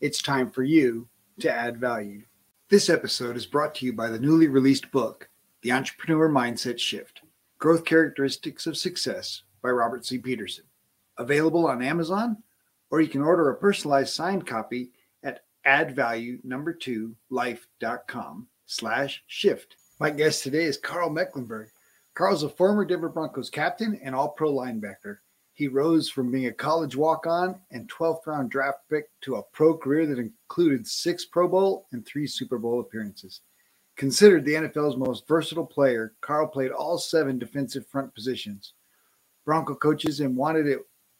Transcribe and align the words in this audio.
it's 0.00 0.22
time 0.22 0.50
for 0.50 0.62
you 0.62 1.06
to 1.40 1.52
add 1.52 1.76
value. 1.76 2.22
This 2.70 2.88
episode 2.88 3.36
is 3.36 3.44
brought 3.44 3.74
to 3.76 3.86
you 3.86 3.92
by 3.92 4.08
the 4.08 4.18
newly 4.18 4.48
released 4.48 4.90
book, 4.90 5.28
The 5.62 5.72
Entrepreneur 5.72 6.28
Mindset 6.28 6.78
Shift 6.78 7.20
Growth 7.58 7.84
Characteristics 7.84 8.66
of 8.66 8.78
Success 8.78 9.42
by 9.62 9.68
Robert 9.68 10.06
C. 10.06 10.16
Peterson. 10.16 10.64
Available 11.18 11.66
on 11.66 11.82
Amazon, 11.82 12.42
or 12.90 13.02
you 13.02 13.08
can 13.08 13.20
order 13.20 13.50
a 13.50 13.56
personalized 13.56 14.14
signed 14.14 14.46
copy 14.46 14.92
at 15.22 15.40
addvalue 15.66 16.42
number 16.44 16.72
two 16.72 17.14
life.com 17.28 18.46
slash 18.64 19.22
shift. 19.26 19.76
My 19.98 20.08
guest 20.08 20.42
today 20.42 20.64
is 20.64 20.78
Karl 20.78 21.10
Mecklenburg. 21.10 21.68
Karl's 22.14 22.42
a 22.42 22.48
former 22.48 22.86
Denver 22.86 23.10
Broncos 23.10 23.50
captain 23.50 24.00
and 24.02 24.14
all 24.14 24.30
pro 24.30 24.50
linebacker. 24.50 25.18
He 25.60 25.68
rose 25.68 26.08
from 26.08 26.30
being 26.30 26.46
a 26.46 26.52
college 26.52 26.96
walk 26.96 27.26
on 27.26 27.60
and 27.70 27.86
12th 27.86 28.26
round 28.26 28.50
draft 28.50 28.78
pick 28.88 29.10
to 29.20 29.34
a 29.34 29.42
pro 29.42 29.76
career 29.76 30.06
that 30.06 30.18
included 30.18 30.86
six 30.86 31.26
Pro 31.26 31.46
Bowl 31.48 31.86
and 31.92 32.02
three 32.06 32.26
Super 32.26 32.56
Bowl 32.56 32.80
appearances. 32.80 33.42
Considered 33.94 34.46
the 34.46 34.54
NFL's 34.54 34.96
most 34.96 35.28
versatile 35.28 35.66
player, 35.66 36.14
Karl 36.22 36.46
played 36.46 36.70
all 36.70 36.96
seven 36.96 37.38
defensive 37.38 37.86
front 37.86 38.14
positions. 38.14 38.72
Bronco 39.44 39.74
coaches 39.74 40.20
and 40.20 40.34
wanted 40.34 40.66
it 40.66 40.78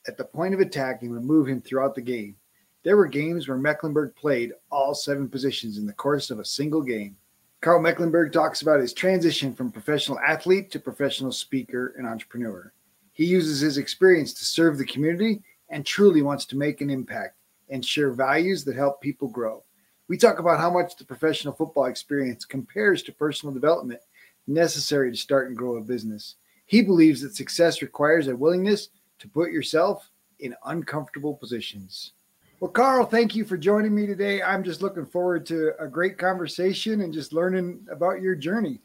at 0.08 0.16
the 0.16 0.24
point 0.24 0.54
of 0.54 0.60
attack 0.60 1.02
and 1.02 1.10
would 1.10 1.22
move 1.22 1.46
him 1.46 1.60
throughout 1.60 1.94
the 1.94 2.00
game. 2.00 2.34
There 2.82 2.96
were 2.96 3.08
games 3.08 3.46
where 3.46 3.58
Mecklenburg 3.58 4.16
played 4.16 4.54
all 4.70 4.94
seven 4.94 5.28
positions 5.28 5.76
in 5.76 5.84
the 5.84 5.92
course 5.92 6.30
of 6.30 6.38
a 6.38 6.46
single 6.46 6.80
game. 6.80 7.14
Karl 7.60 7.78
Mecklenburg 7.78 8.32
talks 8.32 8.62
about 8.62 8.80
his 8.80 8.94
transition 8.94 9.52
from 9.52 9.70
professional 9.70 10.18
athlete 10.18 10.70
to 10.70 10.80
professional 10.80 11.30
speaker 11.30 11.92
and 11.98 12.06
entrepreneur. 12.06 12.72
He 13.20 13.26
uses 13.26 13.60
his 13.60 13.76
experience 13.76 14.32
to 14.32 14.46
serve 14.46 14.78
the 14.78 14.86
community 14.86 15.42
and 15.68 15.84
truly 15.84 16.22
wants 16.22 16.46
to 16.46 16.56
make 16.56 16.80
an 16.80 16.88
impact 16.88 17.36
and 17.68 17.84
share 17.84 18.12
values 18.12 18.64
that 18.64 18.76
help 18.76 19.02
people 19.02 19.28
grow. 19.28 19.62
We 20.08 20.16
talk 20.16 20.38
about 20.38 20.58
how 20.58 20.70
much 20.70 20.96
the 20.96 21.04
professional 21.04 21.52
football 21.52 21.84
experience 21.84 22.46
compares 22.46 23.02
to 23.02 23.12
personal 23.12 23.52
development 23.52 24.00
necessary 24.46 25.10
to 25.10 25.18
start 25.18 25.48
and 25.48 25.56
grow 25.58 25.76
a 25.76 25.82
business. 25.82 26.36
He 26.64 26.80
believes 26.80 27.20
that 27.20 27.36
success 27.36 27.82
requires 27.82 28.26
a 28.28 28.34
willingness 28.34 28.88
to 29.18 29.28
put 29.28 29.52
yourself 29.52 30.08
in 30.38 30.56
uncomfortable 30.64 31.34
positions. 31.34 32.12
Well, 32.60 32.70
Karl, 32.70 33.04
thank 33.04 33.34
you 33.36 33.44
for 33.44 33.58
joining 33.58 33.94
me 33.94 34.06
today. 34.06 34.40
I'm 34.40 34.64
just 34.64 34.80
looking 34.80 35.04
forward 35.04 35.44
to 35.44 35.72
a 35.78 35.86
great 35.86 36.16
conversation 36.16 37.02
and 37.02 37.12
just 37.12 37.34
learning 37.34 37.86
about 37.92 38.22
your 38.22 38.34
journey. 38.34 38.80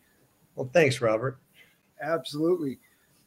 Well, 0.56 0.70
thanks, 0.74 1.00
Robert. 1.00 1.40
Absolutely. 2.02 2.80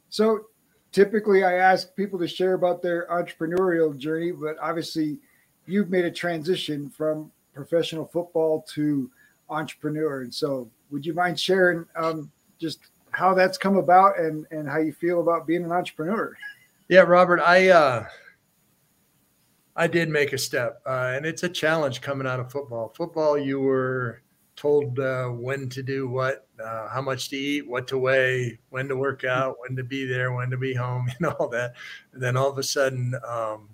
So, 0.09 0.48
typically 0.91 1.43
I 1.43 1.53
ask 1.53 1.95
people 1.95 2.19
to 2.19 2.27
share 2.27 2.53
about 2.53 2.81
their 2.81 3.07
entrepreneurial 3.07 3.97
journey, 3.97 4.31
but 4.31 4.57
obviously 4.61 5.19
you've 5.65 5.89
made 5.89 6.05
a 6.05 6.11
transition 6.11 6.89
from 6.89 7.31
professional 7.53 8.05
football 8.05 8.65
to 8.73 9.09
entrepreneur. 9.49 10.21
And 10.21 10.33
so, 10.33 10.69
would 10.91 11.05
you 11.05 11.13
mind 11.13 11.39
sharing 11.39 11.85
um, 11.95 12.31
just 12.59 12.79
how 13.11 13.33
that's 13.33 13.57
come 13.57 13.77
about 13.77 14.19
and, 14.19 14.45
and 14.51 14.67
how 14.67 14.79
you 14.79 14.91
feel 14.91 15.21
about 15.21 15.45
being 15.45 15.63
an 15.63 15.71
entrepreneur? 15.71 16.35
Yeah, 16.87 17.01
Robert, 17.01 17.39
I 17.39 17.69
uh, 17.69 18.05
I 19.75 19.87
did 19.87 20.09
make 20.09 20.33
a 20.33 20.37
step, 20.37 20.81
uh, 20.85 21.13
and 21.15 21.25
it's 21.25 21.43
a 21.43 21.49
challenge 21.49 22.01
coming 22.01 22.27
out 22.27 22.39
of 22.39 22.51
football. 22.51 22.91
Football, 22.95 23.37
you 23.37 23.59
were 23.59 24.21
told 24.55 24.99
uh, 24.99 25.27
when 25.27 25.69
to 25.69 25.83
do 25.83 26.09
what, 26.09 26.47
uh, 26.59 26.87
how 26.89 27.01
much 27.01 27.29
to 27.29 27.37
eat, 27.37 27.67
what 27.67 27.87
to 27.87 27.97
weigh, 27.97 28.59
when 28.69 28.87
to 28.87 28.95
work 28.95 29.21
mm-hmm. 29.21 29.41
out, 29.41 29.57
when 29.59 29.75
to 29.75 29.83
be 29.83 30.05
there, 30.05 30.33
when 30.33 30.49
to 30.49 30.57
be 30.57 30.73
home, 30.73 31.09
and 31.17 31.27
all 31.27 31.47
that. 31.49 31.73
And 32.13 32.21
then 32.21 32.37
all 32.37 32.49
of 32.49 32.57
a 32.57 32.63
sudden, 32.63 33.15
um, 33.27 33.69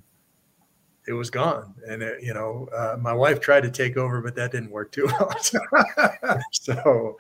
it 1.07 1.13
was 1.13 1.29
gone. 1.29 1.74
And, 1.88 2.01
it, 2.01 2.24
you 2.24 2.34
know, 2.34 2.68
uh, 2.75 2.97
my 3.00 3.13
wife 3.13 3.40
tried 3.40 3.62
to 3.62 3.72
take 3.72 3.95
over, 3.97 4.22
but 4.22 4.35
that 4.35 4.51
didn't 4.51 4.72
work 4.72 4.91
too 4.91 5.07
well. 5.19 5.35
so, 6.51 7.18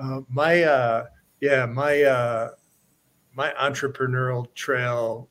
uh, 0.00 0.20
my, 0.30 0.62
uh, 0.62 1.06
yeah, 1.40 1.66
my, 1.66 2.02
uh, 2.02 2.50
my 3.34 3.52
entrepreneurial 3.60 4.52
trail 4.54 5.28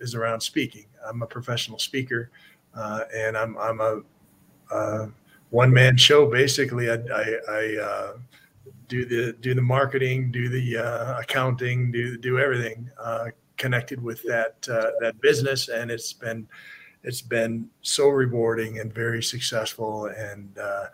is 0.00 0.16
around 0.16 0.40
speaking. 0.40 0.86
I'm 1.06 1.22
a 1.22 1.26
professional 1.26 1.78
speaker, 1.78 2.30
and 2.74 3.36
I'm, 3.36 3.56
I'm 3.56 3.80
a, 3.80 4.00
one 5.52 5.72
man 5.72 5.96
show. 5.96 6.26
Basically, 6.26 6.90
I, 6.90 6.94
I, 6.94 7.36
I 7.48 7.76
uh, 7.80 8.12
do 8.92 9.06
the 9.06 9.32
do 9.40 9.54
the 9.54 9.62
marketing, 9.62 10.30
do 10.30 10.50
the 10.50 10.76
uh, 10.76 11.18
accounting, 11.18 11.90
do 11.90 12.18
do 12.18 12.38
everything 12.38 12.90
uh, 13.00 13.28
connected 13.56 14.02
with 14.02 14.22
that 14.24 14.54
uh, 14.70 14.90
that 15.00 15.18
business, 15.22 15.70
and 15.70 15.90
it's 15.90 16.12
been 16.12 16.46
it's 17.02 17.22
been 17.22 17.70
so 17.80 18.08
rewarding 18.08 18.80
and 18.80 18.92
very 18.92 19.22
successful. 19.22 20.06
And 20.06 20.58
uh, 20.58 20.86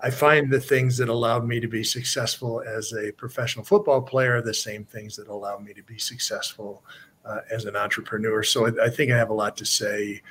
I 0.00 0.08
find 0.08 0.50
the 0.50 0.60
things 0.60 0.96
that 0.96 1.10
allowed 1.10 1.46
me 1.46 1.60
to 1.60 1.68
be 1.68 1.84
successful 1.84 2.62
as 2.62 2.94
a 2.94 3.12
professional 3.12 3.66
football 3.66 4.00
player 4.00 4.36
are 4.36 4.42
the 4.42 4.54
same 4.54 4.86
things 4.86 5.14
that 5.16 5.28
allow 5.28 5.58
me 5.58 5.74
to 5.74 5.82
be 5.82 5.98
successful 5.98 6.82
uh, 7.26 7.40
as 7.50 7.66
an 7.66 7.76
entrepreneur. 7.76 8.42
So 8.42 8.66
I, 8.66 8.86
I, 8.86 8.88
think 8.88 9.12
I 9.12 9.18
have 9.18 9.28
a 9.28 9.34
lot 9.34 9.58
to 9.58 9.66
say 9.66 10.22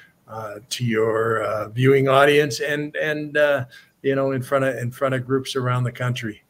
to 0.70 0.84
your 0.84 1.70
viewing 1.76 2.08
audience 2.10 2.62
and 2.62 2.96
and 2.96 3.38
you 4.02 4.16
know 4.16 4.32
in 4.32 4.42
front 4.42 4.66
of 4.66 4.76
in 4.78 4.90
front 4.90 5.14
of 5.14 5.24
groups 5.24 5.56
around 5.56 5.84
the 5.84 5.92
country. 5.92 6.42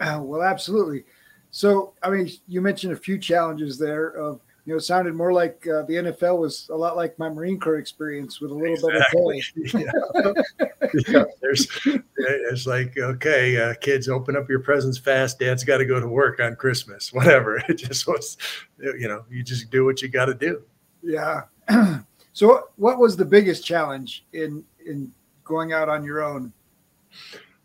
Uh, 0.00 0.20
well, 0.22 0.42
absolutely. 0.42 1.04
So, 1.50 1.94
I 2.02 2.10
mean, 2.10 2.30
you 2.46 2.60
mentioned 2.60 2.92
a 2.92 2.96
few 2.96 3.18
challenges 3.18 3.78
there. 3.78 4.08
Of 4.08 4.40
you 4.66 4.72
know, 4.72 4.78
it 4.78 4.82
sounded 4.82 5.14
more 5.14 5.32
like 5.32 5.66
uh, 5.68 5.82
the 5.82 5.94
NFL 5.94 6.38
was 6.38 6.68
a 6.70 6.76
lot 6.76 6.96
like 6.96 7.18
my 7.18 7.28
Marine 7.28 7.58
Corps 7.58 7.78
experience 7.78 8.40
with 8.40 8.50
a 8.50 8.54
little 8.54 8.74
exactly. 8.88 9.42
bit 9.54 9.74
of 9.74 9.80
yeah. 9.80 11.02
yeah. 11.08 11.24
There's, 11.40 11.68
it's 12.16 12.66
like, 12.66 12.98
okay, 12.98 13.56
uh, 13.60 13.74
kids, 13.74 14.08
open 14.08 14.36
up 14.36 14.48
your 14.48 14.58
presents 14.58 14.98
fast. 14.98 15.38
Dad's 15.38 15.62
got 15.62 15.78
to 15.78 15.86
go 15.86 16.00
to 16.00 16.08
work 16.08 16.40
on 16.40 16.56
Christmas. 16.56 17.10
Whatever. 17.12 17.62
It 17.68 17.74
just 17.74 18.08
was, 18.08 18.36
you 18.78 19.06
know, 19.06 19.24
you 19.30 19.44
just 19.44 19.70
do 19.70 19.84
what 19.84 20.02
you 20.02 20.08
got 20.08 20.26
to 20.26 20.34
do. 20.34 20.62
Yeah. 21.02 21.42
So, 22.36 22.64
what 22.76 22.98
was 22.98 23.16
the 23.16 23.24
biggest 23.24 23.64
challenge 23.64 24.26
in 24.34 24.62
in 24.84 25.10
going 25.42 25.72
out 25.72 25.88
on 25.88 26.04
your 26.04 26.22
own? 26.22 26.52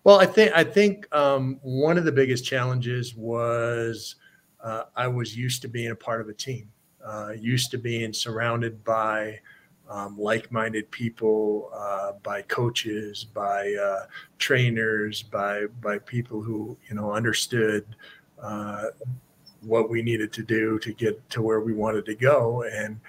Well, 0.04 0.20
I 0.20 0.26
think 0.26 0.52
I 0.56 0.64
think 0.64 1.14
um, 1.16 1.60
one 1.62 1.98
of 1.98 2.06
the 2.06 2.12
biggest 2.12 2.44
challenges 2.44 3.16
was 3.16 4.16
uh, 4.64 4.84
I 4.96 5.08
was 5.08 5.38
used 5.38 5.62
to 5.64 5.68
being 5.68 5.92
a 5.92 5.96
part 5.96 6.22
of 6.22 6.30
a 6.30 6.34
team, 6.34 6.70
uh, 7.06 7.34
used 7.38 7.72
to 7.72 7.78
being 7.78 8.12
surrounded 8.14 8.84
by 8.84 9.40
um, 9.90 10.18
like-minded 10.18 10.90
people, 10.92 11.70
uh, 11.74 12.14
by 12.24 12.42
coaches, 12.44 13.26
by 13.26 13.74
uh, 13.76 14.06
trainers, 14.40 15.22
by 15.22 15.66
by 15.82 16.00
people 16.00 16.42
who 16.42 16.76
you 16.90 16.96
know 16.96 17.12
understood 17.12 17.86
uh, 18.42 18.86
what 19.62 19.90
we 19.90 20.02
needed 20.02 20.34
to 20.34 20.42
do 20.42 20.80
to 20.80 20.94
get 20.94 21.30
to 21.30 21.44
where 21.44 21.60
we 21.62 21.74
wanted 21.74 22.06
to 22.06 22.16
go, 22.16 22.64
and 22.64 23.00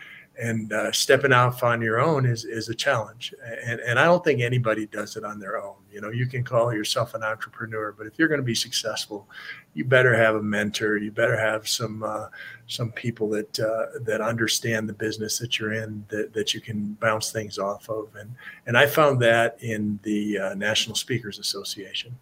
and 0.42 0.72
uh, 0.72 0.90
stepping 0.90 1.32
off 1.32 1.62
on 1.62 1.80
your 1.80 2.00
own 2.00 2.26
is 2.26 2.44
is 2.44 2.68
a 2.68 2.74
challenge. 2.74 3.34
And 3.64 3.80
and 3.80 3.98
I 3.98 4.04
don't 4.04 4.24
think 4.24 4.40
anybody 4.40 4.86
does 4.86 5.16
it 5.16 5.24
on 5.24 5.38
their 5.38 5.62
own. 5.62 5.76
You 5.92 6.00
know 6.00 6.10
you 6.10 6.26
can 6.26 6.42
call 6.42 6.72
yourself 6.72 7.14
an 7.14 7.22
entrepreneur 7.22 7.92
but 7.96 8.06
if 8.06 8.18
you're 8.18 8.28
going 8.28 8.40
to 8.40 8.44
be 8.44 8.54
successful 8.54 9.28
you 9.74 9.84
better 9.84 10.14
have 10.14 10.36
a 10.36 10.42
mentor. 10.42 10.96
You 10.98 11.10
better 11.10 11.38
have 11.38 11.66
some 11.66 12.02
uh, 12.02 12.26
some 12.66 12.92
people 12.92 13.28
that 13.30 13.58
uh, 13.58 13.98
that 14.02 14.20
understand 14.20 14.88
the 14.88 14.92
business 14.92 15.38
that 15.38 15.58
you're 15.58 15.72
in 15.72 16.04
that, 16.08 16.32
that 16.34 16.52
you 16.52 16.60
can 16.60 16.94
bounce 16.94 17.32
things 17.32 17.58
off 17.58 17.88
of. 17.88 18.14
And 18.16 18.34
and 18.66 18.76
I 18.76 18.86
found 18.86 19.20
that 19.20 19.56
in 19.60 19.98
the 20.02 20.38
uh, 20.38 20.54
National 20.54 20.94
Speakers 20.94 21.38
Association. 21.38 22.16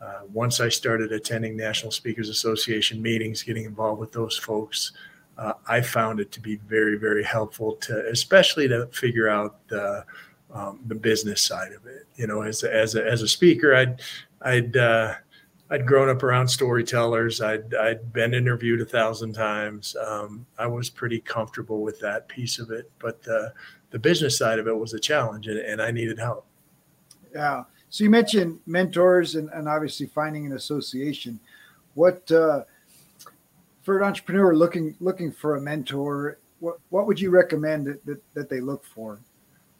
Uh, 0.00 0.22
once 0.32 0.60
I 0.60 0.70
started 0.70 1.12
attending 1.12 1.58
National 1.58 1.92
Speakers 1.92 2.30
Association 2.30 3.02
meetings 3.02 3.42
getting 3.42 3.66
involved 3.66 4.00
with 4.00 4.12
those 4.12 4.38
folks 4.38 4.92
uh, 5.40 5.54
I 5.66 5.80
found 5.80 6.20
it 6.20 6.30
to 6.32 6.40
be 6.40 6.56
very, 6.56 6.98
very 6.98 7.24
helpful 7.24 7.76
to, 7.76 8.06
especially 8.10 8.68
to 8.68 8.86
figure 8.88 9.28
out 9.28 9.66
the 9.68 10.04
um, 10.52 10.80
the 10.86 10.94
business 10.94 11.42
side 11.42 11.72
of 11.72 11.86
it. 11.86 12.06
You 12.16 12.26
know, 12.26 12.42
as 12.42 12.62
as 12.62 12.94
a, 12.94 13.04
as 13.04 13.22
a 13.22 13.28
speaker, 13.28 13.74
I'd 13.74 14.02
I'd 14.42 14.76
uh, 14.76 15.14
I'd 15.70 15.86
grown 15.86 16.10
up 16.10 16.22
around 16.22 16.48
storytellers. 16.48 17.40
I'd 17.40 17.74
I'd 17.74 18.12
been 18.12 18.34
interviewed 18.34 18.82
a 18.82 18.84
thousand 18.84 19.32
times. 19.32 19.96
Um, 19.96 20.44
I 20.58 20.66
was 20.66 20.90
pretty 20.90 21.20
comfortable 21.20 21.80
with 21.80 21.98
that 22.00 22.28
piece 22.28 22.58
of 22.58 22.70
it, 22.70 22.90
but 22.98 23.22
the 23.22 23.54
the 23.92 23.98
business 23.98 24.36
side 24.36 24.58
of 24.58 24.68
it 24.68 24.76
was 24.76 24.92
a 24.92 25.00
challenge, 25.00 25.46
and, 25.46 25.58
and 25.58 25.80
I 25.80 25.90
needed 25.90 26.18
help. 26.18 26.44
Yeah. 27.34 27.64
So 27.88 28.04
you 28.04 28.10
mentioned 28.10 28.60
mentors 28.66 29.36
and, 29.36 29.48
and 29.50 29.68
obviously 29.68 30.06
finding 30.06 30.44
an 30.44 30.52
association. 30.52 31.40
What 31.94 32.30
uh, 32.30 32.64
for 33.82 33.98
an 33.98 34.04
entrepreneur 34.04 34.54
looking 34.54 34.96
looking 35.00 35.32
for 35.32 35.56
a 35.56 35.60
mentor? 35.60 36.38
What 36.60 36.78
what 36.90 37.06
would 37.06 37.20
you 37.20 37.30
recommend 37.30 37.86
that 37.86 38.04
that, 38.06 38.34
that 38.34 38.48
they 38.48 38.60
look 38.60 38.84
for? 38.84 39.20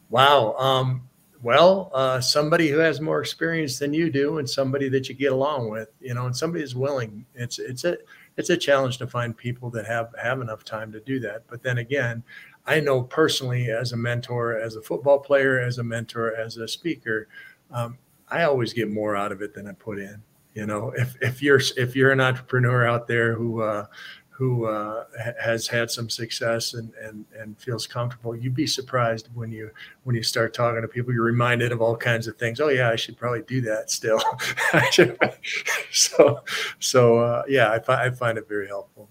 Wow. 0.09 0.55
Um, 0.57 1.03
well, 1.43 1.89
uh, 1.93 2.21
somebody 2.21 2.69
who 2.69 2.77
has 2.77 3.01
more 3.01 3.19
experience 3.19 3.79
than 3.79 3.93
you 3.93 4.11
do, 4.11 4.37
and 4.37 4.47
somebody 4.47 4.89
that 4.89 5.09
you 5.09 5.15
get 5.15 5.31
along 5.31 5.69
with, 5.69 5.89
you 5.99 6.13
know, 6.13 6.27
and 6.27 6.35
somebody 6.35 6.63
is 6.63 6.75
willing. 6.75 7.25
It's 7.33 7.57
it's 7.57 7.83
a 7.83 7.97
it's 8.37 8.51
a 8.51 8.57
challenge 8.57 8.97
to 8.99 9.07
find 9.07 9.35
people 9.35 9.69
that 9.71 9.85
have 9.87 10.13
have 10.21 10.41
enough 10.41 10.63
time 10.63 10.91
to 10.91 10.99
do 10.99 11.19
that. 11.21 11.43
But 11.47 11.63
then 11.63 11.79
again, 11.79 12.23
I 12.67 12.79
know 12.79 13.01
personally 13.01 13.71
as 13.71 13.91
a 13.91 13.97
mentor, 13.97 14.59
as 14.59 14.75
a 14.75 14.81
football 14.81 15.19
player, 15.19 15.59
as 15.59 15.79
a 15.79 15.83
mentor, 15.83 16.35
as 16.35 16.57
a 16.57 16.67
speaker, 16.67 17.27
um, 17.71 17.97
I 18.29 18.43
always 18.43 18.73
get 18.73 18.91
more 18.91 19.15
out 19.15 19.31
of 19.31 19.41
it 19.41 19.53
than 19.53 19.67
I 19.67 19.73
put 19.73 19.97
in. 19.97 20.21
You 20.53 20.65
know, 20.65 20.91
if 20.97 21.15
if 21.21 21.41
you're 21.41 21.61
if 21.77 21.95
you're 21.95 22.11
an 22.11 22.19
entrepreneur 22.19 22.85
out 22.85 23.07
there 23.07 23.33
who 23.33 23.61
uh, 23.61 23.85
who 24.41 24.65
uh, 24.65 25.05
has 25.39 25.67
had 25.67 25.91
some 25.91 26.09
success 26.09 26.73
and, 26.73 26.91
and 27.01 27.25
and 27.37 27.57
feels 27.57 27.87
comfortable, 27.87 28.35
you'd 28.35 28.55
be 28.55 28.67
surprised 28.67 29.29
when 29.33 29.51
you 29.51 29.69
when 30.03 30.15
you 30.15 30.23
start 30.23 30.53
talking 30.53 30.81
to 30.81 30.87
people. 30.87 31.13
You're 31.13 31.23
reminded 31.23 31.71
of 31.71 31.81
all 31.81 31.95
kinds 31.95 32.27
of 32.27 32.37
things. 32.37 32.59
Oh 32.59 32.69
yeah, 32.69 32.89
I 32.89 32.95
should 32.97 33.17
probably 33.17 33.43
do 33.43 33.61
that 33.61 33.91
still. 33.91 34.19
so 35.91 36.43
so 36.79 37.19
uh, 37.19 37.43
yeah, 37.47 37.71
I, 37.71 37.79
fi- 37.79 38.05
I 38.05 38.09
find 38.09 38.37
it 38.37 38.49
very 38.49 38.67
helpful. 38.67 39.07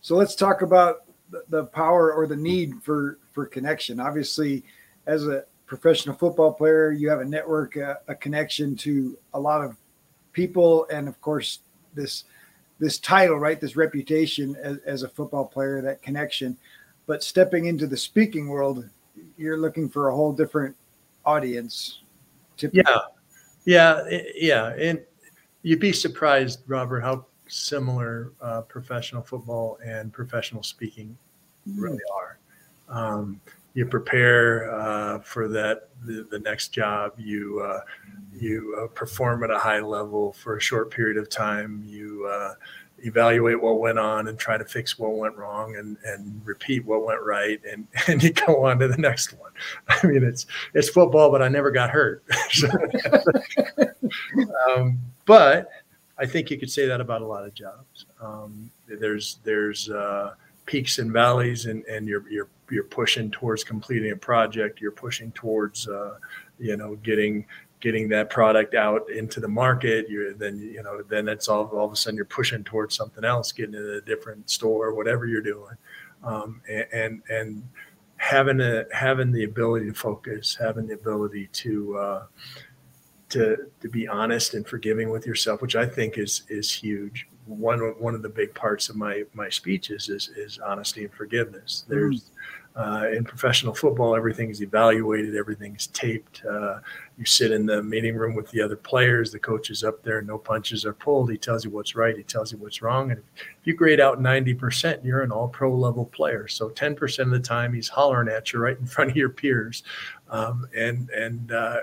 So 0.00 0.16
let's 0.16 0.34
talk 0.34 0.62
about 0.62 1.04
the 1.48 1.64
power 1.64 2.12
or 2.12 2.26
the 2.26 2.36
need 2.36 2.82
for 2.82 3.18
for 3.32 3.44
connection. 3.46 4.00
Obviously, 4.00 4.64
as 5.06 5.26
a 5.26 5.44
professional 5.66 6.14
football 6.14 6.52
player, 6.52 6.92
you 6.92 7.10
have 7.10 7.20
a 7.20 7.24
network, 7.24 7.76
a, 7.76 7.98
a 8.08 8.14
connection 8.14 8.76
to 8.76 9.18
a 9.34 9.40
lot 9.40 9.62
of 9.64 9.76
people, 10.34 10.86
and 10.90 11.08
of 11.08 11.18
course 11.22 11.60
this 11.94 12.24
this 12.78 12.98
title, 12.98 13.38
right? 13.38 13.60
This 13.60 13.76
reputation 13.76 14.56
as, 14.56 14.78
as 14.84 15.02
a 15.04 15.08
football 15.08 15.46
player, 15.46 15.80
that 15.80 16.02
connection. 16.02 16.58
But 17.06 17.22
stepping 17.22 17.66
into 17.66 17.86
the 17.86 17.96
speaking 17.96 18.48
world, 18.48 18.88
you're 19.38 19.56
looking 19.56 19.88
for 19.88 20.08
a 20.08 20.14
whole 20.14 20.32
different 20.32 20.76
audience. 21.24 22.02
Typically. 22.56 22.82
Yeah, 23.64 24.02
yeah, 24.06 24.20
yeah, 24.34 24.74
and 24.78 25.00
you'd 25.62 25.80
be 25.80 25.92
surprised, 25.92 26.60
Robert, 26.66 27.00
how 27.00 27.26
similar 27.48 28.32
uh, 28.40 28.62
professional 28.62 29.22
football 29.22 29.78
and 29.84 30.12
professional 30.12 30.62
speaking 30.62 31.16
really 31.76 32.00
are. 32.12 32.38
Um, 32.88 33.40
you 33.74 33.84
prepare 33.84 34.72
uh, 34.72 35.18
for 35.20 35.48
that 35.48 35.88
the, 36.04 36.26
the, 36.30 36.38
next 36.38 36.68
job. 36.68 37.12
You 37.18 37.60
uh, 37.60 37.80
you 38.32 38.76
uh, 38.80 38.86
perform 38.88 39.42
at 39.44 39.50
a 39.50 39.58
high 39.58 39.80
level 39.80 40.32
for 40.32 40.56
a 40.56 40.60
short 40.60 40.90
period 40.90 41.16
of 41.16 41.28
time. 41.28 41.82
You 41.84 42.28
uh, 42.32 42.54
evaluate 43.04 43.60
what 43.60 43.80
went 43.80 43.98
on 43.98 44.28
and 44.28 44.38
try 44.38 44.56
to 44.56 44.64
fix 44.64 44.98
what 44.98 45.12
went 45.14 45.36
wrong 45.36 45.76
and, 45.76 45.96
and 46.04 46.40
repeat 46.44 46.84
what 46.84 47.04
went 47.04 47.20
right 47.22 47.60
and, 47.70 47.86
and 48.08 48.22
you 48.22 48.32
go 48.32 48.64
on 48.64 48.78
to 48.78 48.88
the 48.88 48.96
next 48.96 49.32
one. 49.34 49.52
I 49.88 50.06
mean, 50.06 50.22
it's 50.22 50.46
it's 50.72 50.88
football, 50.88 51.30
but 51.30 51.42
I 51.42 51.48
never 51.48 51.70
got 51.70 51.90
hurt. 51.90 52.24
um, 54.68 54.98
but 55.26 55.68
I 56.18 56.26
think 56.26 56.50
you 56.50 56.58
could 56.58 56.70
say 56.70 56.86
that 56.86 57.00
about 57.00 57.22
a 57.22 57.26
lot 57.26 57.44
of 57.44 57.54
jobs. 57.54 58.06
Um, 58.20 58.70
there's 58.86 59.38
there's 59.42 59.90
uh, 59.90 60.34
peaks 60.66 60.98
and 60.98 61.12
valleys, 61.12 61.66
and, 61.66 61.84
and 61.86 62.06
you're 62.06 62.28
you're 62.30 62.48
you're 62.70 62.84
pushing 62.84 63.30
towards 63.30 63.64
completing 63.64 64.12
a 64.12 64.16
project. 64.16 64.80
You're 64.80 64.92
pushing 64.92 65.32
towards 65.32 65.88
uh, 65.88 66.18
you 66.58 66.76
know 66.76 66.96
getting 66.96 67.46
getting 67.80 68.08
that 68.08 68.30
product 68.30 68.74
out 68.74 69.10
into 69.10 69.40
the 69.40 69.48
market. 69.48 70.08
You're 70.08 70.32
then 70.32 70.58
you 70.58 70.82
know 70.82 71.02
then 71.02 71.28
it's 71.28 71.48
all 71.48 71.66
all 71.66 71.86
of 71.86 71.92
a 71.92 71.96
sudden 71.96 72.16
you're 72.16 72.24
pushing 72.24 72.64
towards 72.64 72.94
something 72.94 73.24
else, 73.24 73.52
getting 73.52 73.74
in 73.74 73.82
a 73.82 74.00
different 74.00 74.48
store, 74.48 74.94
whatever 74.94 75.26
you're 75.26 75.42
doing, 75.42 75.76
um, 76.22 76.60
and, 76.68 76.86
and, 76.92 77.22
and 77.28 77.68
having 78.16 78.60
a 78.60 78.84
having 78.92 79.32
the 79.32 79.44
ability 79.44 79.86
to 79.86 79.94
focus, 79.94 80.56
having 80.58 80.86
the 80.86 80.94
ability 80.94 81.48
to 81.52 81.96
uh, 81.98 82.26
to 83.28 83.70
to 83.80 83.88
be 83.88 84.08
honest 84.08 84.54
and 84.54 84.66
forgiving 84.66 85.10
with 85.10 85.26
yourself, 85.26 85.60
which 85.60 85.76
I 85.76 85.86
think 85.86 86.16
is 86.16 86.42
is 86.48 86.72
huge. 86.72 87.28
One 87.46 87.80
one 87.98 88.14
of 88.14 88.22
the 88.22 88.28
big 88.28 88.54
parts 88.54 88.88
of 88.88 88.96
my 88.96 89.24
my 89.34 89.48
speeches 89.48 90.08
is 90.08 90.28
is 90.36 90.58
honesty 90.58 91.04
and 91.04 91.12
forgiveness. 91.12 91.84
There's 91.88 92.22
mm. 92.22 92.30
Uh, 92.76 93.06
in 93.12 93.22
professional 93.22 93.72
football, 93.72 94.16
everything 94.16 94.50
is 94.50 94.60
evaluated, 94.60 95.36
everything's 95.36 95.86
taped. 95.88 96.42
Uh, 96.44 96.80
you 97.16 97.24
sit 97.24 97.52
in 97.52 97.66
the 97.66 97.80
meeting 97.80 98.16
room 98.16 98.34
with 98.34 98.50
the 98.50 98.60
other 98.60 98.74
players, 98.74 99.30
the 99.30 99.38
coach 99.38 99.70
is 99.70 99.84
up 99.84 100.02
there, 100.02 100.20
no 100.22 100.36
punches 100.36 100.84
are 100.84 100.92
pulled. 100.92 101.30
He 101.30 101.38
tells 101.38 101.64
you 101.64 101.70
what's 101.70 101.94
right, 101.94 102.16
he 102.16 102.24
tells 102.24 102.50
you 102.50 102.58
what's 102.58 102.82
wrong. 102.82 103.12
And 103.12 103.20
if 103.36 103.60
you 103.62 103.74
grade 103.74 104.00
out 104.00 104.20
90%, 104.20 105.04
you're 105.04 105.22
an 105.22 105.30
all 105.30 105.46
pro 105.46 105.72
level 105.72 106.06
player. 106.06 106.48
So 106.48 106.68
10% 106.68 107.20
of 107.20 107.30
the 107.30 107.38
time, 107.38 107.72
he's 107.72 107.88
hollering 107.88 108.28
at 108.28 108.52
you 108.52 108.58
right 108.58 108.76
in 108.76 108.86
front 108.86 109.12
of 109.12 109.16
your 109.16 109.30
peers. 109.30 109.84
Um, 110.28 110.66
and 110.76 111.08
and 111.10 111.52
uh, 111.52 111.80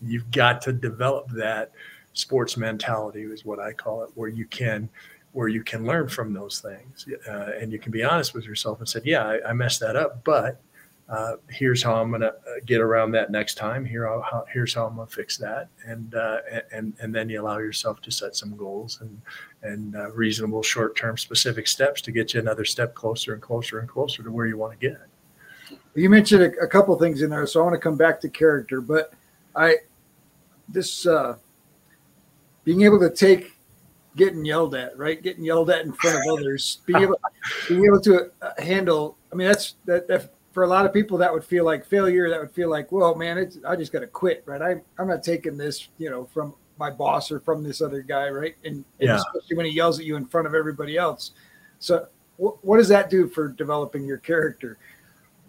you've 0.00 0.30
got 0.30 0.62
to 0.62 0.72
develop 0.72 1.28
that 1.32 1.72
sports 2.12 2.56
mentality, 2.56 3.22
is 3.22 3.44
what 3.44 3.58
I 3.58 3.72
call 3.72 4.02
it, 4.02 4.10
where 4.14 4.28
you 4.28 4.46
can 4.46 4.88
where 5.32 5.48
you 5.48 5.62
can 5.62 5.86
learn 5.86 6.08
from 6.08 6.32
those 6.32 6.58
things. 6.58 7.06
Uh, 7.28 7.52
and 7.60 7.70
you 7.70 7.78
can 7.78 7.92
be 7.92 8.02
honest 8.02 8.34
with 8.34 8.44
yourself 8.44 8.80
and 8.80 8.88
said 8.88 9.02
yeah 9.04 9.24
i, 9.24 9.50
I 9.50 9.52
messed 9.52 9.78
that 9.78 9.94
up 9.94 10.24
but 10.24 10.60
uh, 11.10 11.36
here's 11.48 11.82
how 11.82 11.96
i'm 11.96 12.10
going 12.10 12.20
to 12.20 12.28
uh, 12.28 12.60
get 12.66 12.80
around 12.80 13.10
that 13.10 13.32
next 13.32 13.56
time. 13.56 13.84
Here 13.84 14.06
how, 14.06 14.44
here's 14.52 14.72
how 14.74 14.86
i'm 14.86 14.94
going 14.94 15.08
to 15.08 15.12
fix 15.12 15.36
that. 15.38 15.68
And 15.84 16.14
uh, 16.14 16.38
and 16.72 16.94
and 17.00 17.12
then 17.12 17.28
you 17.28 17.42
allow 17.42 17.58
yourself 17.58 18.00
to 18.02 18.12
set 18.12 18.36
some 18.36 18.56
goals 18.56 19.00
and 19.00 19.20
and 19.62 19.96
uh, 19.96 20.12
reasonable 20.12 20.62
short-term 20.62 21.18
specific 21.18 21.66
steps 21.66 22.00
to 22.02 22.12
get 22.12 22.32
you 22.32 22.40
another 22.40 22.64
step 22.64 22.94
closer 22.94 23.32
and 23.34 23.42
closer 23.42 23.80
and 23.80 23.88
closer 23.88 24.22
to 24.22 24.30
where 24.30 24.46
you 24.46 24.56
want 24.56 24.78
to 24.78 24.88
get. 24.88 25.00
You 25.96 26.08
mentioned 26.08 26.42
a, 26.42 26.52
a 26.62 26.68
couple 26.68 26.96
things 26.96 27.22
in 27.22 27.30
there 27.30 27.44
so 27.44 27.60
i 27.60 27.64
want 27.64 27.74
to 27.74 27.80
come 27.80 27.96
back 27.96 28.20
to 28.20 28.28
character 28.28 28.80
but 28.80 29.12
i 29.56 29.78
this 30.68 31.06
uh, 31.06 31.36
being 32.70 32.82
able 32.82 33.00
to 33.00 33.10
take 33.10 33.58
getting 34.14 34.44
yelled 34.44 34.76
at, 34.76 34.96
right? 34.96 35.20
Getting 35.20 35.42
yelled 35.42 35.70
at 35.70 35.84
in 35.84 35.92
front 35.92 36.18
of 36.18 36.38
others, 36.38 36.78
being 36.86 37.02
able, 37.02 37.16
being 37.68 37.84
able 37.84 38.00
to 38.02 38.30
uh, 38.40 38.62
handle. 38.62 39.16
I 39.32 39.34
mean, 39.34 39.48
that's 39.48 39.74
that, 39.86 40.06
that 40.06 40.32
for 40.52 40.62
a 40.62 40.68
lot 40.68 40.86
of 40.86 40.92
people 40.92 41.18
that 41.18 41.32
would 41.32 41.42
feel 41.42 41.64
like 41.64 41.84
failure. 41.84 42.30
That 42.30 42.38
would 42.38 42.52
feel 42.52 42.70
like, 42.70 42.92
well, 42.92 43.16
man, 43.16 43.38
it's, 43.38 43.58
I 43.66 43.74
just 43.74 43.92
got 43.92 44.00
to 44.00 44.06
quit, 44.06 44.44
right? 44.46 44.62
I, 44.62 44.76
I'm 45.00 45.08
not 45.08 45.24
taking 45.24 45.56
this, 45.56 45.88
you 45.98 46.10
know, 46.10 46.26
from 46.26 46.54
my 46.78 46.90
boss 46.90 47.32
or 47.32 47.40
from 47.40 47.64
this 47.64 47.82
other 47.82 48.02
guy, 48.02 48.28
right? 48.28 48.54
And, 48.64 48.84
and 49.00 49.08
yeah. 49.08 49.16
especially 49.16 49.56
when 49.56 49.66
he 49.66 49.72
yells 49.72 49.98
at 49.98 50.04
you 50.04 50.14
in 50.14 50.26
front 50.26 50.46
of 50.46 50.54
everybody 50.54 50.96
else. 50.96 51.32
So, 51.80 52.06
wh- 52.36 52.64
what 52.64 52.76
does 52.76 52.88
that 52.88 53.10
do 53.10 53.26
for 53.26 53.48
developing 53.48 54.04
your 54.04 54.18
character? 54.18 54.78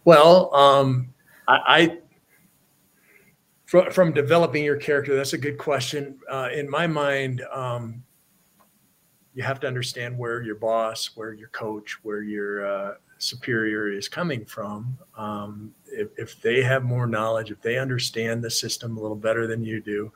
Well, 0.06 0.52
um, 0.56 1.14
I, 1.48 1.60
I 1.68 1.98
from, 3.72 3.90
from 3.90 4.12
developing 4.12 4.66
your 4.66 4.76
character, 4.76 5.16
that's 5.16 5.32
a 5.32 5.38
good 5.38 5.58
question. 5.58 6.20
Uh, 6.30 6.50
in 6.54 6.70
my 6.70 6.86
mind, 6.86 7.42
um, 7.54 8.04
you 9.34 9.44
have 9.44 9.62
to 9.62 9.68
understand 9.68 10.18
where 10.18 10.42
your 10.42 10.56
boss, 10.56 11.12
where 11.16 11.32
your 11.32 11.48
coach, 11.48 11.98
where 12.04 12.22
your 12.22 12.68
uh, 12.68 12.96
superior 13.18 13.90
is 13.90 14.10
coming 14.10 14.44
from. 14.44 14.98
Um, 15.16 15.74
if, 15.86 16.10
if, 16.18 16.42
they 16.42 16.62
have 16.62 16.84
more 16.84 17.08
knowledge, 17.08 17.50
if 17.50 17.62
they 17.62 17.80
understand 17.80 18.44
the 18.44 18.52
system 18.52 18.98
a 18.98 19.00
little 19.00 19.16
better 19.16 19.48
than 19.48 19.64
you 19.64 19.80
do, 19.80 20.12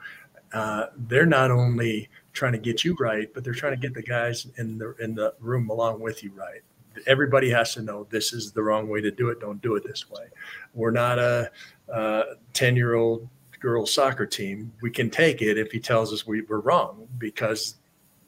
uh, 0.52 0.88
they're 1.08 1.26
not 1.26 1.50
only 1.50 2.10
trying 2.34 2.52
to 2.52 2.58
get 2.58 2.84
you 2.84 2.94
right, 3.00 3.34
but 3.34 3.46
they're 3.46 3.54
trying 3.54 3.72
to 3.72 3.80
get 3.80 3.94
the 3.94 4.04
guys 4.04 4.48
in 4.58 4.78
the 4.78 4.94
in 5.00 5.16
the 5.16 5.34
room 5.40 5.70
along 5.70 6.02
with 6.02 6.26
you 6.26 6.34
right. 6.36 6.60
Everybody 7.08 7.50
has 7.52 7.74
to 7.76 7.82
know 7.82 8.06
this 8.10 8.34
is 8.34 8.52
the 8.52 8.62
wrong 8.62 8.90
way 8.90 9.00
to 9.00 9.12
do 9.12 9.30
it. 9.30 9.40
Don't 9.40 9.62
do 9.62 9.76
it 9.76 9.84
this 9.86 10.10
way. 10.10 10.26
We're 10.74 10.92
not 10.92 11.20
a 11.20 11.50
ten 12.52 12.76
year 12.76 12.96
old 12.96 13.30
girls 13.66 13.92
soccer 13.92 14.28
team. 14.28 14.72
We 14.84 14.92
can 14.92 15.10
take 15.10 15.42
it 15.42 15.58
if 15.58 15.72
he 15.72 15.80
tells 15.80 16.14
us 16.14 16.28
we, 16.28 16.44
we're 16.44 16.60
wrong 16.60 17.08
because 17.18 17.78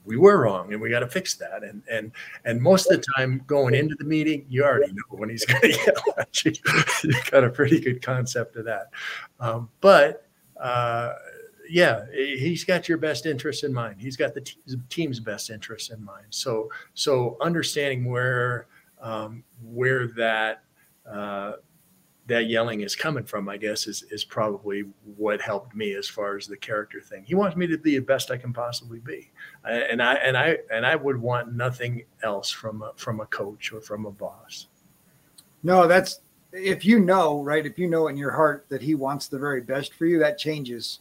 we 0.04 0.18
were 0.18 0.42
wrong 0.42 0.74
and 0.74 0.82
we 0.82 0.90
got 0.90 1.02
to 1.02 1.08
fix 1.08 1.36
that. 1.36 1.64
And 1.64 1.84
and 1.92 2.12
and 2.44 2.60
most 2.60 2.90
of 2.90 2.98
the 2.98 3.06
time 3.16 3.44
going 3.46 3.76
into 3.76 3.96
the 4.00 4.04
meeting, 4.04 4.48
you 4.50 4.64
already 4.64 4.92
know 4.92 5.04
when 5.10 5.30
he's 5.30 5.46
going 5.52 5.62
to 5.62 5.70
yell 5.70 6.16
at 6.18 6.44
you. 6.44 6.54
you 7.04 7.14
got 7.30 7.44
a 7.44 7.52
pretty 7.52 7.80
good 7.80 8.02
concept 8.02 8.56
of 8.56 8.66
that. 8.66 8.88
Um, 9.40 9.70
but 9.80 10.28
uh, 10.60 11.14
yeah, 11.70 12.06
he's 12.12 12.64
got 12.64 12.90
your 12.90 12.98
best 12.98 13.28
interest 13.28 13.64
in 13.64 13.72
mind. 13.72 13.98
He's 14.02 14.18
got 14.18 14.34
the 14.34 14.42
team's, 14.90 15.20
best 15.20 15.52
interest 15.52 15.92
in 15.92 16.04
mind. 16.04 16.26
So 16.32 16.72
so 16.96 17.38
understanding 17.42 18.06
where 18.06 18.66
um, 19.00 19.44
where 19.62 20.08
that 20.08 20.64
uh, 21.08 21.54
that 22.28 22.48
yelling 22.48 22.82
is 22.82 22.96
coming 22.96 23.24
from, 23.24 23.50
I 23.50 23.58
guess, 23.58 23.88
is 23.88 24.04
is 24.12 24.24
probably 24.24 24.84
what 25.16 25.42
helped 25.42 25.76
me 25.76 25.94
as 25.96 26.08
far 26.08 26.38
as 26.38 26.46
the 26.46 26.58
character 26.58 27.02
thing. 27.02 27.24
He 27.26 27.36
wants 27.36 27.56
me 27.56 27.68
to 27.68 27.78
be 27.78 27.98
the 27.98 28.04
best 28.04 28.32
I 28.32 28.38
can 28.38 28.54
possibly 28.54 29.00
be, 29.00 29.32
uh, 29.66 29.72
and 29.72 30.02
I 30.02 30.16
and 30.16 30.38
I 30.38 30.58
and 30.72 30.86
I 30.86 30.96
would 30.96 31.18
want 31.18 31.54
nothing 31.54 32.04
else 32.24 32.52
from 32.52 32.82
a, 32.82 32.92
from 32.96 33.22
a 33.22 33.26
coach 33.28 33.72
or 33.72 33.82
from 33.82 34.06
a 34.06 34.12
boss. 34.12 34.68
No, 35.64 35.88
that's 35.88 36.22
if 36.52 36.86
you 36.86 37.00
know, 37.00 37.42
right, 37.44 37.66
if 37.66 37.78
you 37.78 37.88
know 37.88 38.08
in 38.08 38.18
your 38.18 38.32
heart 38.32 38.66
that 38.70 38.82
he 38.82 38.96
wants 38.96 39.28
the 39.28 39.40
very 39.40 39.62
best 39.62 39.94
for 39.94 40.06
you, 40.06 40.20
that 40.20 40.38
changes 40.38 41.00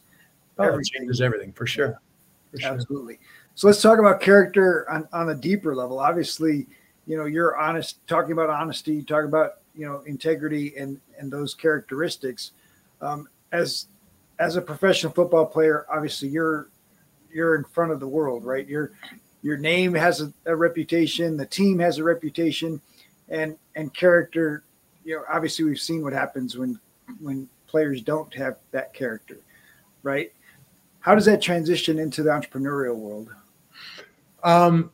oh, 0.57 0.63
everything. 0.63 0.99
changes 0.99 1.21
everything 1.21 1.51
for 1.53 1.65
sure. 1.65 1.87
Yeah. 1.87 1.97
For 2.51 2.59
sure. 2.59 2.73
Absolutely. 2.73 3.19
So 3.55 3.67
let's 3.67 3.81
talk 3.81 3.99
about 3.99 4.21
character 4.21 4.89
on, 4.89 5.07
on 5.11 5.29
a 5.29 5.35
deeper 5.35 5.75
level. 5.75 5.99
Obviously, 5.99 6.67
you 7.07 7.17
know, 7.17 7.25
you're 7.25 7.57
honest, 7.57 8.05
talking 8.07 8.33
about 8.33 8.49
honesty, 8.49 9.01
talking 9.01 9.29
about, 9.29 9.61
you 9.77 9.85
know, 9.85 10.01
integrity 10.05 10.75
and, 10.77 10.99
and 11.19 11.31
those 11.31 11.53
characteristics. 11.53 12.51
Um, 13.01 13.27
as, 13.51 13.87
as 14.39 14.55
a 14.55 14.61
professional 14.61 15.11
football 15.13 15.45
player, 15.45 15.85
obviously 15.91 16.29
you're, 16.29 16.69
you're 17.31 17.55
in 17.55 17.63
front 17.63 17.91
of 17.91 17.99
the 17.99 18.07
world, 18.07 18.43
right? 18.43 18.67
Your, 18.67 18.91
your 19.41 19.57
name 19.57 19.93
has 19.93 20.21
a, 20.21 20.33
a 20.45 20.55
reputation, 20.55 21.37
the 21.37 21.45
team 21.45 21.79
has 21.79 21.97
a 21.97 22.03
reputation 22.03 22.81
and, 23.29 23.57
and 23.75 23.93
character 23.93 24.63
you 25.07 25.15
know, 25.15 25.23
obviously 25.31 25.63
we've 25.63 25.79
seen 25.79 26.03
what 26.03 26.11
happens 26.11 26.57
when 26.57 26.77
when 27.21 27.47
players 27.67 28.01
don't 28.01 28.31
have 28.33 28.57
that 28.71 28.93
character, 28.93 29.37
right? 30.03 30.33
How 30.99 31.15
does 31.15 31.23
that 31.25 31.41
transition 31.41 31.97
into 31.97 32.23
the 32.23 32.29
entrepreneurial 32.29 32.97
world? 32.97 33.29
Um, 34.43 34.91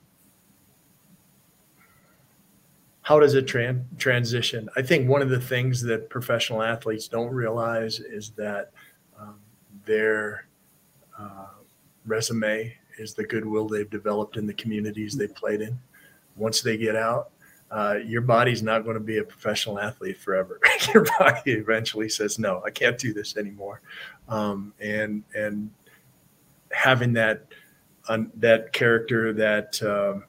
how 3.03 3.19
does 3.19 3.35
it 3.35 3.45
tran- 3.45 3.83
transition? 3.97 4.69
I 4.75 4.81
think 4.81 5.07
one 5.07 5.21
of 5.21 5.29
the 5.29 5.39
things 5.39 5.81
that 5.83 6.09
professional 6.09 6.63
athletes 6.63 7.07
don't 7.07 7.29
realize 7.29 7.99
is 7.99 8.31
that 8.31 8.71
um, 9.19 9.39
their 9.85 10.47
uh, 11.19 11.47
resume 12.05 12.73
is 12.97 13.13
the 13.13 13.25
goodwill 13.25 13.67
they've 13.67 13.89
developed 13.89 14.37
in 14.37 14.47
the 14.47 14.53
communities 14.53 15.15
they 15.15 15.27
played 15.27 15.61
in. 15.61 15.77
Once 16.37 16.61
they 16.61 16.77
get 16.77 16.95
out, 16.95 17.31
uh, 17.71 17.95
your 18.05 18.21
body's 18.21 18.63
not 18.63 18.83
going 18.83 18.93
to 18.93 19.03
be 19.03 19.17
a 19.17 19.23
professional 19.23 19.79
athlete 19.79 20.17
forever. 20.17 20.59
your 20.93 21.05
body 21.19 21.51
eventually 21.51 22.07
says, 22.07 22.39
"No, 22.39 22.61
I 22.65 22.69
can't 22.69 22.97
do 22.97 23.13
this 23.13 23.35
anymore," 23.35 23.81
um, 24.29 24.73
and 24.79 25.23
and 25.33 25.71
having 26.71 27.13
that 27.13 27.47
uh, 28.07 28.19
that 28.35 28.73
character, 28.73 29.33
that 29.33 29.81
um, 29.81 30.25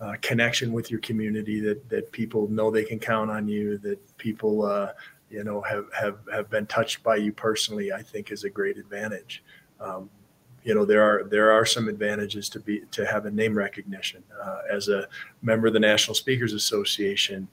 uh, 0.00 0.14
connection 0.22 0.72
with 0.72 0.90
your 0.90 1.00
community, 1.00 1.60
that 1.60 1.88
that 1.88 2.12
people 2.12 2.48
know 2.48 2.70
they 2.70 2.84
can 2.84 2.98
count 2.98 3.30
on 3.30 3.48
you, 3.48 3.78
that 3.78 3.98
people 4.18 4.64
uh, 4.64 4.92
you 5.30 5.44
know 5.44 5.60
have 5.62 5.86
have 5.92 6.18
have 6.32 6.50
been 6.50 6.66
touched 6.66 7.02
by 7.02 7.16
you 7.16 7.32
personally, 7.32 7.92
I 7.92 8.02
think 8.02 8.30
is 8.30 8.44
a 8.44 8.50
great 8.50 8.78
advantage. 8.78 9.42
Um, 9.80 10.08
you 10.64 10.74
know 10.74 10.84
there 10.84 11.02
are 11.02 11.24
there 11.24 11.50
are 11.50 11.64
some 11.64 11.88
advantages 11.88 12.48
to 12.50 12.60
be 12.60 12.82
to 12.90 13.06
have 13.06 13.26
a 13.26 13.30
name 13.30 13.56
recognition 13.56 14.22
uh, 14.42 14.58
as 14.70 14.88
a 14.88 15.08
member 15.42 15.66
of 15.66 15.72
the 15.72 15.80
National 15.80 16.14
Speakers 16.14 16.52
Association. 16.52 17.48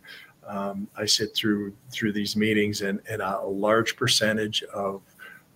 Um, 0.47 0.87
I 0.97 1.05
sit 1.05 1.33
through 1.33 1.73
through 1.91 2.13
these 2.13 2.35
meetings, 2.35 2.81
and, 2.81 2.99
and 3.09 3.21
a, 3.21 3.41
large 3.41 3.95
percentage 3.95 4.63
of 4.63 5.01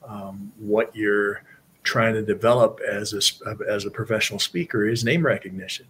um, 0.08 0.52
what 0.58 0.96
you're 0.96 1.44
trying 1.84 2.14
to 2.14 2.22
develop 2.22 2.80
as 2.88 3.14
a 3.14 3.58
as 3.68 3.86
a 3.86 3.92
professional 3.92 4.40
speaker 4.40 4.88
is 4.88 5.04
name 5.04 5.26
recognition. 5.26 5.86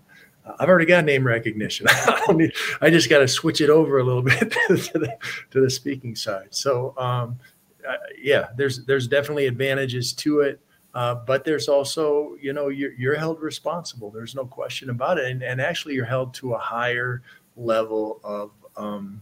I've 0.59 0.69
already 0.69 0.85
got 0.85 1.05
name 1.05 1.25
recognition. 1.25 1.87
I, 1.91 2.33
need, 2.33 2.53
I 2.81 2.89
just 2.89 3.09
got 3.09 3.19
to 3.19 3.27
switch 3.27 3.61
it 3.61 3.69
over 3.69 3.99
a 3.99 4.03
little 4.03 4.21
bit 4.23 4.39
to 4.39 4.75
the, 4.75 5.17
to 5.51 5.61
the 5.61 5.69
speaking 5.69 6.15
side. 6.15 6.47
So, 6.51 6.97
um, 6.97 7.39
uh, 7.87 7.95
yeah, 8.21 8.49
there's 8.57 8.85
there's 8.85 9.07
definitely 9.07 9.47
advantages 9.47 10.13
to 10.13 10.41
it. 10.41 10.59
Uh, 10.95 11.15
but 11.15 11.45
there's 11.45 11.69
also, 11.69 12.35
you 12.41 12.51
know, 12.51 12.69
you're, 12.69 12.93
you're, 12.93 13.15
held 13.15 13.39
responsible. 13.39 14.09
There's 14.09 14.33
no 14.33 14.43
question 14.43 14.89
about 14.89 15.19
it. 15.19 15.29
And, 15.29 15.43
and, 15.43 15.61
actually, 15.61 15.93
you're 15.93 16.03
held 16.03 16.33
to 16.35 16.55
a 16.55 16.57
higher 16.57 17.21
level 17.55 18.19
of 18.23 18.51
um, 18.75 19.21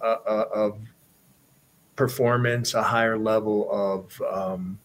uh, 0.00 0.16
uh, 0.26 0.44
of 0.54 0.78
performance, 1.96 2.74
a 2.74 2.82
higher 2.82 3.18
level 3.18 3.68
of, 3.70 4.22
um, 4.32 4.78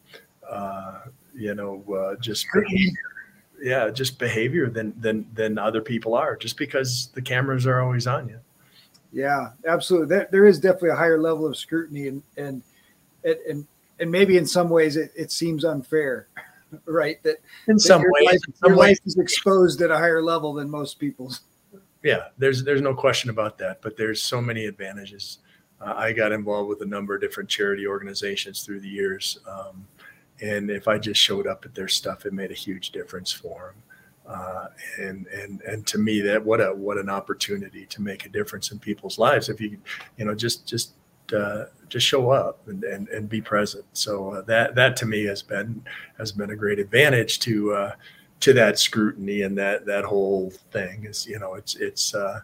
uh, 0.49 1.01
you 1.33 1.55
know, 1.55 1.83
uh, 1.93 2.19
just 2.19 2.47
behavior. 2.53 3.12
Yeah, 3.63 3.89
just 3.89 4.19
behavior 4.19 4.69
than 4.69 4.93
than 4.99 5.25
than 5.33 5.57
other 5.57 5.81
people 5.81 6.15
are, 6.15 6.35
just 6.35 6.57
because 6.57 7.09
the 7.13 7.21
cameras 7.21 7.65
are 7.65 7.81
always 7.81 8.05
on 8.05 8.27
you. 8.27 8.39
Yeah, 9.13 9.51
absolutely. 9.65 10.09
There, 10.09 10.27
there 10.31 10.45
is 10.45 10.59
definitely 10.59 10.89
a 10.89 10.95
higher 10.95 11.21
level 11.21 11.45
of 11.45 11.55
scrutiny, 11.55 12.09
and 12.09 12.21
and 12.35 12.61
and 13.23 13.65
and 13.99 14.11
maybe 14.11 14.37
in 14.37 14.45
some 14.45 14.69
ways 14.69 14.97
it, 14.97 15.11
it 15.15 15.31
seems 15.31 15.63
unfair, 15.63 16.27
right? 16.85 17.23
That 17.23 17.37
in 17.67 17.79
some 17.79 18.01
that 18.01 18.11
ways, 18.11 18.25
life, 18.25 18.39
some 18.55 18.71
your 18.71 18.77
ways. 18.77 18.89
life 18.89 18.99
is 19.05 19.17
exposed 19.17 19.81
at 19.81 19.91
a 19.91 19.97
higher 19.97 20.21
level 20.21 20.53
than 20.53 20.69
most 20.69 20.99
people's. 20.99 21.41
Yeah, 22.03 22.27
there's 22.37 22.65
there's 22.65 22.81
no 22.81 22.93
question 22.93 23.29
about 23.29 23.57
that. 23.59 23.81
But 23.81 23.95
there's 23.95 24.21
so 24.21 24.41
many 24.41 24.65
advantages. 24.65 25.37
Uh, 25.79 25.93
I 25.95 26.11
got 26.11 26.33
involved 26.33 26.67
with 26.67 26.81
a 26.81 26.85
number 26.85 27.15
of 27.15 27.21
different 27.21 27.49
charity 27.49 27.87
organizations 27.87 28.63
through 28.63 28.81
the 28.81 28.89
years, 28.89 29.39
um, 29.49 29.87
and 30.43 30.69
if 30.69 30.87
I 30.87 30.97
just 30.97 31.21
showed 31.21 31.47
up 31.47 31.63
at 31.65 31.73
their 31.73 31.87
stuff, 31.87 32.25
it 32.25 32.33
made 32.33 32.51
a 32.51 32.55
huge 32.55 32.91
difference 32.91 33.31
for 33.31 33.73
them. 33.73 34.35
Uh, 34.35 34.67
and 34.99 35.27
and 35.27 35.61
and 35.61 35.87
to 35.87 35.97
me, 35.97 36.21
that 36.21 36.43
what 36.43 36.59
a 36.61 36.73
what 36.73 36.97
an 36.97 37.09
opportunity 37.09 37.85
to 37.87 38.01
make 38.01 38.25
a 38.25 38.29
difference 38.29 38.71
in 38.71 38.79
people's 38.79 39.17
lives. 39.17 39.49
If 39.49 39.59
you 39.59 39.77
you 40.17 40.25
know 40.25 40.35
just 40.35 40.67
just 40.67 40.93
uh, 41.35 41.65
just 41.87 42.05
show 42.05 42.31
up 42.31 42.67
and, 42.67 42.83
and, 42.83 43.07
and 43.09 43.29
be 43.29 43.41
present. 43.41 43.85
So 43.93 44.31
uh, 44.31 44.41
that 44.43 44.75
that 44.75 44.95
to 44.97 45.05
me 45.05 45.25
has 45.25 45.41
been 45.41 45.83
has 46.17 46.31
been 46.31 46.51
a 46.51 46.55
great 46.55 46.79
advantage 46.79 47.39
to 47.39 47.73
uh, 47.73 47.95
to 48.41 48.53
that 48.53 48.79
scrutiny 48.79 49.43
and 49.43 49.57
that 49.57 49.85
that 49.85 50.03
whole 50.03 50.51
thing 50.71 51.05
is 51.05 51.25
you 51.25 51.39
know 51.39 51.55
it's 51.55 51.75
it's 51.75 52.13
uh, 52.13 52.41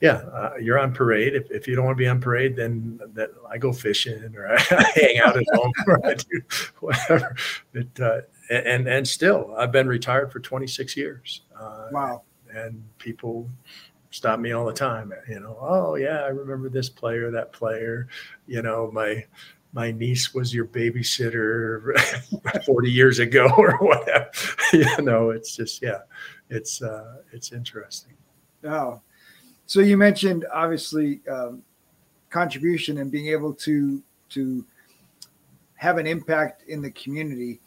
yeah 0.00 0.22
uh, 0.32 0.54
you're 0.60 0.78
on 0.78 0.92
parade. 0.92 1.34
If, 1.34 1.50
if 1.50 1.68
you 1.68 1.76
don't 1.76 1.84
want 1.84 1.96
to 1.96 2.02
be 2.02 2.08
on 2.08 2.20
parade, 2.20 2.56
then 2.56 3.00
that 3.14 3.30
I 3.48 3.58
go 3.58 3.72
fishing 3.72 4.34
or 4.36 4.52
I 4.56 4.58
hang 4.94 5.18
out 5.18 5.36
at 5.36 5.44
home 5.52 5.72
or 5.86 6.06
I 6.06 6.14
do 6.14 6.42
whatever. 6.80 7.36
But 7.72 8.00
uh, 8.00 8.20
and 8.50 8.88
and 8.88 9.06
still 9.06 9.54
I've 9.56 9.72
been 9.72 9.88
retired 9.88 10.32
for 10.32 10.40
26 10.40 10.96
years. 10.96 11.42
wow. 11.92 12.22
And 12.52 12.82
people 12.98 13.48
stop 14.10 14.40
me 14.40 14.52
all 14.52 14.66
the 14.66 14.72
time. 14.72 15.12
You 15.28 15.40
know, 15.40 15.56
oh 15.60 15.94
yeah, 15.94 16.20
I 16.20 16.28
remember 16.28 16.68
this 16.68 16.88
player, 16.88 17.30
that 17.30 17.52
player. 17.52 18.08
You 18.46 18.62
know, 18.62 18.90
my 18.92 19.24
my 19.72 19.92
niece 19.92 20.34
was 20.34 20.52
your 20.52 20.66
babysitter 20.66 21.96
40 22.66 22.90
years 22.90 23.18
ago 23.18 23.48
or 23.56 23.76
whatever. 23.78 24.30
you 24.72 25.02
know, 25.02 25.30
it's 25.30 25.56
just 25.56 25.82
yeah, 25.82 26.00
it's 26.48 26.82
uh, 26.82 27.18
it's 27.32 27.52
interesting. 27.52 28.14
Oh, 28.64 29.00
so 29.70 29.78
you 29.78 29.96
mentioned 29.96 30.46
obviously 30.52 31.20
um, 31.30 31.62
contribution 32.28 32.98
and 32.98 33.08
being 33.08 33.28
able 33.28 33.54
to 33.54 34.02
to 34.30 34.66
have 35.76 35.96
an 35.96 36.08
impact 36.08 36.64
in 36.66 36.82
the 36.82 36.90
community. 36.90 37.60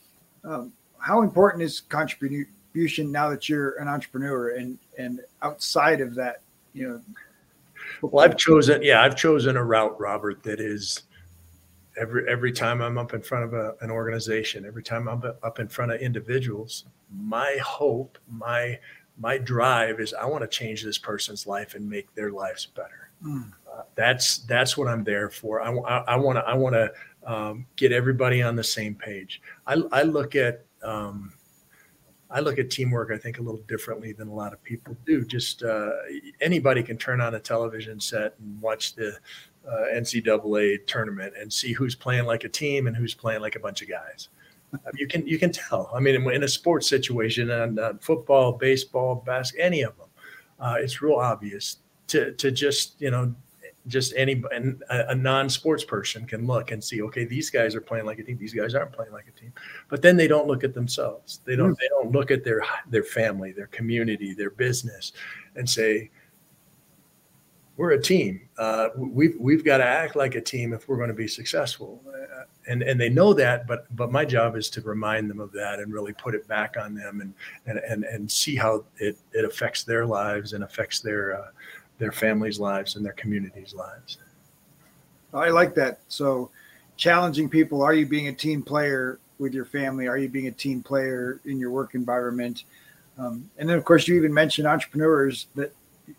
Um, 0.44 0.74
how 0.98 1.22
important 1.22 1.64
is 1.64 1.80
contribution 1.80 3.10
now 3.10 3.30
that 3.30 3.48
you're 3.48 3.80
an 3.80 3.88
entrepreneur 3.88 4.50
and 4.50 4.78
and 4.98 5.22
outside 5.44 6.02
of 6.02 6.14
that, 6.16 6.42
you 6.74 6.90
know? 6.90 7.02
Well, 8.02 8.26
I've 8.26 8.36
chosen, 8.36 8.84
yeah, 8.84 9.02
I've 9.02 9.16
chosen 9.16 9.56
a 9.56 9.64
route, 9.64 9.98
Robert, 9.98 10.44
that 10.44 10.60
is 10.60 11.04
every 11.98 12.28
every 12.28 12.52
time 12.52 12.82
I'm 12.82 12.98
up 12.98 13.14
in 13.14 13.22
front 13.22 13.46
of 13.46 13.54
a, 13.54 13.76
an 13.80 13.90
organization, 13.90 14.66
every 14.66 14.84
time 14.84 15.08
I'm 15.08 15.24
up 15.42 15.60
in 15.60 15.70
front 15.70 15.94
of 15.94 16.02
individuals, 16.02 16.84
my 17.10 17.58
hope, 17.64 18.18
my 18.30 18.78
my 19.20 19.38
drive 19.38 20.00
is 20.00 20.14
I 20.14 20.26
want 20.26 20.42
to 20.42 20.48
change 20.48 20.84
this 20.84 20.98
person's 20.98 21.46
life 21.46 21.76
and 21.76 21.90
make 21.90 22.14
their 22.16 22.32
lives 22.32 22.66
better. 22.66 23.10
Mm. 23.24 23.52
Uh, 23.72 23.84
that's 23.96 24.40
that's 24.40 24.78
what 24.78 24.88
I'm 24.88 25.04
there 25.04 25.30
for. 25.30 25.62
I 25.62 25.70
want 25.70 25.88
to 25.88 26.42
I 26.42 26.54
want 26.56 26.76
to 26.76 26.92
um, 27.26 27.66
get 27.76 27.92
everybody 27.92 28.42
on 28.42 28.56
the 28.56 28.64
same 28.64 28.96
page. 28.96 29.42
I, 29.66 29.82
I 29.92 30.04
look 30.04 30.36
at 30.36 30.66
um, 30.84 31.34
I 32.30 32.40
look 32.40 32.58
at 32.58 32.72
teamwork, 32.72 33.12
I 33.12 33.18
think, 33.18 33.38
a 33.38 33.42
little 33.42 33.62
differently 33.68 34.12
than 34.12 34.28
a 34.28 34.34
lot 34.34 34.54
of 34.54 34.64
people 34.64 34.98
do. 35.06 35.24
Just 35.24 35.62
uh, 35.62 35.92
anybody 36.42 36.82
can 36.82 36.98
turn 36.98 37.22
on 37.22 37.36
a 37.36 37.40
television 37.40 38.00
set 38.00 38.34
and 38.40 38.60
watch 38.60 38.96
the 38.96 39.16
uh, 39.68 39.86
NCAA 39.94 40.86
tournament 40.88 41.36
and 41.40 41.54
see 41.54 41.74
who's 41.74 41.96
playing 41.96 42.26
like 42.26 42.44
a 42.44 42.50
team 42.50 42.88
and 42.88 42.98
who's 42.98 43.14
playing 43.14 43.42
like 43.42 43.56
a 43.56 43.60
bunch 43.60 43.84
of 43.84 43.90
guys. 43.90 44.30
you 44.96 45.08
can 45.08 45.26
you 45.28 45.38
can 45.38 45.52
tell. 45.52 45.92
I 45.94 46.00
mean, 46.00 46.16
in 46.30 46.44
a 46.44 46.48
sports 46.48 46.88
situation, 46.88 47.50
and 47.52 47.80
uh, 47.80 47.94
football, 48.02 48.54
baseball, 48.54 49.24
basketball, 49.26 49.66
any 49.66 49.82
of 49.82 49.98
them, 49.98 50.08
uh, 50.60 50.76
it's 50.80 51.02
real 51.02 51.16
obvious 51.16 51.78
to 52.08 52.34
to 52.34 52.52
just 52.52 53.00
you 53.00 53.12
know 53.12 53.34
just 53.88 54.14
any 54.16 54.42
a, 54.90 55.06
a 55.10 55.16
non-sports 55.16 55.84
person 55.84 56.26
can 56.26 56.48
look 56.48 56.72
and 56.72 56.82
see 56.82 57.02
okay 57.02 57.26
these 57.26 57.50
guys 57.50 57.76
are 57.76 57.82
playing 57.82 58.06
like 58.06 58.20
a 58.20 58.24
team 58.24 58.38
these 58.38 58.54
guys 58.54 58.76
aren't 58.76 58.94
playing 58.94 59.12
like 59.12 59.28
a 59.28 59.40
team 59.40 59.52
but 59.90 60.02
then 60.02 60.16
they 60.16 60.28
don't 60.28 60.48
look 60.48 60.64
at 60.64 60.74
themselves 60.74 61.42
they 61.44 61.56
don't 61.56 61.74
mm. 61.74 61.78
they 61.80 61.88
don't 61.90 62.12
look 62.12 62.32
at 62.32 62.44
their 62.46 62.64
their 62.88 63.04
family 63.04 63.52
their 63.52 63.68
community 63.68 64.34
their 64.34 64.52
business 64.52 65.12
and 65.56 65.70
say 65.70 66.10
we're 67.78 67.92
a 67.92 68.02
team 68.02 68.42
uh, 68.58 68.90
we've 68.96 69.36
we've 69.40 69.66
got 69.66 69.78
to 69.78 69.86
act 69.86 70.16
like 70.16 70.36
a 70.36 70.42
team 70.42 70.74
if 70.74 70.88
we're 70.88 70.98
going 70.98 71.10
to 71.10 71.16
be 71.16 71.28
successful 71.28 72.02
uh, 72.08 72.44
and 72.68 72.84
and 72.84 73.00
they 73.00 73.10
know 73.10 73.34
that 73.34 73.68
but 73.68 73.86
but 73.96 74.12
my 74.12 74.24
job 74.24 74.56
is 74.56 74.70
to 74.70 74.82
remind 74.82 75.30
them 75.30 75.40
of 75.40 75.52
that 75.52 75.80
and 75.80 75.92
really 75.92 76.14
put 76.14 76.36
it 76.36 76.48
back 76.48 76.76
on 76.80 76.94
them 76.94 77.22
and 77.22 77.34
and 77.66 77.80
and, 77.80 78.04
and 78.04 78.30
see 78.30 78.56
how 78.56 78.84
it 78.98 79.18
it 79.34 79.44
affects 79.44 79.84
their 79.84 80.06
lives 80.06 80.54
and 80.54 80.64
affects 80.64 81.00
their 81.02 81.42
uh, 81.42 81.48
their 81.98 82.12
families' 82.12 82.60
lives 82.60 82.96
and 82.96 83.06
their 83.06 83.14
communities' 83.14 83.74
lives. 83.74 84.18
I 85.34 85.50
like 85.50 85.74
that. 85.76 86.02
So, 86.08 86.52
challenging 86.98 87.50
people. 87.50 87.82
Are 87.82 87.94
you 87.94 88.06
being 88.06 88.28
a 88.28 88.34
team 88.34 88.62
player 88.62 89.20
with 89.40 89.54
your 89.54 89.66
family? 89.66 90.08
Are 90.08 90.18
you 90.18 90.30
being 90.30 90.48
a 90.48 90.52
team 90.52 90.84
player 90.84 91.40
in 91.46 91.60
your 91.60 91.72
work 91.72 91.96
environment? 91.96 92.66
Um, 93.18 93.50
and 93.58 93.70
then, 93.70 93.78
of 93.78 93.86
course, 93.86 94.08
you 94.08 94.16
even 94.16 94.34
mentioned 94.34 94.68
entrepreneurs 94.68 95.48
that 95.56 95.74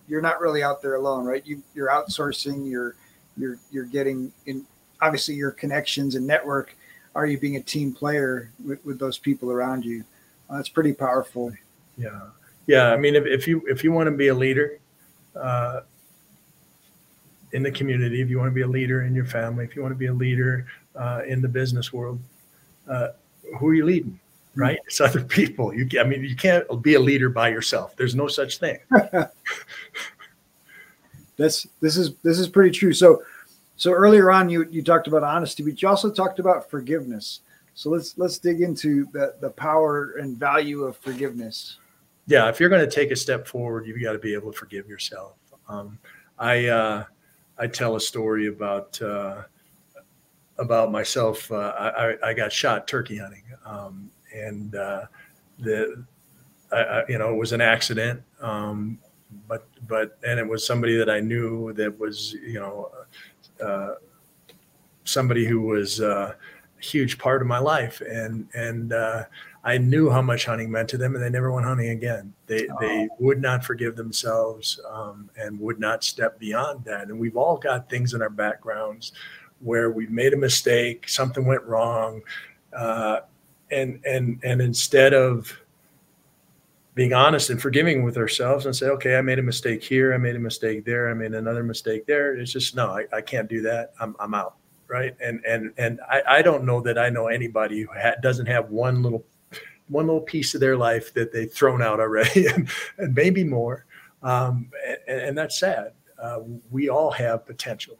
you're 0.08 0.22
not 0.22 0.40
really 0.40 0.62
out 0.62 0.82
there 0.82 0.94
alone, 0.94 1.24
right? 1.24 1.46
You, 1.46 1.62
you're 1.74 1.90
outsourcing. 1.90 2.68
You're 2.68 2.96
you're 3.36 3.58
you're 3.70 3.86
getting 3.86 4.32
in. 4.46 4.64
Obviously, 5.00 5.34
your 5.34 5.50
connections 5.50 6.14
and 6.14 6.26
network. 6.26 6.76
Are 7.14 7.26
you 7.26 7.38
being 7.38 7.56
a 7.56 7.62
team 7.62 7.92
player 7.92 8.50
with, 8.64 8.84
with 8.84 8.98
those 8.98 9.18
people 9.18 9.52
around 9.52 9.84
you? 9.84 10.04
Uh, 10.50 10.56
that's 10.56 10.68
pretty 10.68 10.92
powerful. 10.92 11.52
Yeah, 11.96 12.20
yeah. 12.66 12.92
I 12.92 12.96
mean, 12.96 13.14
if, 13.14 13.24
if 13.26 13.46
you 13.46 13.62
if 13.66 13.84
you 13.84 13.92
want 13.92 14.08
to 14.08 14.16
be 14.16 14.28
a 14.28 14.34
leader, 14.34 14.78
uh, 15.36 15.80
in 17.52 17.62
the 17.62 17.70
community, 17.70 18.20
if 18.20 18.28
you 18.28 18.38
want 18.38 18.50
to 18.50 18.54
be 18.54 18.62
a 18.62 18.66
leader 18.66 19.02
in 19.02 19.14
your 19.14 19.24
family, 19.24 19.64
if 19.64 19.76
you 19.76 19.82
want 19.82 19.92
to 19.92 19.98
be 19.98 20.06
a 20.06 20.12
leader 20.12 20.66
uh, 20.96 21.22
in 21.26 21.40
the 21.40 21.48
business 21.48 21.92
world, 21.92 22.18
uh, 22.88 23.08
who 23.58 23.68
are 23.68 23.74
you 23.74 23.84
leading? 23.84 24.18
Right? 24.56 24.78
It's 24.86 25.00
other 25.00 25.22
people. 25.22 25.74
You, 25.74 25.88
I 26.00 26.04
mean, 26.04 26.22
you 26.24 26.36
can't 26.36 26.64
be 26.82 26.94
a 26.94 27.00
leader 27.00 27.28
by 27.28 27.48
yourself. 27.48 27.96
There's 27.96 28.14
no 28.14 28.28
such 28.28 28.58
thing. 28.58 28.78
That's 31.36 31.66
this 31.80 31.96
is 31.96 32.14
this 32.22 32.38
is 32.38 32.48
pretty 32.48 32.70
true. 32.70 32.92
So, 32.92 33.22
so 33.76 33.90
earlier 33.92 34.30
on, 34.30 34.48
you 34.48 34.68
you 34.70 34.82
talked 34.82 35.08
about 35.08 35.24
honesty, 35.24 35.64
but 35.64 35.82
you 35.82 35.88
also 35.88 36.10
talked 36.12 36.38
about 36.38 36.70
forgiveness. 36.70 37.40
So 37.74 37.90
let's 37.90 38.16
let's 38.16 38.38
dig 38.38 38.60
into 38.60 39.06
the 39.12 39.34
the 39.40 39.50
power 39.50 40.14
and 40.20 40.36
value 40.36 40.84
of 40.84 40.96
forgiveness. 40.98 41.78
Yeah, 42.26 42.48
if 42.48 42.60
you're 42.60 42.68
going 42.70 42.88
to 42.88 42.90
take 42.90 43.10
a 43.10 43.16
step 43.16 43.46
forward, 43.46 43.86
you've 43.86 44.00
got 44.00 44.12
to 44.12 44.18
be 44.18 44.32
able 44.32 44.52
to 44.52 44.58
forgive 44.58 44.88
yourself. 44.88 45.34
Um, 45.68 45.98
I 46.38 46.66
uh, 46.66 47.04
I 47.58 47.66
tell 47.66 47.96
a 47.96 48.00
story 48.00 48.46
about 48.46 49.00
uh, 49.02 49.42
about 50.58 50.92
myself. 50.92 51.50
Uh, 51.50 51.72
I, 51.76 52.30
I, 52.30 52.34
got 52.34 52.52
shot 52.52 52.86
turkey 52.86 53.18
hunting, 53.18 53.42
um, 53.64 54.10
and 54.34 54.74
uh, 54.74 55.06
the 55.58 56.04
I, 56.72 57.04
you 57.08 57.18
know 57.18 57.32
it 57.32 57.36
was 57.36 57.52
an 57.52 57.60
accident, 57.60 58.22
um, 58.40 58.98
but 59.48 59.66
but 59.86 60.18
and 60.26 60.38
it 60.38 60.46
was 60.46 60.66
somebody 60.66 60.96
that 60.96 61.08
I 61.08 61.20
knew 61.20 61.72
that 61.74 61.98
was 61.98 62.32
you 62.32 62.60
know 62.60 62.90
uh, 63.62 63.94
somebody 65.04 65.44
who 65.44 65.60
was 65.60 66.00
uh, 66.00 66.34
a 66.78 66.84
huge 66.84 67.18
part 67.18 67.42
of 67.42 67.48
my 67.48 67.58
life, 67.58 68.00
and 68.00 68.48
and 68.54 68.92
uh, 68.92 69.24
I 69.62 69.78
knew 69.78 70.10
how 70.10 70.22
much 70.22 70.46
hunting 70.46 70.70
meant 70.70 70.88
to 70.90 70.98
them, 70.98 71.14
and 71.14 71.24
they 71.24 71.30
never 71.30 71.50
went 71.52 71.66
hunting 71.66 71.90
again. 71.90 72.34
They 72.46 72.68
oh. 72.68 72.76
they 72.80 73.08
would 73.18 73.40
not 73.40 73.64
forgive 73.64 73.96
themselves 73.96 74.80
um, 74.90 75.30
and 75.36 75.58
would 75.60 75.78
not 75.78 76.04
step 76.04 76.38
beyond 76.38 76.84
that. 76.84 77.08
And 77.08 77.18
we've 77.18 77.36
all 77.36 77.56
got 77.56 77.88
things 77.88 78.14
in 78.14 78.22
our 78.22 78.30
backgrounds 78.30 79.12
where 79.60 79.90
we've 79.90 80.10
made 80.10 80.34
a 80.34 80.36
mistake, 80.36 81.08
something 81.08 81.46
went 81.46 81.62
wrong, 81.62 82.20
uh, 82.76 83.20
and 83.74 84.00
and 84.04 84.40
and 84.44 84.60
instead 84.60 85.12
of 85.12 85.60
being 86.94 87.12
honest 87.12 87.50
and 87.50 87.60
forgiving 87.60 88.04
with 88.04 88.16
ourselves 88.16 88.66
and 88.66 88.76
say, 88.76 88.86
okay, 88.86 89.16
I 89.16 89.20
made 89.20 89.40
a 89.40 89.42
mistake 89.42 89.82
here, 89.82 90.14
I 90.14 90.16
made 90.16 90.36
a 90.36 90.40
mistake 90.40 90.84
there, 90.84 91.10
I 91.10 91.14
made 91.14 91.34
another 91.34 91.64
mistake 91.64 92.06
there. 92.06 92.36
It's 92.36 92.52
just 92.52 92.76
no, 92.76 92.86
I, 92.90 93.06
I 93.12 93.20
can't 93.20 93.48
do 93.48 93.60
that. 93.62 93.92
I'm 94.00 94.14
I'm 94.18 94.34
out 94.34 94.56
right 94.86 95.16
and 95.20 95.42
and 95.46 95.72
and 95.78 95.98
I, 96.10 96.22
I 96.28 96.42
don't 96.42 96.62
know 96.62 96.78
that 96.82 96.98
i 96.98 97.08
know 97.08 97.28
anybody 97.28 97.80
who 97.80 97.88
ha- 97.98 98.16
doesn't 98.20 98.44
have 98.44 98.68
one 98.68 99.02
little 99.02 99.24
one 99.88 100.06
little 100.06 100.20
piece 100.20 100.54
of 100.54 100.60
their 100.60 100.76
life 100.76 101.12
that 101.14 101.32
they've 101.32 101.52
thrown 101.52 101.82
out 101.82 102.00
already, 102.00 102.46
and, 102.54 102.68
and 102.98 103.14
maybe 103.14 103.44
more. 103.44 103.86
Um, 104.22 104.70
and, 105.06 105.20
and, 105.20 105.38
that's 105.38 105.58
sad. 105.58 105.92
Uh, 106.20 106.40
we 106.70 106.88
all 106.88 107.10
have 107.10 107.44
potential, 107.44 107.98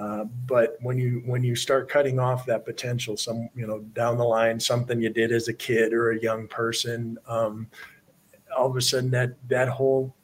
uh, 0.00 0.24
but 0.46 0.78
when 0.80 0.96
you 0.96 1.22
when 1.26 1.42
you 1.42 1.54
start 1.54 1.90
cutting 1.90 2.18
off 2.18 2.46
that 2.46 2.64
potential, 2.64 3.18
some 3.18 3.50
you 3.54 3.66
know 3.66 3.80
down 3.92 4.16
the 4.16 4.24
line, 4.24 4.58
something 4.58 4.98
you 4.98 5.10
did 5.10 5.30
as 5.30 5.48
a 5.48 5.52
kid 5.52 5.92
or 5.92 6.12
a 6.12 6.22
young 6.22 6.48
person, 6.48 7.18
um, 7.28 7.66
all 8.56 8.70
of 8.70 8.76
a 8.76 8.80
sudden 8.80 9.10
that 9.10 9.36
that 9.48 9.68
whole 9.68 10.14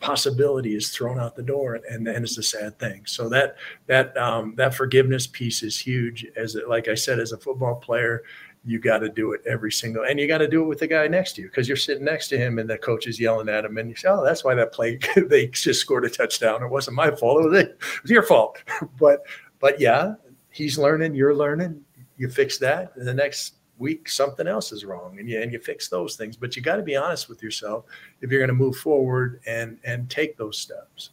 possibility 0.00 0.74
is 0.74 0.90
thrown 0.90 1.20
out 1.20 1.36
the 1.36 1.42
door 1.42 1.80
and, 1.88 2.08
and 2.08 2.24
it's 2.24 2.36
a 2.36 2.42
sad 2.42 2.76
thing. 2.80 3.06
So 3.06 3.28
that 3.28 3.54
that 3.86 4.16
um, 4.16 4.54
that 4.56 4.74
forgiveness 4.74 5.28
piece 5.28 5.62
is 5.62 5.78
huge. 5.78 6.26
As 6.34 6.56
like 6.68 6.88
i 6.88 6.94
said 6.96 7.20
as 7.20 7.30
a 7.30 7.38
football 7.38 7.76
player 7.76 8.24
you 8.66 8.78
got 8.78 8.98
to 8.98 9.08
do 9.08 9.32
it 9.32 9.42
every 9.46 9.70
single 9.70 10.04
and 10.04 10.18
you 10.18 10.26
got 10.26 10.38
to 10.38 10.48
do 10.48 10.62
it 10.62 10.66
with 10.66 10.78
the 10.78 10.86
guy 10.86 11.06
next 11.06 11.34
to 11.34 11.42
you 11.42 11.48
because 11.48 11.68
you're 11.68 11.76
sitting 11.76 12.04
next 12.04 12.28
to 12.28 12.38
him 12.38 12.58
and 12.58 12.68
the 12.68 12.78
coach 12.78 13.06
is 13.06 13.20
yelling 13.20 13.48
at 13.48 13.64
him 13.64 13.76
and 13.76 13.90
you 13.90 13.96
say 13.96 14.08
oh 14.08 14.24
that's 14.24 14.42
why 14.42 14.54
that 14.54 14.72
play 14.72 14.98
they 15.28 15.46
just 15.48 15.80
scored 15.80 16.04
a 16.04 16.10
touchdown. 16.10 16.62
It 16.62 16.68
wasn't 16.68 16.96
my 16.96 17.10
fault. 17.10 17.44
It 17.44 17.48
was, 17.48 17.58
it 17.60 17.78
was 18.02 18.10
your 18.10 18.22
fault. 18.22 18.58
But 18.98 19.20
but 19.60 19.80
yeah 19.80 20.14
he's 20.50 20.78
learning 20.78 21.14
you're 21.14 21.34
learning 21.34 21.80
you 22.16 22.28
fix 22.28 22.58
that 22.58 22.92
and 22.96 23.06
the 23.06 23.14
next 23.14 23.54
week 23.78 24.08
something 24.08 24.46
else 24.46 24.72
is 24.72 24.84
wrong 24.84 25.18
and 25.18 25.28
you 25.28 25.40
and 25.40 25.52
you 25.52 25.58
fix 25.58 25.88
those 25.88 26.16
things. 26.16 26.36
But 26.36 26.56
you 26.56 26.62
got 26.62 26.76
to 26.76 26.82
be 26.82 26.96
honest 26.96 27.28
with 27.28 27.42
yourself 27.42 27.84
if 28.20 28.30
you're 28.30 28.40
going 28.40 28.48
to 28.48 28.54
move 28.54 28.76
forward 28.76 29.40
and 29.46 29.78
and 29.84 30.08
take 30.08 30.36
those 30.36 30.58
steps. 30.58 31.10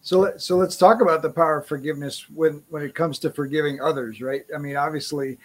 So 0.00 0.36
so 0.38 0.56
let's 0.56 0.76
talk 0.76 1.00
about 1.00 1.22
the 1.22 1.30
power 1.30 1.58
of 1.58 1.66
forgiveness 1.66 2.28
when 2.30 2.62
when 2.68 2.82
it 2.82 2.94
comes 2.94 3.18
to 3.20 3.30
forgiving 3.30 3.80
others 3.80 4.20
right? 4.20 4.44
I 4.54 4.58
mean 4.58 4.76
obviously 4.76 5.38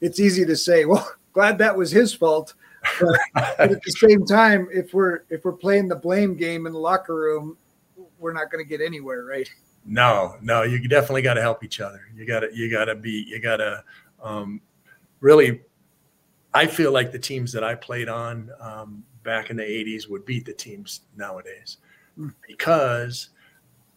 it's 0.00 0.20
easy 0.20 0.44
to 0.44 0.56
say, 0.56 0.84
well, 0.84 1.10
glad 1.32 1.58
that 1.58 1.76
was 1.76 1.90
his 1.90 2.12
fault. 2.12 2.54
But, 2.98 3.18
but 3.34 3.72
at 3.72 3.82
the 3.82 3.92
same 3.92 4.24
time, 4.24 4.68
if 4.72 4.94
we're 4.94 5.20
if 5.28 5.44
we're 5.44 5.52
playing 5.52 5.88
the 5.88 5.96
blame 5.96 6.34
game 6.34 6.66
in 6.66 6.72
the 6.72 6.78
locker 6.78 7.14
room, 7.14 7.58
we're 8.18 8.32
not 8.32 8.50
going 8.50 8.64
to 8.64 8.68
get 8.68 8.80
anywhere, 8.80 9.24
right? 9.24 9.50
No, 9.84 10.36
no, 10.40 10.62
you 10.62 10.86
definitely 10.88 11.22
got 11.22 11.34
to 11.34 11.40
help 11.40 11.64
each 11.64 11.80
other. 11.80 12.00
You 12.14 12.26
got 12.26 12.40
to 12.40 12.48
you 12.54 12.70
got 12.70 12.86
to 12.86 12.94
be 12.94 13.24
you 13.26 13.40
got 13.40 13.58
to 13.58 13.84
um, 14.22 14.60
really. 15.20 15.62
I 16.52 16.66
feel 16.66 16.90
like 16.90 17.12
the 17.12 17.18
teams 17.18 17.52
that 17.52 17.62
I 17.62 17.76
played 17.76 18.08
on 18.08 18.50
um, 18.60 19.04
back 19.22 19.50
in 19.50 19.56
the 19.56 19.62
'80s 19.62 20.08
would 20.08 20.24
beat 20.24 20.44
the 20.44 20.52
teams 20.52 21.02
nowadays 21.16 21.78
mm. 22.18 22.34
because 22.46 23.30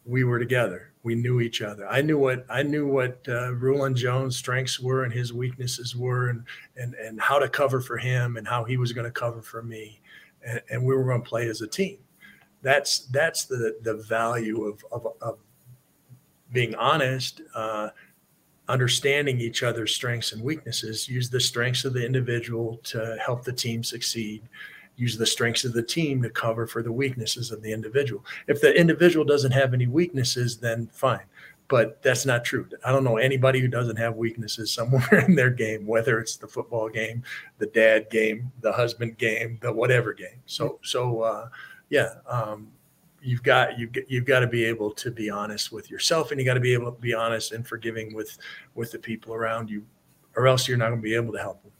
we 0.05 0.23
were 0.23 0.39
together. 0.39 0.92
We 1.03 1.15
knew 1.15 1.41
each 1.41 1.61
other. 1.61 1.87
I 1.87 2.01
knew 2.01 2.17
what 2.17 2.45
I 2.49 2.63
knew 2.63 2.87
what 2.87 3.19
uh, 3.27 3.53
Rulon 3.53 3.93
Jones' 3.93 4.37
strengths 4.37 4.79
were 4.79 5.03
and 5.03 5.13
his 5.13 5.33
weaknesses 5.33 5.95
were, 5.95 6.29
and 6.29 6.45
and 6.77 6.93
and 6.95 7.19
how 7.19 7.39
to 7.39 7.49
cover 7.49 7.81
for 7.81 7.97
him 7.97 8.37
and 8.37 8.47
how 8.47 8.63
he 8.63 8.77
was 8.77 8.93
going 8.93 9.05
to 9.05 9.11
cover 9.11 9.41
for 9.41 9.61
me, 9.61 9.99
and, 10.45 10.61
and 10.69 10.85
we 10.85 10.95
were 10.95 11.03
going 11.03 11.21
to 11.21 11.29
play 11.29 11.49
as 11.49 11.61
a 11.61 11.67
team. 11.67 11.97
That's 12.61 12.99
that's 13.07 13.45
the 13.45 13.77
the 13.81 13.95
value 13.95 14.63
of 14.63 14.83
of, 14.91 15.07
of 15.21 15.39
being 16.53 16.73
honest, 16.75 17.41
uh, 17.53 17.89
understanding 18.69 19.41
each 19.41 19.61
other's 19.61 19.93
strengths 19.93 20.31
and 20.31 20.41
weaknesses. 20.41 21.09
Use 21.09 21.29
the 21.29 21.39
strengths 21.39 21.83
of 21.83 21.93
the 21.93 22.05
individual 22.05 22.77
to 22.83 23.17
help 23.23 23.43
the 23.43 23.51
team 23.51 23.83
succeed 23.83 24.43
use 24.95 25.17
the 25.17 25.25
strengths 25.25 25.65
of 25.65 25.73
the 25.73 25.83
team 25.83 26.21
to 26.21 26.29
cover 26.29 26.67
for 26.67 26.83
the 26.83 26.91
weaknesses 26.91 27.51
of 27.51 27.61
the 27.61 27.71
individual. 27.71 28.23
If 28.47 28.61
the 28.61 28.73
individual 28.79 29.25
doesn't 29.25 29.51
have 29.51 29.73
any 29.73 29.87
weaknesses, 29.87 30.57
then 30.57 30.87
fine. 30.93 31.25
But 31.67 32.01
that's 32.03 32.25
not 32.25 32.43
true. 32.43 32.67
I 32.85 32.91
don't 32.91 33.03
know 33.03 33.17
anybody 33.17 33.59
who 33.59 33.67
doesn't 33.67 33.95
have 33.95 34.15
weaknesses 34.15 34.71
somewhere 34.71 35.19
in 35.27 35.35
their 35.35 35.49
game, 35.49 35.87
whether 35.87 36.19
it's 36.19 36.35
the 36.35 36.47
football 36.47 36.89
game, 36.89 37.23
the 37.57 37.67
dad 37.67 38.09
game, 38.09 38.51
the 38.61 38.71
husband 38.71 39.17
game, 39.17 39.57
the 39.61 39.71
whatever 39.71 40.13
game. 40.13 40.41
So, 40.45 40.79
so 40.83 41.21
uh, 41.21 41.49
yeah, 41.89 42.15
um, 42.27 42.67
you've 43.21 43.43
got 43.43 43.79
you 43.79 43.89
you've 44.07 44.25
got 44.25 44.41
to 44.41 44.47
be 44.47 44.65
able 44.65 44.91
to 44.91 45.09
be 45.09 45.29
honest 45.29 45.71
with 45.71 45.89
yourself, 45.89 46.31
and 46.31 46.39
you 46.39 46.45
got 46.45 46.55
to 46.55 46.59
be 46.59 46.73
able 46.73 46.91
to 46.91 47.01
be 47.01 47.13
honest 47.13 47.53
and 47.53 47.65
forgiving 47.65 48.13
with 48.13 48.37
with 48.75 48.91
the 48.91 48.99
people 48.99 49.33
around 49.33 49.69
you, 49.69 49.85
or 50.35 50.47
else 50.47 50.67
you're 50.67 50.77
not 50.77 50.89
going 50.89 50.99
to 50.99 51.03
be 51.03 51.15
able 51.15 51.33
to 51.33 51.39
help 51.39 51.63
them. 51.63 51.71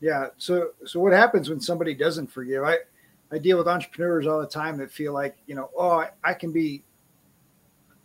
Yeah. 0.00 0.28
So 0.36 0.70
so 0.84 1.00
what 1.00 1.12
happens 1.12 1.48
when 1.48 1.60
somebody 1.60 1.94
doesn't 1.94 2.28
forgive? 2.28 2.64
I 2.64 2.78
I 3.30 3.38
deal 3.38 3.58
with 3.58 3.68
entrepreneurs 3.68 4.26
all 4.26 4.40
the 4.40 4.46
time 4.46 4.78
that 4.78 4.90
feel 4.90 5.12
like, 5.12 5.36
you 5.46 5.54
know, 5.54 5.70
oh, 5.76 6.00
I, 6.00 6.10
I 6.24 6.34
can 6.34 6.52
be 6.52 6.82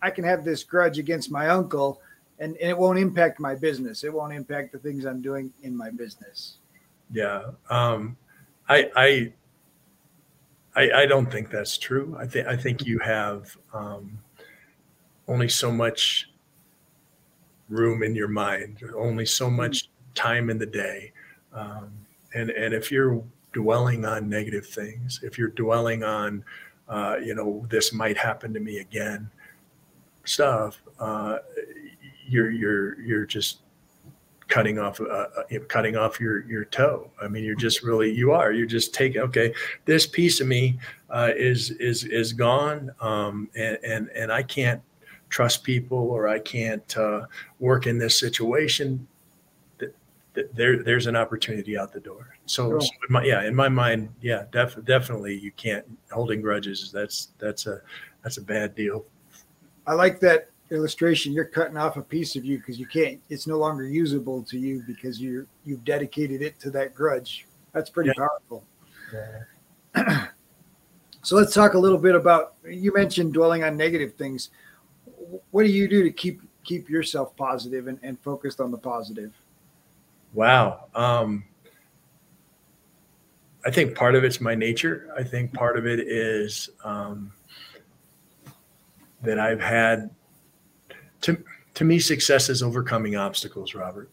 I 0.01 0.09
can 0.09 0.23
have 0.23 0.43
this 0.43 0.63
grudge 0.63 0.99
against 0.99 1.31
my 1.31 1.49
uncle 1.49 2.01
and, 2.39 2.57
and 2.57 2.69
it 2.69 2.77
won't 2.77 2.99
impact 2.99 3.39
my 3.39 3.55
business. 3.55 4.03
It 4.03 4.11
won't 4.13 4.33
impact 4.33 4.73
the 4.73 4.79
things 4.79 5.05
I'm 5.05 5.21
doing 5.21 5.53
in 5.61 5.75
my 5.77 5.91
business. 5.91 6.57
Yeah. 7.11 7.51
Um 7.69 8.17
I 8.67 8.89
I 8.95 9.33
I, 10.75 11.03
I 11.03 11.05
don't 11.05 11.31
think 11.31 11.51
that's 11.51 11.77
true. 11.77 12.17
I 12.19 12.25
think 12.25 12.47
I 12.47 12.57
think 12.57 12.85
you 12.85 12.97
have 12.99 13.55
um, 13.73 14.17
only 15.27 15.47
so 15.47 15.71
much 15.71 16.31
room 17.69 18.01
in 18.01 18.15
your 18.15 18.27
mind, 18.27 18.79
only 18.95 19.25
so 19.25 19.49
much 19.49 19.89
time 20.15 20.49
in 20.49 20.57
the 20.57 20.65
day 20.65 21.12
um, 21.53 21.91
and 22.33 22.49
and 22.49 22.73
if 22.73 22.91
you're 22.91 23.23
dwelling 23.53 24.05
on 24.05 24.27
negative 24.27 24.65
things, 24.65 25.19
if 25.23 25.37
you're 25.37 25.49
dwelling 25.49 26.03
on, 26.03 26.43
uh, 26.89 27.17
you 27.23 27.35
know, 27.35 27.65
this 27.69 27.93
might 27.93 28.17
happen 28.17 28.53
to 28.53 28.59
me 28.59 28.79
again, 28.79 29.29
stuff, 30.25 30.81
uh, 30.99 31.37
you're 32.27 32.49
you're 32.51 32.99
you're 33.01 33.25
just 33.25 33.59
cutting 34.47 34.77
off 34.77 34.99
uh, 34.99 35.03
uh 35.03 35.27
cutting 35.67 35.95
off 35.95 36.19
your 36.19 36.45
your 36.47 36.65
toe. 36.65 37.09
I 37.21 37.27
mean, 37.27 37.43
you're 37.43 37.55
just 37.55 37.83
really 37.83 38.11
you 38.11 38.31
are. 38.31 38.51
You're 38.51 38.65
just 38.65 38.93
taking 38.93 39.21
okay. 39.21 39.53
This 39.85 40.05
piece 40.05 40.41
of 40.41 40.47
me 40.47 40.79
uh, 41.09 41.31
is 41.35 41.71
is 41.71 42.03
is 42.05 42.33
gone, 42.33 42.91
um, 43.01 43.49
and 43.55 43.77
and 43.83 44.09
and 44.09 44.31
I 44.31 44.43
can't 44.43 44.81
trust 45.29 45.63
people 45.63 45.97
or 45.97 46.27
I 46.27 46.37
can't 46.37 46.95
uh, 46.95 47.25
work 47.59 47.87
in 47.87 47.97
this 47.97 48.19
situation, 48.19 49.07
there 50.53 50.81
there's 50.83 51.07
an 51.07 51.15
opportunity 51.15 51.77
out 51.77 51.93
the 51.93 51.99
door. 51.99 52.35
So, 52.45 52.69
Sure. 52.69 52.81
so 52.81 52.87
in 53.07 53.13
my, 53.13 53.23
yeah, 53.23 53.43
in 53.43 53.53
my 53.55 53.69
mind, 53.69 54.09
yeah, 54.21 54.45
def- 54.51 54.83
definitely 54.85 55.37
you 55.37 55.51
can't 55.51 55.85
holding 56.11 56.41
grudges. 56.41 56.91
That's 56.91 57.29
that's 57.39 57.67
a 57.67 57.81
that's 58.23 58.37
a 58.37 58.41
bad 58.41 58.75
deal. 58.75 59.05
I 59.85 59.93
like 59.93 60.19
that 60.21 60.49
illustration. 60.71 61.33
You're 61.33 61.45
cutting 61.45 61.77
off 61.77 61.97
a 61.97 62.01
piece 62.01 62.35
of 62.35 62.45
you 62.45 62.57
because 62.57 62.79
you 62.79 62.87
can't. 62.87 63.21
It's 63.29 63.47
no 63.47 63.57
longer 63.57 63.83
usable 63.83 64.41
to 64.43 64.57
you 64.57 64.83
because 64.87 65.21
you're 65.21 65.45
you've 65.65 65.83
dedicated 65.85 66.41
it 66.41 66.59
to 66.61 66.71
that 66.71 66.95
grudge. 66.95 67.45
That's 67.73 67.89
pretty 67.89 68.11
Yeah. 68.17 68.27
powerful. 68.27 68.63
So 71.25 71.37
let's 71.37 71.53
talk 71.53 71.73
a 71.73 71.79
little 71.79 71.97
bit 71.97 72.15
about. 72.15 72.55
You 72.69 72.93
mentioned 72.93 73.33
dwelling 73.33 73.63
on 73.63 73.77
negative 73.77 74.15
things. 74.15 74.49
What 75.51 75.63
do 75.63 75.69
you 75.71 75.87
do 75.87 76.03
to 76.03 76.11
keep 76.11 76.41
keep 76.65 76.89
yourself 76.89 77.33
positive 77.37 77.87
and, 77.87 77.97
and 78.03 78.19
focused 78.19 78.59
on 78.59 78.71
the 78.71 78.77
positive? 78.77 79.31
Wow. 80.33 80.85
Um, 80.95 81.43
I 83.65 83.71
think 83.71 83.95
part 83.95 84.15
of 84.15 84.23
it's 84.23 84.41
my 84.41 84.55
nature. 84.55 85.09
I 85.17 85.23
think 85.23 85.53
part 85.53 85.77
of 85.77 85.85
it 85.87 85.99
is 85.99 86.69
um, 86.83 87.31
that 89.21 89.39
I've 89.39 89.61
had. 89.61 90.09
To 91.21 91.41
to 91.75 91.85
me, 91.85 91.99
success 91.99 92.49
is 92.49 92.61
overcoming 92.61 93.15
obstacles, 93.15 93.73
Robert. 93.73 94.09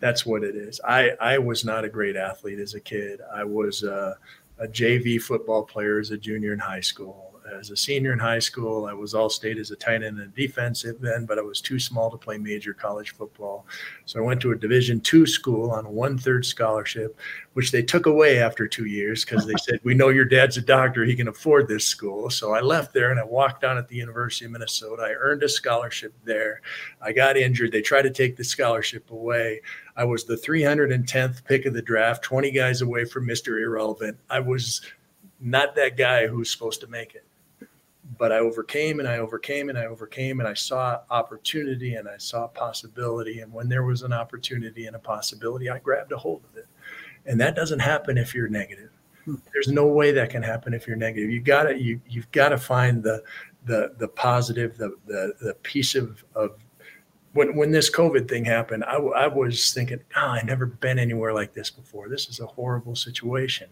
That's 0.00 0.26
what 0.26 0.44
it 0.44 0.54
is. 0.54 0.80
I 0.86 1.10
I 1.20 1.38
was 1.38 1.64
not 1.64 1.84
a 1.84 1.88
great 1.88 2.16
athlete 2.16 2.58
as 2.58 2.74
a 2.74 2.80
kid. 2.80 3.20
I 3.34 3.44
was 3.44 3.82
a, 3.82 4.16
a 4.58 4.68
JV 4.68 5.20
football 5.20 5.64
player 5.64 5.98
as 5.98 6.10
a 6.10 6.18
junior 6.18 6.52
in 6.52 6.58
high 6.58 6.80
school. 6.80 7.29
As 7.58 7.70
a 7.70 7.76
senior 7.76 8.12
in 8.12 8.18
high 8.18 8.38
school, 8.38 8.86
I 8.86 8.92
was 8.92 9.14
all 9.14 9.28
state 9.28 9.58
as 9.58 9.70
a 9.70 9.76
tight 9.76 10.02
end 10.02 10.20
and 10.20 10.34
defensive 10.34 11.04
end, 11.04 11.26
but 11.26 11.38
I 11.38 11.42
was 11.42 11.60
too 11.60 11.78
small 11.78 12.10
to 12.10 12.16
play 12.16 12.38
major 12.38 12.72
college 12.72 13.10
football. 13.14 13.66
So 14.04 14.18
I 14.18 14.22
went 14.22 14.40
to 14.42 14.52
a 14.52 14.56
Division 14.56 15.00
two 15.00 15.26
school 15.26 15.70
on 15.70 15.86
a 15.86 15.90
one 15.90 16.16
third 16.18 16.44
scholarship, 16.46 17.18
which 17.54 17.72
they 17.72 17.82
took 17.82 18.06
away 18.06 18.40
after 18.40 18.66
two 18.66 18.86
years 18.86 19.24
because 19.24 19.46
they 19.46 19.54
said, 19.60 19.80
"We 19.82 19.94
know 19.94 20.08
your 20.08 20.24
dad's 20.24 20.56
a 20.56 20.62
doctor; 20.62 21.04
he 21.04 21.16
can 21.16 21.28
afford 21.28 21.68
this 21.68 21.86
school." 21.86 22.30
So 22.30 22.52
I 22.52 22.60
left 22.60 22.92
there 22.92 23.10
and 23.10 23.20
I 23.20 23.24
walked 23.24 23.62
down 23.62 23.78
at 23.78 23.88
the 23.88 23.96
University 23.96 24.44
of 24.44 24.52
Minnesota. 24.52 25.02
I 25.02 25.14
earned 25.14 25.42
a 25.42 25.48
scholarship 25.48 26.14
there. 26.24 26.62
I 27.00 27.12
got 27.12 27.36
injured. 27.36 27.72
They 27.72 27.82
tried 27.82 28.02
to 28.02 28.10
take 28.10 28.36
the 28.36 28.44
scholarship 28.44 29.10
away. 29.10 29.60
I 29.96 30.04
was 30.04 30.24
the 30.24 30.36
310th 30.36 31.44
pick 31.44 31.66
of 31.66 31.74
the 31.74 31.82
draft, 31.82 32.22
20 32.22 32.50
guys 32.50 32.80
away 32.82 33.04
from 33.04 33.26
Mr. 33.26 33.60
Irrelevant. 33.60 34.18
I 34.28 34.40
was 34.40 34.82
not 35.40 35.74
that 35.74 35.96
guy 35.96 36.26
who's 36.26 36.52
supposed 36.52 36.80
to 36.82 36.86
make 36.86 37.14
it 37.14 37.24
but 38.18 38.32
I 38.32 38.38
overcame 38.38 38.98
and 38.98 39.08
I 39.08 39.18
overcame 39.18 39.68
and 39.68 39.78
I 39.78 39.86
overcame 39.86 40.40
and 40.40 40.48
I 40.48 40.54
saw 40.54 41.00
opportunity 41.10 41.94
and 41.94 42.08
I 42.08 42.16
saw 42.16 42.48
possibility. 42.48 43.40
And 43.40 43.52
when 43.52 43.68
there 43.68 43.84
was 43.84 44.02
an 44.02 44.12
opportunity 44.12 44.86
and 44.86 44.96
a 44.96 44.98
possibility, 44.98 45.70
I 45.70 45.78
grabbed 45.78 46.12
a 46.12 46.18
hold 46.18 46.42
of 46.50 46.56
it. 46.56 46.66
And 47.26 47.40
that 47.40 47.54
doesn't 47.54 47.78
happen 47.78 48.18
if 48.18 48.34
you're 48.34 48.48
negative. 48.48 48.90
Hmm. 49.24 49.36
There's 49.52 49.68
no 49.68 49.86
way 49.86 50.10
that 50.12 50.30
can 50.30 50.42
happen 50.42 50.74
if 50.74 50.86
you're 50.86 50.96
negative. 50.96 51.30
You 51.30 51.40
gotta 51.40 51.78
you 51.78 52.00
you've 52.08 52.30
got 52.32 52.48
to 52.50 52.58
find 52.58 53.02
the 53.02 53.22
the 53.66 53.92
the 53.98 54.08
positive, 54.08 54.76
the 54.78 54.96
the 55.06 55.34
the 55.40 55.54
piece 55.62 55.94
of 55.94 56.24
of 56.34 56.56
when 57.34 57.54
when 57.54 57.70
this 57.70 57.90
COVID 57.90 58.28
thing 58.28 58.44
happened, 58.44 58.84
I, 58.84 58.94
w- 58.94 59.12
I 59.12 59.26
was 59.26 59.72
thinking, 59.72 60.00
oh, 60.16 60.20
I 60.20 60.42
never 60.42 60.66
been 60.66 60.98
anywhere 60.98 61.32
like 61.32 61.52
this 61.52 61.70
before. 61.70 62.08
This 62.08 62.28
is 62.28 62.40
a 62.40 62.46
horrible 62.46 62.96
situation. 62.96 63.68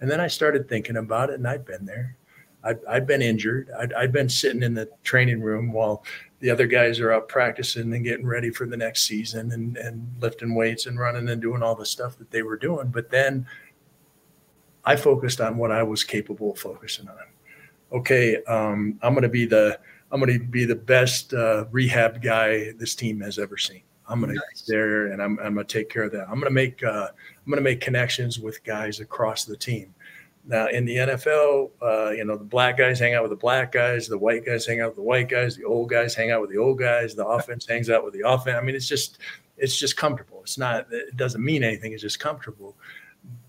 And 0.00 0.10
then 0.10 0.20
I 0.20 0.26
started 0.26 0.68
thinking 0.68 0.96
about 0.96 1.30
it, 1.30 1.34
and 1.34 1.46
I'd 1.46 1.64
been 1.64 1.86
there. 1.86 2.16
I'd, 2.64 2.84
I'd 2.86 3.06
been 3.06 3.22
injured. 3.22 3.70
I'd, 3.78 3.92
I'd 3.92 4.12
been 4.12 4.28
sitting 4.28 4.62
in 4.62 4.74
the 4.74 4.88
training 5.04 5.40
room 5.40 5.72
while 5.72 6.04
the 6.40 6.50
other 6.50 6.66
guys 6.66 7.00
are 7.00 7.12
out 7.12 7.28
practicing 7.28 7.92
and 7.94 8.04
getting 8.04 8.26
ready 8.26 8.50
for 8.50 8.66
the 8.66 8.76
next 8.76 9.04
season 9.06 9.52
and, 9.52 9.76
and 9.76 10.08
lifting 10.20 10.54
weights 10.54 10.86
and 10.86 10.98
running 10.98 11.28
and 11.28 11.40
doing 11.42 11.62
all 11.62 11.74
the 11.74 11.86
stuff 11.86 12.18
that 12.18 12.30
they 12.30 12.42
were 12.42 12.56
doing. 12.56 12.88
But 12.88 13.10
then 13.10 13.46
I 14.84 14.96
focused 14.96 15.40
on 15.40 15.56
what 15.56 15.70
I 15.70 15.82
was 15.82 16.04
capable 16.04 16.52
of 16.52 16.58
focusing 16.58 17.08
on. 17.08 17.16
Okay, 17.92 18.42
um, 18.44 18.98
I'm 19.02 19.14
going 19.14 19.22
to 19.22 19.28
be 19.28 19.46
the 19.46 19.78
I'm 20.10 20.20
going 20.20 20.38
to 20.38 20.44
be 20.44 20.64
the 20.64 20.74
best 20.74 21.34
uh, 21.34 21.66
rehab 21.70 22.22
guy 22.22 22.72
this 22.72 22.94
team 22.94 23.20
has 23.20 23.38
ever 23.38 23.58
seen. 23.58 23.82
I'm 24.08 24.20
going 24.20 24.32
to 24.32 24.40
Nice. 24.50 24.62
be 24.62 24.72
there 24.72 25.08
and 25.08 25.22
I'm, 25.22 25.38
I'm 25.40 25.54
going 25.54 25.66
to 25.66 25.72
take 25.72 25.90
care 25.90 26.04
of 26.04 26.12
that. 26.12 26.22
I'm 26.22 26.34
going 26.40 26.44
to 26.44 26.50
make 26.50 26.82
uh, 26.82 27.08
I'm 27.08 27.50
going 27.50 27.56
to 27.58 27.62
make 27.62 27.80
connections 27.80 28.38
with 28.38 28.62
guys 28.64 29.00
across 29.00 29.44
the 29.44 29.56
team. 29.56 29.94
Now 30.48 30.66
in 30.68 30.86
the 30.86 30.96
NFL, 30.96 31.70
uh, 31.82 32.10
you 32.10 32.24
know, 32.24 32.36
the 32.36 32.44
black 32.44 32.78
guys 32.78 32.98
hang 32.98 33.14
out 33.14 33.22
with 33.22 33.30
the 33.30 33.36
black 33.36 33.70
guys, 33.70 34.08
the 34.08 34.16
white 34.16 34.46
guys 34.46 34.66
hang 34.66 34.80
out 34.80 34.88
with 34.88 34.96
the 34.96 35.02
white 35.02 35.28
guys, 35.28 35.56
the 35.56 35.64
old 35.64 35.90
guys 35.90 36.14
hang 36.14 36.30
out 36.30 36.40
with 36.40 36.50
the 36.50 36.56
old 36.56 36.78
guys, 36.78 37.14
the 37.14 37.26
offense 37.26 37.66
hangs 37.66 37.90
out 37.90 38.02
with 38.02 38.14
the 38.14 38.26
offense. 38.26 38.56
I 38.56 38.64
mean, 38.64 38.74
it's 38.74 38.88
just 38.88 39.18
it's 39.58 39.78
just 39.78 39.98
comfortable. 39.98 40.40
It's 40.40 40.56
not 40.56 40.86
it 40.90 41.16
doesn't 41.16 41.44
mean 41.44 41.62
anything. 41.62 41.92
It's 41.92 42.02
just 42.02 42.18
comfortable. 42.18 42.76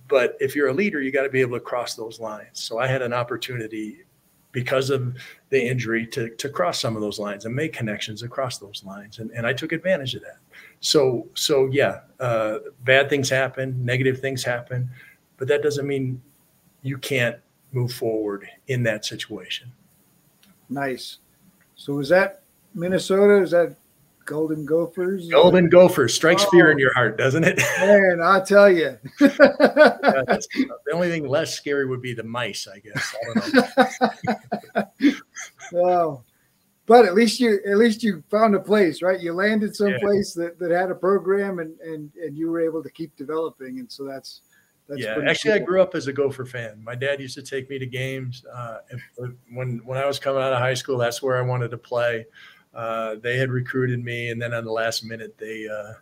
But 0.10 0.36
if 0.42 0.56
you're 0.56 0.68
a 0.68 0.74
leader, 0.74 1.02
you 1.02 1.12
got 1.12 1.24
to 1.24 1.30
be 1.30 1.40
able 1.40 1.58
to 1.58 1.64
cross 1.64 1.96
those 1.96 2.20
lines. 2.20 2.60
So 2.60 2.80
I 2.80 2.88
had 2.88 3.02
an 3.02 3.14
opportunity 3.14 4.04
because 4.52 4.90
of 4.90 5.16
the 5.50 5.62
injury 5.62 6.08
to, 6.08 6.30
to 6.36 6.50
cross 6.50 6.80
some 6.80 6.96
of 6.96 7.02
those 7.02 7.20
lines 7.20 7.46
and 7.46 7.56
make 7.56 7.72
connections 7.72 8.24
across 8.24 8.58
those 8.58 8.84
lines. 8.84 9.20
And, 9.20 9.30
and 9.32 9.46
I 9.46 9.54
took 9.54 9.72
advantage 9.72 10.16
of 10.16 10.24
that. 10.24 10.38
So, 10.80 11.28
so 11.36 11.70
yeah, 11.72 12.02
uh, 12.20 12.58
bad 12.84 13.10
things 13.10 13.30
happen, 13.30 13.86
negative 13.86 14.20
things 14.20 14.44
happen, 14.44 14.90
but 15.38 15.48
that 15.48 15.62
doesn't 15.62 15.86
mean 15.86 16.22
you 16.82 16.98
can't 16.98 17.38
move 17.72 17.94
forward 17.94 18.48
in 18.68 18.84
that 18.84 19.06
situation. 19.06 19.72
Nice. 20.70 21.18
So 21.76 22.00
is 22.00 22.10
that 22.10 22.44
Minnesota? 22.74 23.42
Is 23.42 23.52
that 23.52 23.76
Golden 24.26 24.66
Gophers? 24.66 25.28
Golden 25.30 25.70
Gophers 25.70 26.14
strikes 26.14 26.46
fear 26.46 26.72
in 26.72 26.78
oh. 26.78 26.80
your 26.80 26.94
heart, 26.94 27.18
doesn't 27.18 27.44
it? 27.44 27.58
Man, 27.80 28.20
I'll 28.22 28.46
tell 28.46 28.70
you. 28.72 28.98
Yeah, 29.20 29.28
the 29.30 30.92
only 30.94 31.10
thing 31.10 31.28
less 31.28 31.56
scary 31.56 31.86
would 31.86 32.02
be 32.02 32.14
the 32.14 32.24
mice, 32.24 32.68
I 32.68 32.80
guess. 32.80 33.16
I 33.16 33.40
don't 34.76 35.04
know. 35.04 35.14
oh, 35.84 36.24
but 36.86 37.06
at 37.06 37.16
least 37.16 37.40
you 37.40 37.60
at 37.68 37.78
least 37.78 38.04
you 38.04 38.24
found 38.30 38.56
a 38.56 38.60
place, 38.60 39.02
right? 39.02 39.20
You 39.20 39.34
landed 39.34 39.76
someplace 39.76 40.34
that, 40.34 40.60
that 40.60 40.72
had 40.72 40.92
a 40.92 40.96
program 40.96 41.60
and, 41.60 41.80
and 41.80 42.12
and 42.16 42.38
you 42.38 42.50
were 42.52 42.62
able 42.62 42.84
to 42.84 42.90
keep 42.90 43.16
developing, 43.16 43.80
and 43.80 43.92
so 43.92 44.04
that's 44.04 44.42
that's 44.90 45.02
yeah, 45.02 45.20
actually, 45.28 45.54
I 45.54 45.60
grew 45.60 45.82
up 45.82 45.94
as 45.94 46.08
a 46.08 46.14
Gopher 46.14 46.46
fan. 46.46 46.84
My 46.84 46.96
dad 46.96 47.22
used 47.22 47.36
to 47.36 47.44
take 47.44 47.70
me 47.70 47.78
to 47.78 47.86
games. 47.86 48.44
Uh, 48.52 48.80
if, 48.90 49.02
when 49.52 49.82
when 49.86 50.00
I 50.00 50.06
was 50.06 50.18
coming 50.18 50.42
out 50.42 50.52
of 50.52 50.60
high 50.60 50.74
school, 50.74 50.98
that's 50.98 51.22
where 51.22 51.38
I 51.38 51.42
wanted 51.42 51.70
to 51.72 51.78
play. 51.78 52.26
Uh, 52.74 53.16
they 53.22 53.38
had 53.38 53.52
recruited 53.52 54.04
me, 54.04 54.30
and 54.30 54.42
then 54.42 54.54
on 54.54 54.66
the 54.66 54.72
last 54.72 55.06
minute, 55.06 55.38
they 55.38 55.68
uh, 55.68 55.94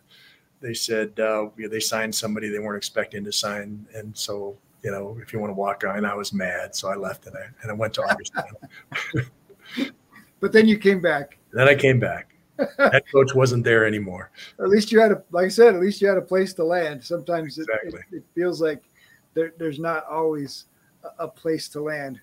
they 0.60 0.72
said 0.72 1.20
uh, 1.20 1.48
they 1.56 1.80
signed 1.80 2.14
somebody 2.14 2.48
they 2.48 2.58
weren't 2.58 2.78
expecting 2.78 3.24
to 3.24 3.32
sign, 3.32 3.86
and 3.94 4.16
so 4.16 4.56
you 4.82 4.90
know, 4.90 5.18
if 5.20 5.32
you 5.32 5.38
want 5.38 5.50
to 5.50 5.54
walk 5.54 5.84
on, 5.84 6.04
I 6.06 6.14
was 6.14 6.32
mad, 6.32 6.74
so 6.74 6.88
I 6.88 6.94
left 6.94 7.26
and 7.26 7.36
I 7.36 7.46
and 7.62 7.70
I 7.70 7.74
went 7.74 7.94
to 7.94 8.02
Augustana. 8.02 8.58
But 10.40 10.52
then 10.52 10.68
you 10.68 10.78
came 10.78 11.00
back. 11.00 11.38
then 11.52 11.68
I 11.68 11.74
came 11.74 11.98
back. 11.98 12.34
That 12.78 13.04
coach 13.10 13.34
wasn't 13.34 13.64
there 13.64 13.86
anymore. 13.86 14.30
At 14.58 14.68
least 14.68 14.90
you 14.90 15.00
had 15.00 15.12
a 15.12 15.22
like 15.30 15.46
I 15.46 15.48
said. 15.48 15.74
At 15.74 15.80
least 15.80 16.00
you 16.02 16.08
had 16.08 16.18
a 16.18 16.22
place 16.22 16.52
to 16.54 16.64
land. 16.64 17.04
Sometimes 17.04 17.58
it, 17.58 17.68
Exactly. 17.82 18.00
it, 18.10 18.16
it 18.18 18.24
feels 18.34 18.60
like 18.60 18.82
there, 19.34 19.52
there's 19.58 19.78
not 19.78 20.04
always 20.06 20.64
a, 21.04 21.24
a 21.24 21.28
place 21.28 21.68
to 21.70 21.80
land. 21.80 22.20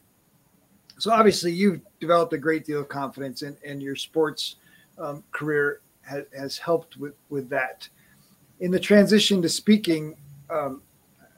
So 0.98 1.12
obviously, 1.12 1.52
you've 1.52 1.82
developed 2.00 2.34
a 2.34 2.38
great 2.38 2.66
deal 2.66 2.82
of 2.82 2.90
confidence, 2.90 3.42
and 3.44 3.58
and 3.66 3.82
your 3.82 3.96
sports 3.96 4.58
um, 4.98 5.24
career 5.32 5.82
has, 6.02 6.26
has 6.38 6.58
helped 6.58 6.98
with 6.98 7.14
with 7.30 7.50
that. 7.50 7.88
In 8.60 8.72
the 8.72 8.80
transition 8.80 9.42
to 9.42 9.50
speaking, 9.50 10.16
um, 10.50 10.82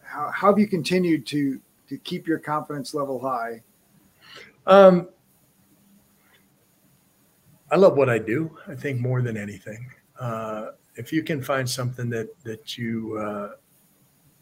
how, 0.04 0.32
how 0.32 0.48
have 0.48 0.60
you 0.60 0.68
continued 0.68 1.26
to 1.28 1.60
to 1.90 1.98
keep 2.00 2.28
your 2.28 2.40
confidence 2.40 2.94
level 2.94 3.20
high? 3.20 3.62
Um, 4.66 5.10
I 7.72 7.76
love 7.76 7.98
what 7.98 8.10
I 8.10 8.18
do. 8.18 8.58
I 8.68 8.76
think 8.76 9.00
more 9.00 9.22
than 9.22 9.38
anything, 9.38 9.90
uh, 10.20 10.68
if 10.96 11.12
you 11.12 11.24
can 11.24 11.42
find 11.42 11.70
something 11.70 12.10
that 12.10 12.30
that 12.44 12.78
you 12.78 13.18
uh, 13.18 13.52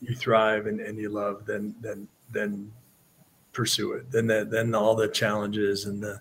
you 0.01 0.15
thrive 0.15 0.67
and, 0.67 0.79
and 0.79 0.97
you 0.97 1.09
love, 1.09 1.45
then 1.45 1.75
then 1.81 2.07
then 2.31 2.71
pursue 3.51 3.93
it. 3.93 4.11
Then 4.11 4.27
that 4.27 4.51
then 4.51 4.75
all 4.75 4.95
the 4.95 5.07
challenges 5.07 5.85
and 5.85 6.01
the 6.01 6.19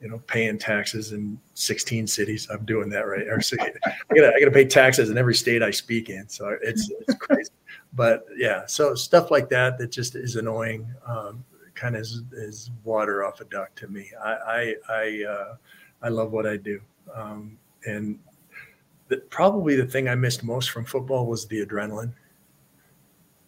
you 0.00 0.08
know 0.08 0.18
paying 0.26 0.58
taxes 0.58 1.12
in 1.12 1.38
16 1.54 2.06
cities. 2.06 2.48
I'm 2.50 2.64
doing 2.64 2.90
that 2.90 3.06
right. 3.06 3.26
Or 3.28 3.38
I 3.38 4.14
gotta 4.14 4.34
I 4.34 4.38
gotta 4.38 4.50
pay 4.50 4.66
taxes 4.66 5.10
in 5.10 5.16
every 5.16 5.34
state 5.34 5.62
I 5.62 5.70
speak 5.70 6.10
in. 6.10 6.28
So 6.28 6.56
it's 6.62 6.90
it's 6.90 7.14
crazy. 7.14 7.50
But 7.96 8.26
yeah, 8.36 8.66
so 8.66 8.96
stuff 8.96 9.30
like 9.30 9.48
that 9.50 9.78
that 9.78 9.92
just 9.92 10.16
is 10.16 10.34
annoying. 10.34 10.84
Um, 11.06 11.44
kind 11.74 11.94
of 11.94 12.02
is, 12.02 12.22
is 12.32 12.70
water 12.82 13.24
off 13.24 13.40
a 13.40 13.44
duck 13.44 13.72
to 13.76 13.88
me. 13.88 14.10
I 14.22 14.32
I 14.32 14.74
I, 14.88 15.24
uh, 15.28 15.56
I 16.04 16.08
love 16.08 16.30
what 16.30 16.46
I 16.46 16.56
do, 16.56 16.80
um, 17.12 17.58
and 17.84 18.18
the, 19.08 19.16
probably 19.16 19.74
the 19.74 19.86
thing 19.86 20.08
I 20.08 20.14
missed 20.14 20.44
most 20.44 20.70
from 20.70 20.84
football 20.84 21.26
was 21.26 21.46
the 21.46 21.66
adrenaline. 21.66 22.12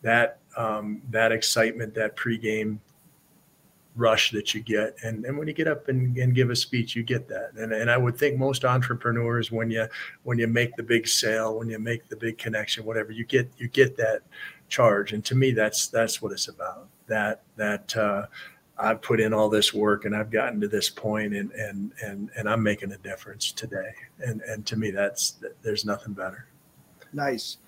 That 0.02 0.38
um, 0.56 1.02
that 1.10 1.30
excitement, 1.32 1.94
that 1.94 2.16
pregame 2.16 2.78
rush 3.96 4.30
that 4.30 4.54
you 4.54 4.60
get. 4.60 4.94
And, 5.02 5.24
and 5.24 5.36
when 5.36 5.48
you 5.48 5.54
get 5.54 5.66
up 5.66 5.88
and, 5.88 6.16
and 6.18 6.34
give 6.34 6.50
a 6.50 6.56
speech, 6.56 6.94
you 6.94 7.02
get 7.02 7.28
that. 7.28 7.52
And, 7.56 7.72
and 7.72 7.90
I 7.90 7.96
would 7.96 8.16
think 8.16 8.36
most 8.36 8.64
entrepreneurs, 8.64 9.50
when 9.50 9.70
you, 9.70 9.86
when 10.22 10.38
you 10.38 10.46
make 10.46 10.76
the 10.76 10.82
big 10.82 11.08
sale, 11.08 11.58
when 11.58 11.70
you 11.70 11.78
make 11.78 12.08
the 12.08 12.16
big 12.16 12.36
connection, 12.36 12.84
whatever, 12.84 13.10
you 13.12 13.24
get, 13.24 13.50
you 13.56 13.68
get 13.68 13.96
that 13.96 14.20
charge. 14.68 15.12
And 15.12 15.24
to 15.24 15.34
me, 15.34 15.50
that's, 15.50 15.88
that's 15.88 16.20
what 16.20 16.32
it's 16.32 16.48
about 16.48 16.88
that, 17.06 17.42
that, 17.56 17.96
uh, 17.96 18.26
I've 18.78 19.00
put 19.00 19.20
in 19.20 19.32
all 19.32 19.48
this 19.48 19.72
work 19.72 20.04
and 20.04 20.14
I've 20.14 20.30
gotten 20.30 20.60
to 20.60 20.68
this 20.68 20.90
point 20.90 21.34
and, 21.34 21.50
and, 21.52 21.92
and, 22.02 22.30
and 22.36 22.48
I'm 22.48 22.62
making 22.62 22.92
a 22.92 22.98
difference 22.98 23.52
today. 23.52 23.94
And, 24.20 24.42
and 24.42 24.66
to 24.66 24.76
me, 24.76 24.90
that's, 24.90 25.36
there's 25.62 25.84
nothing 25.84 26.12
better. 26.12 26.46
Nice. 27.12 27.58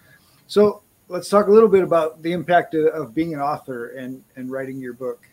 So 0.47 0.83
let's 1.09 1.29
talk 1.29 1.47
a 1.47 1.51
little 1.51 1.68
bit 1.68 1.83
about 1.83 2.23
the 2.23 2.33
impact 2.33 2.75
of 2.75 3.14
being 3.14 3.33
an 3.35 3.40
author 3.40 3.88
and, 3.90 4.23
and 4.37 4.51
writing 4.51 4.79
your 4.79 4.92
book. 4.92 5.27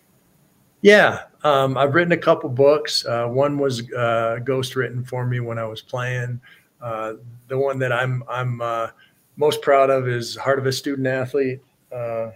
Yeah, 0.81 1.23
um, 1.43 1.77
I've 1.77 1.95
written 1.95 2.11
a 2.11 2.17
couple 2.17 2.47
books. 2.47 3.05
Uh, 3.05 3.25
one 3.27 3.57
was 3.57 3.91
uh, 3.93 4.37
ghost 4.43 4.75
written 4.75 5.03
for 5.03 5.25
me 5.25 5.39
when 5.39 5.57
I 5.57 5.65
was 5.65 5.81
playing. 5.81 6.39
Uh, 6.79 7.13
the 7.47 7.57
one 7.57 7.79
that 7.79 7.91
I'm 7.91 8.23
I'm 8.29 8.61
uh, 8.61 8.89
most 9.35 9.63
proud 9.63 9.89
of 9.89 10.07
is 10.07 10.35
Heart 10.35 10.59
of 10.59 10.67
a 10.67 10.71
Student 10.71 11.07
Athlete. 11.07 11.59
Uh, 11.91 12.31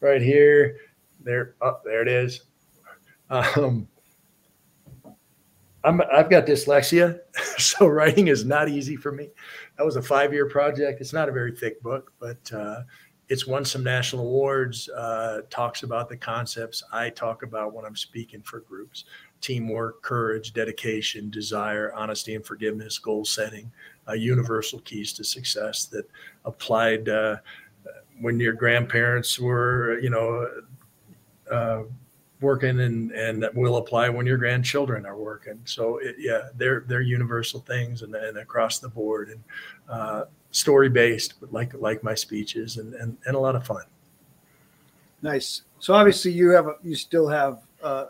right 0.00 0.20
here, 0.20 0.78
there, 1.20 1.54
oh, 1.60 1.78
there 1.84 2.02
it 2.02 2.08
is. 2.08 2.45
Um, 3.30 3.88
I'm, 5.84 6.02
I've 6.12 6.28
got 6.28 6.46
dyslexia, 6.46 7.20
so 7.58 7.86
writing 7.86 8.28
is 8.28 8.44
not 8.44 8.68
easy 8.68 8.96
for 8.96 9.12
me. 9.12 9.28
That 9.76 9.84
was 9.84 9.96
a 9.96 10.02
five 10.02 10.32
year 10.32 10.48
project. 10.48 11.00
It's 11.00 11.12
not 11.12 11.28
a 11.28 11.32
very 11.32 11.54
thick 11.54 11.80
book, 11.82 12.12
but 12.18 12.52
uh, 12.52 12.82
it's 13.28 13.46
won 13.46 13.64
some 13.64 13.82
national 13.82 14.26
awards, 14.26 14.88
uh, 14.88 15.42
talks 15.50 15.82
about 15.82 16.08
the 16.08 16.16
concepts 16.16 16.82
I 16.92 17.10
talk 17.10 17.42
about 17.42 17.72
when 17.72 17.84
I'm 17.84 17.96
speaking 17.96 18.42
for 18.42 18.60
groups 18.60 19.04
teamwork, 19.42 20.02
courage, 20.02 20.54
dedication, 20.54 21.28
desire, 21.30 21.92
honesty 21.92 22.34
and 22.34 22.44
forgiveness, 22.44 22.98
goal 22.98 23.24
setting, 23.24 23.70
uh, 24.08 24.14
universal 24.14 24.78
keys 24.80 25.12
to 25.12 25.22
success 25.22 25.84
that 25.84 26.08
applied 26.46 27.08
uh, 27.08 27.36
when 28.20 28.40
your 28.40 28.54
grandparents 28.54 29.38
were, 29.38 29.98
you 29.98 30.08
know, 30.08 30.48
uh, 31.50 31.82
working 32.40 32.80
and 32.80 33.12
and 33.12 33.48
will 33.54 33.78
apply 33.78 34.08
when 34.08 34.26
your 34.26 34.36
grandchildren 34.36 35.06
are 35.06 35.16
working. 35.16 35.58
So 35.64 35.98
it, 35.98 36.16
yeah, 36.18 36.48
they're 36.56 36.84
they're 36.86 37.00
universal 37.00 37.60
things 37.60 38.02
and, 38.02 38.14
and 38.14 38.38
across 38.38 38.78
the 38.78 38.88
board 38.88 39.30
and 39.30 39.44
uh, 39.88 40.24
story 40.50 40.88
based, 40.88 41.34
but 41.40 41.52
like 41.52 41.72
like 41.74 42.02
my 42.02 42.14
speeches 42.14 42.76
and, 42.76 42.94
and 42.94 43.16
and 43.26 43.36
a 43.36 43.38
lot 43.38 43.56
of 43.56 43.66
fun. 43.66 43.84
Nice. 45.22 45.62
So 45.78 45.94
obviously 45.94 46.32
you 46.32 46.50
have 46.50 46.66
a, 46.66 46.74
you 46.82 46.94
still 46.94 47.28
have 47.28 47.60
uh, 47.82 48.06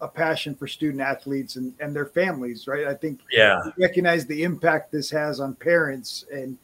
a 0.00 0.08
passion 0.08 0.54
for 0.54 0.66
student 0.66 1.00
athletes 1.00 1.56
and 1.56 1.72
and 1.80 1.96
their 1.96 2.06
families, 2.06 2.66
right? 2.66 2.86
I 2.86 2.94
think 2.94 3.20
yeah, 3.30 3.62
recognize 3.78 4.26
the 4.26 4.42
impact 4.42 4.92
this 4.92 5.10
has 5.10 5.40
on 5.40 5.54
parents 5.54 6.26
and, 6.30 6.58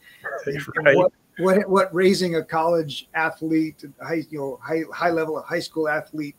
and, 0.45 0.67
right. 0.77 0.87
and 0.87 0.97
what, 0.97 1.11
what 1.39 1.69
what 1.69 1.93
raising 1.93 2.35
a 2.35 2.43
college 2.43 3.09
athlete, 3.15 3.83
high 4.01 4.23
you 4.29 4.39
know 4.39 4.59
high 4.61 4.83
high 4.93 5.09
level 5.09 5.41
high 5.41 5.59
school 5.59 5.89
athlete 5.89 6.35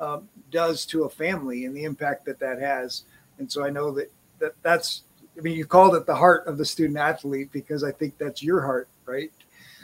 um, 0.00 0.28
does 0.50 0.86
to 0.86 1.04
a 1.04 1.10
family 1.10 1.64
and 1.64 1.76
the 1.76 1.84
impact 1.84 2.24
that 2.26 2.38
that 2.40 2.60
has. 2.60 3.04
And 3.38 3.50
so 3.50 3.64
I 3.64 3.70
know 3.70 3.90
that, 3.92 4.12
that 4.38 4.52
that's, 4.62 5.02
I 5.36 5.40
mean, 5.40 5.56
you 5.56 5.66
called 5.66 5.94
it 5.94 6.06
the 6.06 6.14
heart 6.14 6.46
of 6.46 6.58
the 6.58 6.64
student 6.64 6.98
athlete 6.98 7.50
because 7.52 7.84
I 7.84 7.92
think 7.92 8.18
that's 8.18 8.42
your 8.42 8.60
heart, 8.60 8.88
right? 9.06 9.30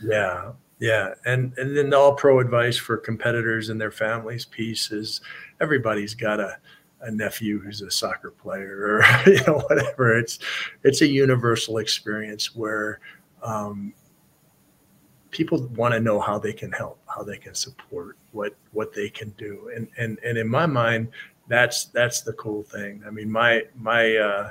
Yeah. 0.02 0.52
Yeah. 0.80 1.14
And, 1.24 1.56
and 1.56 1.76
then 1.76 1.94
all 1.94 2.14
pro 2.14 2.40
advice 2.40 2.76
for 2.76 2.96
competitors 2.96 3.68
and 3.68 3.80
their 3.80 3.92
families 3.92 4.44
piece 4.44 4.90
is 4.90 5.20
everybody's 5.60 6.14
got 6.14 6.40
a, 6.40 6.56
a 7.00 7.10
nephew 7.10 7.60
who's 7.60 7.82
a 7.82 7.90
soccer 7.90 8.30
player 8.30 9.02
or, 9.26 9.26
you 9.30 9.40
know, 9.46 9.60
whatever. 9.68 10.18
It's, 10.18 10.38
it's 10.82 11.02
a 11.02 11.06
universal 11.06 11.78
experience 11.78 12.54
where, 12.54 13.00
um, 13.42 13.94
people 15.34 15.66
want 15.74 15.92
to 15.92 16.00
know 16.00 16.20
how 16.20 16.38
they 16.38 16.52
can 16.52 16.72
help, 16.72 16.98
how 17.14 17.22
they 17.22 17.38
can 17.38 17.54
support, 17.54 18.16
what 18.32 18.54
what 18.72 18.92
they 18.92 19.08
can 19.08 19.30
do, 19.30 19.70
and 19.74 19.88
and 19.98 20.18
and 20.24 20.38
in 20.38 20.48
my 20.48 20.66
mind, 20.66 21.08
that's 21.48 21.86
that's 21.86 22.22
the 22.22 22.32
cool 22.34 22.62
thing. 22.62 23.02
I 23.06 23.10
mean, 23.10 23.30
my 23.30 23.62
my 23.76 24.16
uh, 24.16 24.50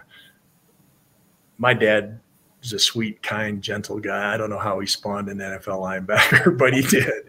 my 1.58 1.74
dad 1.74 2.20
is 2.62 2.74
a 2.74 2.80
sweet, 2.80 3.22
kind, 3.22 3.62
gentle 3.62 4.00
guy. 4.00 4.34
I 4.34 4.38
don't 4.38 4.50
know 4.50 4.60
how 4.60 4.80
he 4.80 4.88
spawned 4.88 5.30
an 5.30 5.38
NFL 5.40 5.80
linebacker, 6.08 6.58
but 6.58 6.74
he 6.74 6.82
did, 6.82 7.24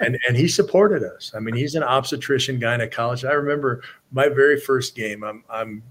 and 0.00 0.18
and 0.28 0.36
he 0.36 0.48
supported 0.48 1.02
us. 1.02 1.32
I 1.34 1.40
mean, 1.40 1.54
he's 1.54 1.74
an 1.74 1.82
obstetrician 1.82 2.58
guy 2.58 2.74
in 2.74 2.80
a 2.80 2.88
college. 2.88 3.24
I 3.24 3.32
remember 3.32 3.82
my 4.12 4.28
very 4.28 4.60
first 4.60 4.94
game. 4.94 5.24
I'm 5.24 5.44
I'm 5.48 5.82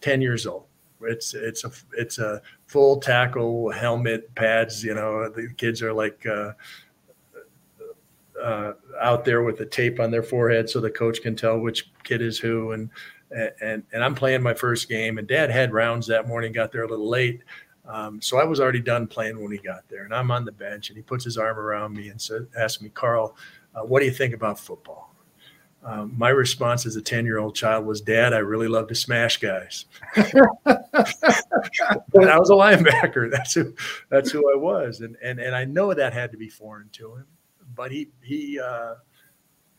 ten 0.00 0.20
years 0.20 0.46
old 0.46 0.64
it's 1.02 1.34
it's 1.34 1.64
a 1.64 1.70
it's 1.92 2.18
a 2.18 2.42
full 2.66 3.00
tackle 3.00 3.70
helmet 3.70 4.34
pads. 4.34 4.82
You 4.82 4.94
know, 4.94 5.28
the 5.28 5.48
kids 5.56 5.82
are 5.82 5.92
like 5.92 6.26
uh, 6.26 6.52
uh, 8.42 8.72
out 9.00 9.24
there 9.24 9.42
with 9.42 9.58
the 9.58 9.66
tape 9.66 10.00
on 10.00 10.10
their 10.10 10.22
forehead 10.22 10.68
so 10.68 10.80
the 10.80 10.90
coach 10.90 11.22
can 11.22 11.36
tell 11.36 11.58
which 11.58 11.90
kid 12.04 12.22
is 12.22 12.38
who. 12.38 12.72
And 12.72 12.90
and 13.60 13.82
and 13.92 14.02
I'm 14.04 14.14
playing 14.14 14.42
my 14.42 14.54
first 14.54 14.88
game. 14.88 15.18
And 15.18 15.28
Dad 15.28 15.50
had 15.50 15.72
rounds 15.72 16.06
that 16.06 16.28
morning. 16.28 16.52
Got 16.52 16.72
there 16.72 16.84
a 16.84 16.88
little 16.88 17.08
late. 17.08 17.42
Um, 17.86 18.20
so 18.20 18.38
I 18.38 18.44
was 18.44 18.60
already 18.60 18.80
done 18.80 19.06
playing 19.06 19.40
when 19.42 19.50
he 19.50 19.58
got 19.58 19.88
there, 19.88 20.04
and 20.04 20.14
I'm 20.14 20.30
on 20.30 20.44
the 20.44 20.52
bench, 20.52 20.90
and 20.90 20.96
he 20.96 21.02
puts 21.02 21.24
his 21.24 21.38
arm 21.38 21.58
around 21.58 21.94
me 21.94 22.08
and 22.08 22.20
said, 22.20 22.46
"Ask 22.56 22.82
me, 22.82 22.90
Karl, 22.90 23.34
uh, 23.74 23.80
what 23.80 24.00
do 24.00 24.06
you 24.06 24.12
think 24.12 24.34
about 24.34 24.58
football?" 24.58 25.08
Um, 25.84 26.14
my 26.18 26.30
response 26.30 26.86
as 26.86 26.96
a 26.96 27.02
10 27.02 27.24
year 27.24 27.38
old 27.38 27.54
child 27.54 27.86
was, 27.86 28.00
Dad, 28.00 28.34
I 28.34 28.38
really 28.38 28.66
love 28.68 28.88
to 28.88 28.94
smash 28.94 29.38
guys. 29.38 29.86
I 30.16 30.28
was 32.14 32.50
a 32.50 32.54
linebacker. 32.54 33.30
That's 33.32 33.54
who, 33.54 33.74
that's 34.10 34.30
who 34.30 34.52
I 34.52 34.56
was. 34.56 35.00
And, 35.00 35.16
and, 35.22 35.38
and 35.38 35.54
I 35.54 35.64
know 35.64 35.94
that 35.94 36.12
had 36.12 36.32
to 36.32 36.36
be 36.36 36.48
foreign 36.48 36.88
to 36.94 37.14
him, 37.14 37.26
but 37.78 37.90
he, 37.90 38.10
he, 38.20 38.60
uh, 38.60 38.96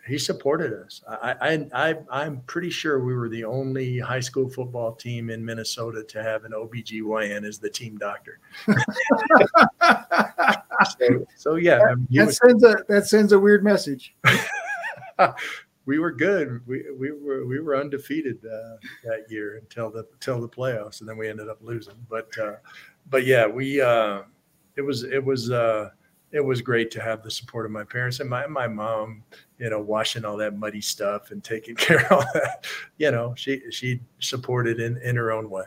he 0.08 0.18
supported 0.18 0.74
us. 0.74 1.04
I, 1.08 1.68
I, 1.72 1.96
I, 2.12 2.26
am 2.26 2.42
pretty 2.48 2.72
sure 2.72 3.04
we 3.04 3.14
were 3.14 3.30
the 3.30 3.44
only 3.44 4.00
high 4.00 4.22
school 4.22 4.50
football 4.50 4.96
team 4.96 5.30
in 5.30 5.46
Minnesota 5.46 6.04
to 6.06 6.24
have 6.24 6.46
an 6.46 6.54
OBGYN 6.54 7.46
as 7.46 7.60
the 7.60 7.70
team 7.70 7.98
doctor. 7.98 8.40
so, 10.98 11.28
so, 11.36 11.56
yeah. 11.56 11.78
That, 11.78 12.08
that 12.10 12.26
was, 12.26 12.38
sends 12.38 12.64
a, 12.64 12.84
that 12.88 13.06
sends 13.06 13.34
a 13.34 13.40
weird 13.40 13.64
message 13.64 14.16
we 15.86 16.00
were 16.00 16.12
good. 16.12 16.62
We 16.68 16.86
we 16.98 17.12
were 17.12 17.46
we 17.46 17.60
were 17.60 17.76
undefeated 17.76 18.38
uh, 18.46 18.78
that 19.04 19.26
year 19.30 19.58
until 19.58 19.90
the 19.90 20.06
until 20.14 20.40
the 20.40 20.48
playoffs, 20.48 21.00
and 21.00 21.10
then 21.10 21.18
we 21.18 21.28
ended 21.28 21.50
up 21.50 21.58
losing. 21.62 21.96
But 22.10 22.30
uh, 22.38 22.56
but 23.10 23.26
yeah, 23.26 23.48
we 23.48 23.82
uh, 23.82 24.22
it 24.76 24.82
was 24.82 25.04
it 25.04 25.24
was 25.24 25.50
uh, 25.50 25.90
it 26.32 26.44
was 26.44 26.62
great 26.62 26.92
to 26.92 27.02
have 27.02 27.24
the 27.24 27.32
support 27.32 27.66
of 27.66 27.72
my 27.72 27.84
parents 27.84 28.20
and 28.20 28.30
my 28.30 28.46
my 28.48 28.68
mom. 28.68 29.24
You 29.58 29.70
know, 29.70 29.82
washing 29.82 30.24
all 30.24 30.38
that 30.38 30.58
muddy 30.58 30.82
stuff 30.82 31.32
and 31.32 31.44
taking 31.44 31.76
care 31.76 32.06
of 32.06 32.12
all 32.12 32.26
that. 32.34 32.66
You 32.98 33.12
know, 33.12 33.34
she 33.36 33.62
she 33.72 34.02
supported 34.20 34.80
in 34.80 34.98
in 34.98 35.16
her 35.16 35.32
own 35.32 35.50
way. 35.50 35.66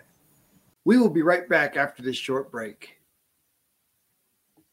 We 0.84 0.98
will 0.98 1.10
be 1.10 1.22
right 1.22 1.48
back 1.48 1.76
after 1.76 2.02
this 2.02 2.16
short 2.16 2.50
break. 2.50 2.96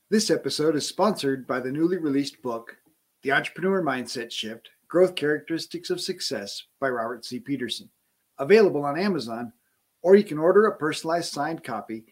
This 0.09 0.31
episode 0.31 0.75
is 0.75 0.87
sponsored 0.87 1.45
by 1.45 1.59
the 1.59 1.71
newly 1.71 1.97
released 1.97 2.41
book, 2.41 2.75
The 3.21 3.31
Entrepreneur 3.31 3.83
Mindset 3.83 4.31
Shift 4.31 4.71
Growth 4.87 5.13
Characteristics 5.13 5.91
of 5.91 6.01
Success 6.01 6.63
by 6.79 6.89
Robert 6.89 7.23
C. 7.23 7.39
Peterson. 7.39 7.91
Available 8.39 8.83
on 8.83 8.97
Amazon, 8.97 9.53
or 10.01 10.15
you 10.15 10.23
can 10.23 10.39
order 10.39 10.65
a 10.65 10.77
personalized 10.77 11.31
signed 11.31 11.63
copy 11.63 12.05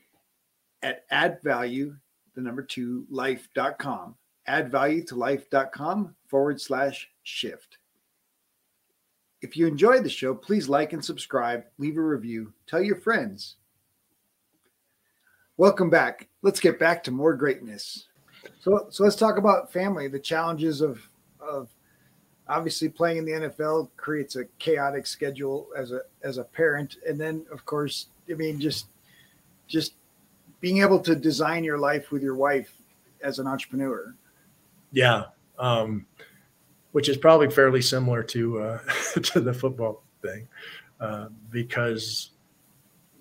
at 0.84 1.06
add 1.10 1.40
value, 1.44 1.96
the 2.38 2.44
number 2.44 2.62
two, 2.62 3.06
life.com. 3.10 4.16
Add 4.46 4.72
value 4.72 5.04
to 5.06 5.16
life.com 5.16 6.16
forward 6.28 6.62
slash 6.62 7.10
shift. 7.24 7.80
If 9.42 9.58
you 9.58 9.68
enjoyed 9.68 10.04
the 10.04 10.10
show, 10.10 10.36
please 10.36 10.70
like 10.70 10.94
and 10.94 11.04
subscribe, 11.04 11.64
leave 11.80 11.98
a 11.98 12.02
review, 12.02 12.54
tell 12.68 12.82
your 12.82 12.96
friends. 12.96 13.56
Welcome 15.58 15.90
back. 15.90 16.30
Let's 16.44 16.60
get 16.60 16.80
back 16.80 17.04
to 17.06 17.12
more 17.12 17.34
greatness. 17.34 18.06
So, 18.60 18.86
so 18.90 19.04
let's 19.04 19.16
talk 19.16 19.38
about 19.38 19.74
family, 19.74 20.08
the 20.08 20.20
challenges 20.20 20.82
of, 20.82 21.10
of 21.40 21.70
obviously 22.48 22.88
playing 22.88 23.18
in 23.18 23.26
the 23.26 23.32
NFL 23.32 23.90
creates 23.98 24.36
a 24.36 24.46
chaotic 24.60 25.08
schedule 25.08 25.70
as 25.76 25.92
a 25.92 26.02
as 26.22 26.38
a 26.38 26.44
parent, 26.44 26.98
and 27.08 27.20
then 27.20 27.46
of 27.52 27.66
course, 27.66 28.08
I 28.30 28.36
mean, 28.36 28.60
just 28.60 28.88
just 29.68 29.94
being 30.60 30.82
able 30.82 31.00
to 31.00 31.16
design 31.16 31.64
your 31.64 31.78
life 31.78 32.12
with 32.12 32.22
your 32.22 32.36
wife 32.36 32.74
as 33.22 33.40
an 33.40 33.48
entrepreneur. 33.48 34.16
Yeah, 34.92 35.26
um, 35.60 36.06
which 36.92 37.10
is 37.10 37.18
probably 37.18 37.50
fairly 37.50 37.82
similar 37.82 38.24
to 38.24 38.60
uh, 38.60 38.80
to 39.22 39.40
the 39.40 39.54
football 39.54 40.04
thing, 40.22 40.48
uh, 41.00 41.28
because 41.52 42.32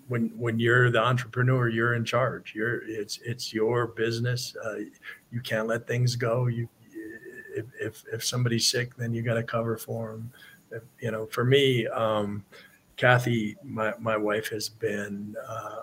when 0.07 0.29
when 0.37 0.59
you're 0.59 0.89
the 0.89 1.01
entrepreneur, 1.01 1.69
you're 1.69 1.95
in 1.95 2.05
charge. 2.05 2.53
You're 2.55 2.87
it's 2.89 3.19
it's 3.25 3.53
your 3.53 3.87
business. 3.87 4.55
Uh, 4.63 4.77
you 5.31 5.41
can't 5.41 5.67
let 5.67 5.85
things 5.85 6.15
go. 6.15 6.47
You 6.47 6.69
if, 7.57 7.65
if, 7.79 8.03
if 8.13 8.23
somebody's 8.23 8.69
sick, 8.69 8.95
then 8.95 9.13
you 9.13 9.21
got 9.21 9.33
to 9.33 9.43
cover 9.43 9.77
for 9.77 10.11
them. 10.11 10.31
you 10.99 11.11
know, 11.11 11.25
for 11.25 11.43
me, 11.43 11.87
um, 11.87 12.45
Kathy, 12.95 13.55
my, 13.63 13.93
my 13.99 14.15
wife 14.15 14.47
has 14.49 14.69
been 14.69 15.35
uh, 15.47 15.81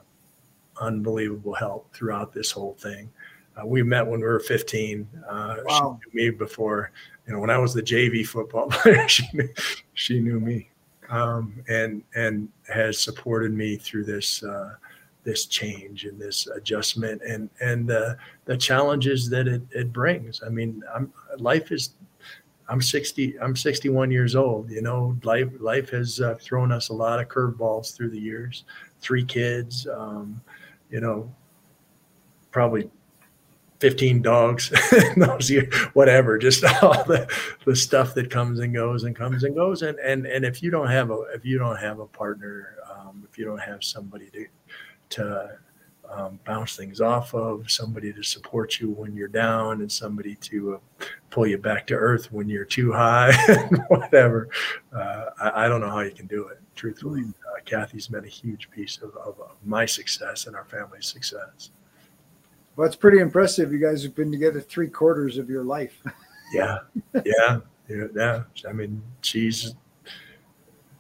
unbelievable 0.81 1.55
help 1.55 1.93
throughout 1.95 2.33
this 2.33 2.51
whole 2.51 2.75
thing. 2.75 3.11
Uh, 3.57 3.67
we 3.67 3.83
met 3.83 4.07
when 4.07 4.21
we 4.21 4.27
were 4.27 4.41
15. 4.41 5.09
Uh, 5.29 5.57
wow. 5.65 6.01
She 6.03 6.11
knew 6.11 6.25
me 6.25 6.31
before, 6.31 6.91
you 7.27 7.33
know, 7.33 7.39
when 7.39 7.51
I 7.51 7.59
was 7.59 7.73
the 7.73 7.83
JV 7.83 8.27
football 8.27 8.67
player, 8.71 9.09
she 9.09 9.27
knew, 9.33 9.49
she 9.95 10.21
knew 10.21 10.41
me, 10.41 10.71
um, 11.09 11.63
and 11.69 12.03
and 12.15 12.49
has 12.73 12.99
supported 13.01 13.53
me 13.53 13.77
through 13.77 14.05
this 14.05 14.43
uh, 14.43 14.75
this 15.23 15.47
change 15.47 16.05
and 16.05 16.21
this 16.21 16.47
adjustment 16.49 17.23
and 17.23 17.49
and 17.61 17.91
uh, 17.91 18.15
the 18.45 18.57
challenges 18.57 19.31
that 19.31 19.47
it, 19.49 19.63
it 19.71 19.93
brings. 19.93 20.43
I 20.45 20.49
mean, 20.49 20.83
I'm, 20.95 21.13
life 21.39 21.73
is. 21.73 21.91
I'm 22.67 22.81
60. 22.81 23.39
I'm 23.41 23.55
61 23.55 24.11
years 24.11 24.35
old. 24.35 24.71
You 24.71 24.81
know, 24.81 25.19
life 25.23 25.51
life 25.61 25.91
has 25.91 26.23
uh, 26.23 26.37
thrown 26.41 26.73
us 26.73 26.89
a 26.89 26.95
lot 26.95 27.21
of 27.21 27.29
curveballs 27.29 27.95
through 27.95 28.09
the 28.09 28.19
years. 28.19 28.65
Three 29.03 29.25
kids. 29.25 29.87
Um, 29.87 30.41
you 30.95 31.01
know, 31.01 31.29
probably 32.53 32.89
15 33.81 34.23
dogs 34.23 34.73
those 35.17 35.51
years, 35.51 35.75
whatever, 35.93 36.39
just 36.39 36.65
all 36.83 37.03
the, 37.03 37.29
the 37.65 37.75
stuff 37.75 38.15
that 38.15 38.31
comes 38.31 38.61
and 38.61 38.73
goes 38.73 39.03
and 39.03 39.17
comes 39.17 39.43
and 39.43 39.57
goes. 39.57 39.83
And, 39.83 39.99
and, 39.99 40.25
and 40.25 40.45
if 40.45 40.63
you 40.63 40.71
don't 40.71 40.89
have 40.89 41.11
a, 41.11 41.23
if 41.35 41.45
you 41.45 41.59
don't 41.59 41.79
have 41.79 41.99
a 41.99 42.07
partner, 42.07 42.77
um, 42.89 43.27
if 43.29 43.37
you 43.37 43.45
don't 43.45 43.59
have 43.59 43.83
somebody 43.83 44.31
to, 44.31 44.47
to 45.11 45.59
um, 46.09 46.39
bounce 46.45 46.77
things 46.77 47.01
off 47.01 47.35
of, 47.35 47.69
somebody 47.69 48.13
to 48.13 48.23
support 48.23 48.79
you 48.79 48.91
when 48.91 49.17
you're 49.17 49.27
down 49.27 49.81
and 49.81 49.91
somebody 49.91 50.37
to 50.37 50.77
uh, 50.77 51.05
pull 51.31 51.49
you 51.49 51.59
back 51.59 51.89
to 51.89 51.95
earth 51.95 52.31
when 52.31 52.49
you're 52.49 52.65
too 52.65 52.93
high, 52.93 53.33
whatever. 53.89 54.49
Uh, 54.95 55.25
I, 55.41 55.65
I, 55.65 55.69
don't 55.69 55.81
know 55.81 55.91
how 55.91 56.01
you 56.01 56.13
can 56.13 56.29
do 56.29 56.47
it. 56.47 56.61
Truthfully, 56.77 57.25
Kathy's 57.65 58.09
been 58.09 58.25
a 58.25 58.29
huge 58.29 58.71
piece 58.71 58.99
of, 58.99 59.15
of, 59.17 59.41
of 59.41 59.57
my 59.65 59.87
success 59.87 60.47
and 60.47 60.57
our 60.57 60.65
family's 60.65 61.07
success. 61.07 61.71
Well, 62.77 62.87
it's 62.87 62.97
pretty 62.97 63.19
impressive. 63.19 63.73
You 63.73 63.79
guys 63.79 64.03
have 64.03 64.15
been 64.15 64.33
together 64.33 64.61
three 64.61 64.89
quarters 64.89 65.39
of 65.39 65.49
your 65.49 65.63
life. 65.63 66.01
yeah, 66.53 66.79
yeah, 67.25 67.61
yeah, 67.89 68.07
yeah. 68.15 68.43
I 68.69 68.73
mean, 68.73 69.03
she's 69.23 69.75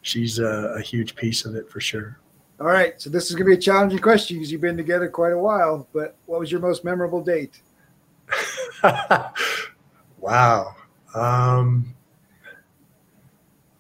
she's 0.02 0.38
a, 0.38 0.74
a, 0.76 0.80
huge 0.80 1.16
piece 1.16 1.44
of 1.44 1.56
it 1.56 1.68
for 1.68 1.80
sure. 1.80 2.18
All 2.60 2.66
right, 2.66 3.00
so 3.00 3.10
this 3.10 3.30
is 3.30 3.32
going 3.34 3.46
to 3.46 3.56
be 3.56 3.58
a 3.58 3.60
challenging 3.60 3.98
question 3.98 4.36
because 4.36 4.52
you've 4.52 4.60
been 4.60 4.76
together 4.76 5.08
quite 5.08 5.32
a 5.32 5.38
while. 5.38 5.88
But 5.92 6.16
what 6.26 6.38
was 6.38 6.52
your 6.52 6.60
most 6.60 6.84
memorable 6.84 7.22
date? 7.22 7.60
wow. 10.20 10.76
Um, 11.14 11.94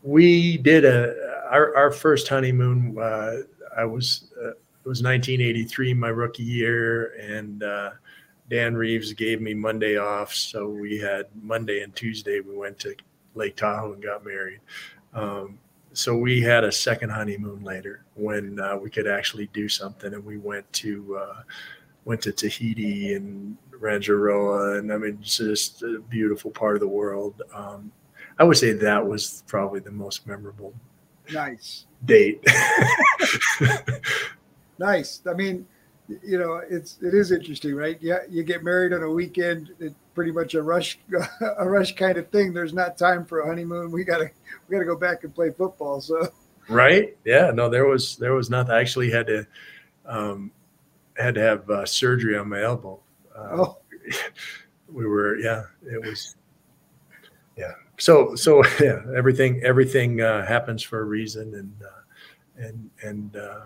we 0.02 0.56
did 0.58 0.84
a 0.84 1.14
our, 1.50 1.76
our 1.76 1.90
first 1.90 2.28
honeymoon. 2.28 2.96
Uh, 2.98 3.36
I 3.76 3.84
was 3.84 4.30
uh, 4.42 4.50
it 4.50 4.88
was 4.88 5.02
1983, 5.02 5.94
my 5.94 6.08
rookie 6.08 6.42
year, 6.42 7.14
and 7.14 7.62
uh, 7.62 7.90
Dan 8.50 8.74
Reeves 8.74 9.12
gave 9.14 9.40
me 9.40 9.54
Monday 9.54 9.96
off. 9.96 10.34
So 10.34 10.68
we 10.68 10.98
had 10.98 11.26
Monday 11.40 11.82
and 11.82 11.94
Tuesday. 11.96 12.40
We 12.40 12.56
went 12.56 12.78
to 12.80 12.94
Lake 13.34 13.56
Tahoe 13.56 13.94
and 13.94 14.02
got 14.02 14.24
married. 14.24 14.60
Um, 15.14 15.58
so 15.94 16.16
we 16.16 16.42
had 16.42 16.64
a 16.64 16.72
second 16.72 17.10
honeymoon 17.10 17.62
later 17.62 18.04
when 18.14 18.60
uh, 18.60 18.76
we 18.76 18.90
could 18.90 19.06
actually 19.06 19.46
do 19.52 19.68
something, 19.68 20.12
and 20.12 20.24
we 20.24 20.36
went 20.36 20.70
to 20.74 21.16
uh, 21.16 21.42
went 22.04 22.20
to 22.22 22.32
Tahiti 22.32 23.14
and 23.14 23.56
Rangiroa, 23.70 24.78
and 24.78 24.92
I 24.92 24.98
mean, 24.98 25.18
just 25.22 25.82
a 25.82 26.00
beautiful 26.00 26.50
part 26.50 26.76
of 26.76 26.80
the 26.80 26.88
world. 26.88 27.42
Um, 27.54 27.92
I 28.38 28.44
would 28.44 28.56
say 28.56 28.72
that 28.72 29.06
was 29.06 29.44
probably 29.46 29.80
the 29.80 29.92
most 29.92 30.26
memorable. 30.26 30.74
Nice 31.32 31.86
date. 32.04 32.44
nice. 34.78 35.22
I 35.28 35.34
mean, 35.34 35.66
you 36.22 36.38
know, 36.38 36.60
it's 36.68 36.98
it 37.02 37.14
is 37.14 37.32
interesting, 37.32 37.74
right? 37.74 37.98
Yeah, 38.00 38.18
you 38.28 38.42
get 38.42 38.62
married 38.62 38.92
on 38.92 39.02
a 39.02 39.10
weekend. 39.10 39.70
It's 39.80 39.94
pretty 40.14 40.32
much 40.32 40.54
a 40.54 40.62
rush, 40.62 40.98
a 41.58 41.68
rush 41.68 41.94
kind 41.94 42.18
of 42.18 42.28
thing. 42.30 42.52
There's 42.52 42.74
not 42.74 42.98
time 42.98 43.24
for 43.24 43.40
a 43.40 43.46
honeymoon. 43.46 43.90
We 43.90 44.04
gotta 44.04 44.30
we 44.68 44.76
gotta 44.76 44.86
go 44.86 44.96
back 44.96 45.24
and 45.24 45.34
play 45.34 45.50
football. 45.50 46.00
So 46.00 46.28
right, 46.68 47.16
yeah, 47.24 47.50
no, 47.54 47.68
there 47.68 47.86
was 47.86 48.16
there 48.16 48.34
was 48.34 48.50
nothing. 48.50 48.74
I 48.74 48.80
actually 48.80 49.10
had 49.10 49.26
to 49.28 49.46
um, 50.06 50.50
had 51.16 51.34
to 51.36 51.40
have 51.40 51.70
uh, 51.70 51.86
surgery 51.86 52.36
on 52.36 52.48
my 52.48 52.62
elbow. 52.62 53.00
Uh, 53.34 53.48
oh. 53.52 53.78
we 54.92 55.06
were 55.06 55.38
yeah, 55.38 55.62
it 55.82 56.04
was 56.04 56.36
yeah. 57.56 57.72
So 57.98 58.34
so 58.34 58.64
yeah, 58.80 59.00
everything 59.16 59.62
everything 59.64 60.20
uh, 60.20 60.44
happens 60.46 60.82
for 60.82 61.00
a 61.00 61.04
reason, 61.04 61.54
and 61.54 61.72
uh, 61.82 62.66
and 62.66 62.90
and 63.02 63.36
uh, 63.36 63.60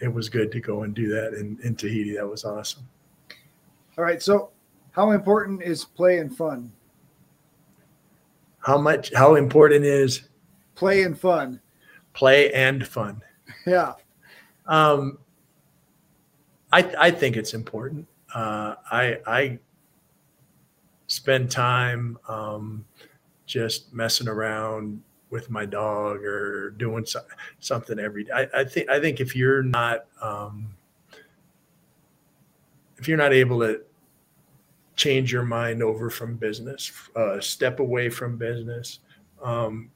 it 0.00 0.12
was 0.12 0.28
good 0.28 0.50
to 0.52 0.60
go 0.60 0.82
and 0.82 0.94
do 0.94 1.08
that 1.08 1.34
in, 1.34 1.58
in 1.62 1.76
Tahiti. 1.76 2.16
That 2.16 2.26
was 2.26 2.44
awesome. 2.44 2.82
All 3.96 4.04
right. 4.04 4.20
So, 4.20 4.50
how 4.90 5.12
important 5.12 5.62
is 5.62 5.84
play 5.84 6.18
and 6.18 6.36
fun? 6.36 6.72
How 8.58 8.78
much? 8.78 9.12
How 9.14 9.36
important 9.36 9.84
is 9.84 10.28
play 10.74 11.02
and 11.02 11.18
fun? 11.18 11.60
Play 12.14 12.52
and 12.52 12.86
fun. 12.86 13.22
Yeah. 13.66 13.92
Um, 14.66 15.18
I 16.72 16.92
I 16.98 17.10
think 17.12 17.36
it's 17.36 17.54
important. 17.54 18.08
Uh, 18.34 18.74
I 18.90 19.18
I 19.26 19.58
spend 21.12 21.50
time 21.50 22.18
um, 22.26 22.82
just 23.44 23.92
messing 23.92 24.28
around 24.28 25.02
with 25.28 25.50
my 25.50 25.66
dog 25.66 26.24
or 26.24 26.70
doing 26.70 27.04
so, 27.04 27.20
something 27.60 27.98
every 27.98 28.24
day. 28.24 28.32
I, 28.32 28.60
I, 28.60 28.64
think 28.64 28.88
I 28.88 28.98
think 28.98 29.20
if 29.20 29.36
you're 29.36 29.62
not 29.62 30.06
um, 30.22 30.74
if 32.96 33.06
you're 33.08 33.18
not 33.18 33.34
able 33.34 33.60
to 33.60 33.82
change 34.96 35.30
your 35.30 35.42
mind 35.42 35.82
over 35.82 36.08
from 36.08 36.36
business, 36.36 36.90
uh, 37.14 37.38
step 37.40 37.78
away 37.78 38.08
from 38.08 38.38
business 38.38 39.00
um, 39.42 39.90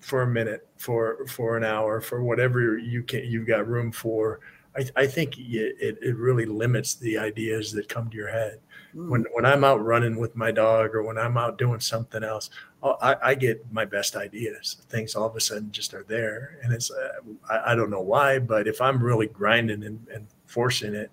for 0.00 0.22
a 0.22 0.26
minute, 0.26 0.66
for 0.76 1.24
for 1.28 1.56
an 1.56 1.62
hour, 1.62 2.00
for 2.00 2.24
whatever 2.24 2.78
you 2.78 3.04
can 3.04 3.24
you've 3.24 3.46
got 3.46 3.68
room 3.68 3.92
for. 3.92 4.40
I, 4.76 4.84
I 4.96 5.06
think 5.06 5.38
it, 5.38 5.98
it 6.02 6.16
really 6.16 6.46
limits 6.46 6.96
the 6.96 7.16
ideas 7.16 7.72
that 7.72 7.88
come 7.88 8.10
to 8.10 8.16
your 8.16 8.30
head. 8.30 8.58
Mm. 8.94 9.08
When 9.08 9.26
when 9.32 9.44
I'm 9.44 9.64
out 9.64 9.84
running 9.84 10.16
with 10.16 10.34
my 10.36 10.50
dog 10.50 10.94
or 10.94 11.02
when 11.02 11.18
I'm 11.18 11.36
out 11.36 11.58
doing 11.58 11.80
something 11.80 12.22
else, 12.24 12.50
oh, 12.82 12.96
I, 13.02 13.16
I, 13.22 13.34
get 13.34 13.64
my 13.72 13.84
best 13.84 14.16
ideas. 14.16 14.78
Things 14.88 15.14
all 15.14 15.26
of 15.26 15.36
a 15.36 15.40
sudden 15.40 15.70
just 15.70 15.94
are 15.94 16.04
there, 16.04 16.58
and 16.62 16.72
it's 16.72 16.90
uh, 16.90 17.20
I, 17.50 17.72
I, 17.72 17.74
don't 17.74 17.90
know 17.90 18.00
why, 18.00 18.38
but 18.38 18.66
if 18.66 18.80
I'm 18.80 19.02
really 19.02 19.26
grinding 19.26 19.84
and, 19.84 20.06
and 20.12 20.26
forcing 20.46 20.94
it, 20.94 21.10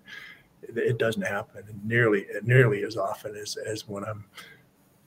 it, 0.62 0.78
it 0.78 0.98
doesn't 0.98 1.26
happen 1.26 1.64
nearly 1.84 2.26
nearly 2.42 2.82
as 2.84 2.96
often 2.96 3.36
as 3.36 3.56
as 3.56 3.86
when 3.86 4.04
I'm 4.04 4.24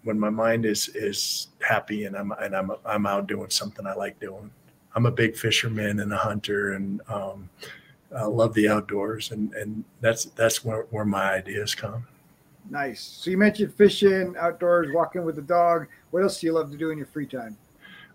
when 0.04 0.20
my 0.20 0.30
mind 0.30 0.66
is 0.66 0.90
is 0.90 1.48
happy 1.62 2.06
and 2.06 2.16
I'm 2.16 2.32
and 2.34 2.56
I'm 2.56 2.72
I'm 2.86 3.06
out 3.06 3.28
doing 3.28 3.50
something 3.50 3.86
I 3.86 3.94
like 3.94 4.20
doing. 4.20 4.52
I'm 4.96 5.06
a 5.06 5.12
big 5.12 5.36
fisherman 5.36 6.00
and 6.00 6.12
a 6.12 6.18
hunter, 6.18 6.74
and 6.74 7.02
um, 7.10 7.50
I 8.16 8.24
love 8.24 8.54
the 8.54 8.68
outdoors, 8.68 9.32
and 9.32 9.54
and 9.54 9.84
that's 10.02 10.26
that's 10.26 10.64
where, 10.66 10.84
where 10.90 11.06
my 11.06 11.34
ideas 11.34 11.76
come. 11.76 12.08
Nice. 12.70 13.02
So 13.02 13.32
you 13.32 13.38
mentioned 13.38 13.74
fishing, 13.74 14.36
outdoors, 14.40 14.94
walking 14.94 15.24
with 15.26 15.36
the 15.36 15.42
dog. 15.42 15.88
What 16.12 16.24
else 16.24 16.40
do 16.40 16.48
you 16.48 16.54
love 16.54 16.72
to 16.72 16.78
do 16.78 16.92
in 16.92 16.98
your 16.98 17.08
free 17.08 17.26
time? 17.26 17.58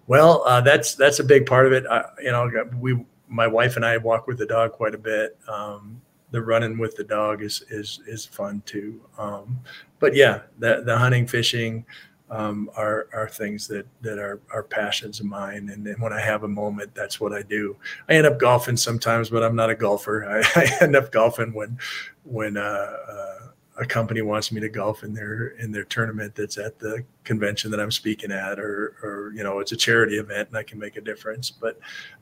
Well, 0.07 0.43
uh, 0.47 0.61
that's 0.61 0.95
that's 0.95 1.19
a 1.19 1.25
big 1.25 1.47
part 1.47 1.67
of 1.67 1.73
it. 1.73 1.87
Uh, 1.87 2.05
you 2.23 2.31
know, 2.31 2.51
we 2.79 3.05
my 3.29 3.47
wife 3.47 3.77
and 3.77 3.85
I 3.85 3.97
walk 3.97 4.27
with 4.27 4.39
the 4.39 4.47
dog 4.47 4.73
quite 4.73 4.95
a 4.95 4.99
bit. 4.99 5.37
Um, 5.49 6.01
the 6.31 6.43
running 6.43 6.79
with 6.79 6.97
the 6.97 7.05
dog 7.05 7.43
is 7.43 7.65
is 7.71 8.01
is 8.07 8.27
fun 8.27 8.63
too. 8.67 9.01
Um, 9.19 9.59
but 9.99 10.15
yeah, 10.15 10.43
the 10.59 10.83
the 10.85 10.97
hunting, 10.97 11.27
fishing 11.27 11.85
um, 12.31 12.71
are 12.77 13.09
are 13.13 13.29
things 13.29 13.67
that 13.69 13.87
that 14.03 14.19
are 14.19 14.41
are 14.53 14.63
passions 14.63 15.21
of 15.21 15.27
mine. 15.27 15.71
And, 15.71 15.87
and, 15.87 16.01
when 16.03 16.13
I 16.13 16.21
have 16.21 16.43
a 16.43 16.49
moment, 16.49 16.95
that's 16.95 17.21
what 17.21 17.33
I 17.33 17.43
do. 17.43 17.77
I 18.09 18.15
end 18.15 18.27
up 18.27 18.39
golfing 18.39 18.77
sometimes, 18.77 19.31
but 19.31 19.43
I'm 19.43 19.57
not 19.57 19.71
a 19.71 19.75
golfer. 19.75 20.25
I, 20.57 20.61
I 20.61 20.85
end 20.85 20.97
up 20.97 21.13
golfing 21.13 21.53
when 21.55 21.79
when 22.25 22.57
uh, 22.57 22.61
uh 22.61 23.44
a 23.77 23.85
company 23.85 24.23
wants 24.23 24.53
me 24.53 24.61
to 24.61 24.69
golf 24.69 25.03
in 25.03 25.15
their 25.15 25.49
in 25.59 25.73
their 25.73 25.85
tournament 25.85 26.35
that's 26.35 26.59
at 26.59 26.79
the 26.79 27.05
convention 27.25 27.71
that 27.71 27.81
I'm 27.81 27.91
speaking 27.91 28.31
at, 28.31 28.59
or 28.59 28.97
or 29.03 29.33
you 29.35 29.43
know 29.43 29.59
it's 29.59 29.73
a 29.73 29.77
charity 29.77 30.19
event 30.19 30.49
and 30.49 30.59
I 30.59 30.63
can 30.63 30.79
make 30.79 30.97
a 30.97 31.01
difference. 31.01 31.51
But 31.51 31.79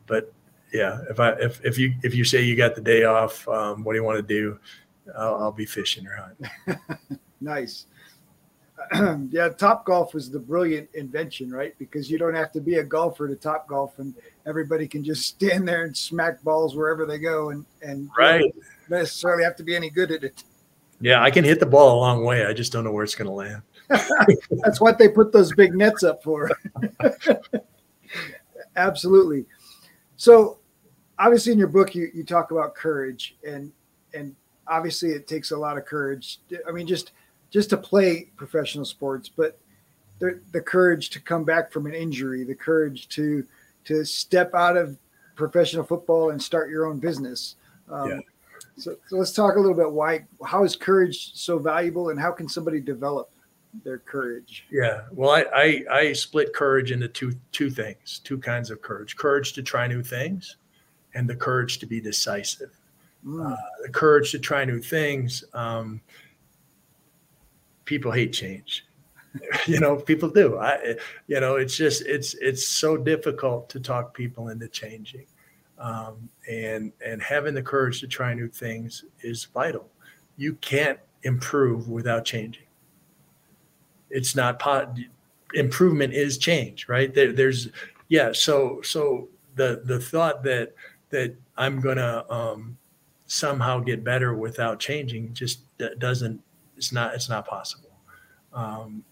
but 0.06 0.32
yeah, 0.72 1.00
if 1.10 1.20
I 1.20 1.32
if 1.32 1.64
if 1.64 1.78
you 1.78 1.94
if 2.02 2.14
you 2.14 2.24
say 2.24 2.42
you 2.42 2.56
got 2.56 2.74
the 2.74 2.80
day 2.80 3.04
off, 3.04 3.46
um, 3.48 3.84
what 3.84 3.92
do 3.92 3.98
you 3.98 4.04
want 4.04 4.16
to 4.16 4.22
do? 4.22 4.58
I'll, 5.16 5.34
I'll 5.42 5.52
be 5.52 5.66
fishing 5.66 6.06
or 6.06 6.16
hunting. 6.16 7.18
nice. 7.40 7.86
yeah, 9.30 9.48
Top 9.48 9.84
Golf 9.84 10.14
was 10.14 10.30
the 10.30 10.38
brilliant 10.38 10.88
invention, 10.94 11.50
right? 11.50 11.74
Because 11.78 12.10
you 12.10 12.18
don't 12.18 12.34
have 12.34 12.50
to 12.52 12.60
be 12.60 12.76
a 12.76 12.84
golfer 12.84 13.28
to 13.28 13.36
Top 13.36 13.68
Golf, 13.68 13.98
and 13.98 14.14
everybody 14.46 14.88
can 14.88 15.04
just 15.04 15.26
stand 15.26 15.68
there 15.68 15.84
and 15.84 15.96
smack 15.96 16.42
balls 16.42 16.74
wherever 16.74 17.06
they 17.06 17.18
go, 17.18 17.50
and 17.50 17.64
and 17.82 18.08
right. 18.18 18.52
necessarily 18.88 19.44
have 19.44 19.56
to 19.56 19.62
be 19.62 19.76
any 19.76 19.90
good 19.90 20.10
at 20.10 20.24
it. 20.24 20.44
Yeah, 21.02 21.20
I 21.20 21.32
can 21.32 21.44
hit 21.44 21.58
the 21.58 21.66
ball 21.66 21.98
a 21.98 22.00
long 22.00 22.24
way. 22.24 22.46
I 22.46 22.52
just 22.52 22.72
don't 22.72 22.84
know 22.84 22.92
where 22.92 23.02
it's 23.02 23.16
going 23.16 23.26
to 23.26 23.32
land. 23.32 23.62
That's 24.62 24.80
what 24.80 24.98
they 24.98 25.08
put 25.08 25.32
those 25.32 25.52
big 25.52 25.74
nets 25.74 26.04
up 26.04 26.22
for. 26.22 26.48
Absolutely. 28.76 29.44
So, 30.16 30.60
obviously, 31.18 31.52
in 31.52 31.58
your 31.58 31.66
book, 31.66 31.96
you, 31.96 32.08
you 32.14 32.22
talk 32.22 32.52
about 32.52 32.76
courage, 32.76 33.36
and 33.46 33.72
and 34.14 34.36
obviously, 34.68 35.10
it 35.10 35.26
takes 35.26 35.50
a 35.50 35.56
lot 35.56 35.76
of 35.76 35.84
courage. 35.84 36.38
I 36.68 36.70
mean, 36.70 36.86
just 36.86 37.10
just 37.50 37.70
to 37.70 37.76
play 37.76 38.30
professional 38.36 38.84
sports, 38.84 39.28
but 39.28 39.58
the 40.20 40.40
the 40.52 40.60
courage 40.60 41.10
to 41.10 41.20
come 41.20 41.42
back 41.42 41.72
from 41.72 41.86
an 41.86 41.94
injury, 41.94 42.44
the 42.44 42.54
courage 42.54 43.08
to 43.08 43.44
to 43.86 44.04
step 44.04 44.54
out 44.54 44.76
of 44.76 44.96
professional 45.34 45.82
football 45.82 46.30
and 46.30 46.40
start 46.40 46.70
your 46.70 46.86
own 46.86 47.00
business. 47.00 47.56
Um, 47.90 48.08
yeah. 48.08 48.20
So, 48.76 48.96
so 49.06 49.16
let's 49.16 49.32
talk 49.32 49.56
a 49.56 49.60
little 49.60 49.76
bit 49.76 49.90
why 49.90 50.24
how 50.44 50.64
is 50.64 50.76
courage 50.76 51.32
so 51.34 51.58
valuable 51.58 52.10
and 52.10 52.20
how 52.20 52.32
can 52.32 52.48
somebody 52.48 52.80
develop 52.80 53.30
their 53.84 53.98
courage? 53.98 54.66
Yeah 54.70 55.02
well 55.12 55.30
I, 55.30 55.44
I 55.54 55.84
i 55.90 56.12
split 56.12 56.52
courage 56.54 56.90
into 56.90 57.08
two 57.08 57.34
two 57.52 57.70
things 57.70 58.20
two 58.24 58.38
kinds 58.38 58.70
of 58.70 58.82
courage. 58.82 59.16
Courage 59.16 59.52
to 59.54 59.62
try 59.62 59.86
new 59.86 60.02
things 60.02 60.56
and 61.14 61.28
the 61.28 61.36
courage 61.36 61.78
to 61.78 61.86
be 61.86 62.00
decisive. 62.00 62.70
Mm. 63.24 63.52
uh, 63.52 63.56
the 63.82 63.88
courage 63.88 64.32
to 64.32 64.38
try 64.38 64.64
new 64.64 64.80
things 64.80 65.44
um, 65.54 66.00
people 67.84 68.10
hate 68.10 68.32
change. 68.32 68.86
You 69.66 69.80
know 69.80 69.96
people 69.96 70.28
do. 70.28 70.58
I 70.58 70.96
you 71.26 71.40
know 71.40 71.56
it's 71.56 71.74
just 71.74 72.02
it's 72.02 72.34
it's 72.34 72.66
so 72.66 72.98
difficult 72.98 73.70
to 73.70 73.80
talk 73.80 74.12
people 74.12 74.48
into 74.50 74.68
changing 74.68 75.26
um, 75.82 76.28
and 76.48 76.92
and 77.04 77.20
having 77.20 77.54
the 77.54 77.62
courage 77.62 78.00
to 78.00 78.06
try 78.06 78.32
new 78.32 78.48
things 78.48 79.04
is 79.20 79.44
vital. 79.52 79.90
You 80.36 80.54
can't 80.54 80.98
improve 81.24 81.88
without 81.88 82.24
changing. 82.24 82.66
It's 84.10 84.34
not 84.34 84.58
pot 84.58 84.96
improvement 85.54 86.14
is 86.14 86.38
change 86.38 86.88
right? 86.88 87.12
There, 87.12 87.32
there's 87.32 87.68
yeah 88.08 88.30
so 88.32 88.80
so 88.82 89.28
the 89.56 89.82
the 89.84 90.00
thought 90.00 90.42
that 90.44 90.74
that 91.10 91.34
i'm 91.58 91.78
gonna 91.78 92.24
um, 92.30 92.78
somehow 93.26 93.78
get 93.78 94.02
better 94.02 94.34
without 94.34 94.78
changing 94.80 95.34
just 95.34 95.60
doesn't 95.98 96.40
it's 96.76 96.92
not 96.92 97.14
it's 97.14 97.28
not 97.28 97.46
possible. 97.46 97.90
Um, 98.52 99.04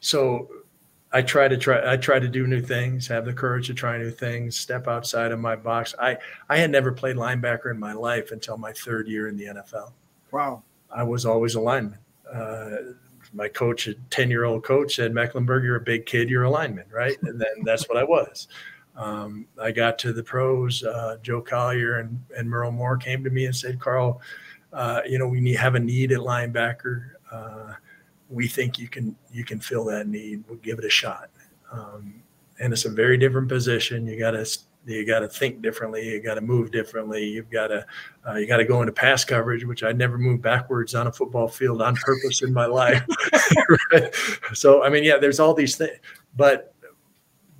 so 0.00 0.48
I 1.12 1.22
try 1.22 1.46
to 1.46 1.56
try 1.56 1.92
I 1.92 1.96
try 1.96 2.18
to 2.18 2.28
do 2.28 2.46
new 2.46 2.60
things, 2.60 3.06
have 3.08 3.24
the 3.24 3.32
courage 3.32 3.66
to 3.66 3.74
try 3.74 3.98
new 3.98 4.10
things, 4.10 4.56
step 4.56 4.88
outside 4.88 5.30
of 5.32 5.40
my 5.40 5.56
box. 5.56 5.94
I 5.98 6.16
I 6.48 6.58
had 6.58 6.70
never 6.70 6.92
played 6.92 7.16
linebacker 7.16 7.70
in 7.70 7.78
my 7.78 7.92
life 7.92 8.32
until 8.32 8.56
my 8.56 8.72
third 8.72 9.08
year 9.08 9.28
in 9.28 9.36
the 9.36 9.44
NFL. 9.44 9.92
Wow. 10.30 10.62
I 10.90 11.02
was 11.02 11.26
always 11.26 11.54
a 11.54 11.60
lineman. 11.60 11.98
Uh, 12.30 12.76
my 13.32 13.48
coach, 13.48 13.86
a 13.86 13.94
10 14.10 14.30
year 14.30 14.44
old 14.44 14.64
coach, 14.64 14.96
said, 14.96 15.12
Mecklenburg, 15.12 15.64
you're 15.64 15.76
a 15.76 15.80
big 15.80 16.06
kid, 16.06 16.28
you're 16.28 16.44
a 16.44 16.50
lineman, 16.50 16.86
right? 16.92 17.16
And 17.22 17.40
then 17.40 17.62
that's 17.64 17.88
what 17.88 17.96
I 17.96 18.04
was. 18.04 18.48
Um, 18.96 19.46
I 19.60 19.70
got 19.70 19.98
to 20.00 20.12
the 20.12 20.22
pros. 20.22 20.84
Uh, 20.84 21.16
Joe 21.22 21.40
Collier 21.40 21.98
and, 21.98 22.22
and 22.36 22.48
Myrel 22.48 22.72
Moore 22.72 22.96
came 22.96 23.24
to 23.24 23.30
me 23.30 23.46
and 23.46 23.56
said, 23.56 23.80
Karl, 23.80 24.20
uh, 24.72 25.00
you 25.06 25.18
know, 25.18 25.28
we 25.28 25.40
need, 25.40 25.56
have 25.56 25.74
a 25.74 25.80
need 25.80 26.12
at 26.12 26.18
linebacker. 26.18 27.10
We 28.32 28.48
think 28.48 28.78
you 28.78 28.88
can 28.88 29.16
you 29.30 29.44
can 29.44 29.60
fill 29.60 29.84
that 29.86 30.08
need. 30.08 30.44
We'll 30.48 30.58
give 30.58 30.78
it 30.78 30.84
a 30.84 30.90
shot. 30.90 31.30
Um, 31.70 32.22
and 32.60 32.72
it's 32.72 32.84
a 32.84 32.90
very 32.90 33.16
different 33.18 33.48
position. 33.48 34.06
You 34.06 34.18
got 34.18 34.32
to 34.32 34.46
you 34.86 35.06
got 35.06 35.20
to 35.20 35.28
think 35.28 35.62
differently. 35.62 36.08
You 36.08 36.20
got 36.20 36.34
to 36.34 36.40
move 36.40 36.72
differently. 36.72 37.24
You've 37.24 37.50
got 37.50 37.68
to 37.68 37.86
uh, 38.26 38.34
you 38.34 38.46
got 38.46 38.56
to 38.56 38.64
go 38.64 38.80
into 38.80 38.92
pass 38.92 39.24
coverage, 39.24 39.64
which 39.64 39.82
I 39.82 39.92
never 39.92 40.18
moved 40.18 40.42
backwards 40.42 40.94
on 40.94 41.06
a 41.06 41.12
football 41.12 41.48
field 41.48 41.82
on 41.82 41.94
purpose 41.96 42.42
in 42.42 42.52
my 42.52 42.66
life. 42.66 43.04
right? 43.92 44.14
So 44.54 44.82
I 44.82 44.88
mean, 44.88 45.04
yeah, 45.04 45.18
there's 45.18 45.40
all 45.40 45.54
these 45.54 45.76
things, 45.76 45.98
but 46.36 46.74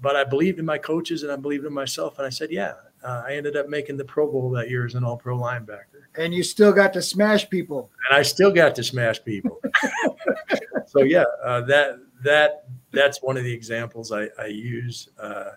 but 0.00 0.16
I 0.16 0.24
believed 0.24 0.58
in 0.58 0.64
my 0.64 0.78
coaches 0.78 1.22
and 1.22 1.30
I 1.30 1.36
believed 1.36 1.64
in 1.64 1.72
myself, 1.72 2.18
and 2.18 2.26
I 2.26 2.30
said, 2.30 2.50
yeah. 2.50 2.74
Uh, 3.02 3.24
I 3.26 3.34
ended 3.34 3.56
up 3.56 3.68
making 3.68 3.96
the 3.96 4.04
Pro 4.04 4.30
Bowl 4.30 4.50
that 4.50 4.70
year 4.70 4.86
as 4.86 4.94
an 4.94 5.04
All 5.04 5.16
Pro 5.16 5.36
linebacker. 5.36 6.02
And 6.16 6.32
you 6.32 6.42
still 6.42 6.72
got 6.72 6.92
to 6.92 7.02
smash 7.02 7.48
people. 7.48 7.90
And 8.08 8.16
I 8.18 8.22
still 8.22 8.52
got 8.52 8.74
to 8.76 8.84
smash 8.84 9.22
people. 9.24 9.60
so 10.86 11.02
yeah, 11.02 11.24
uh, 11.42 11.62
that 11.62 11.98
that 12.22 12.66
that's 12.92 13.22
one 13.22 13.36
of 13.36 13.44
the 13.44 13.52
examples 13.52 14.12
I, 14.12 14.28
I 14.38 14.46
use. 14.46 15.08
Uh, 15.18 15.52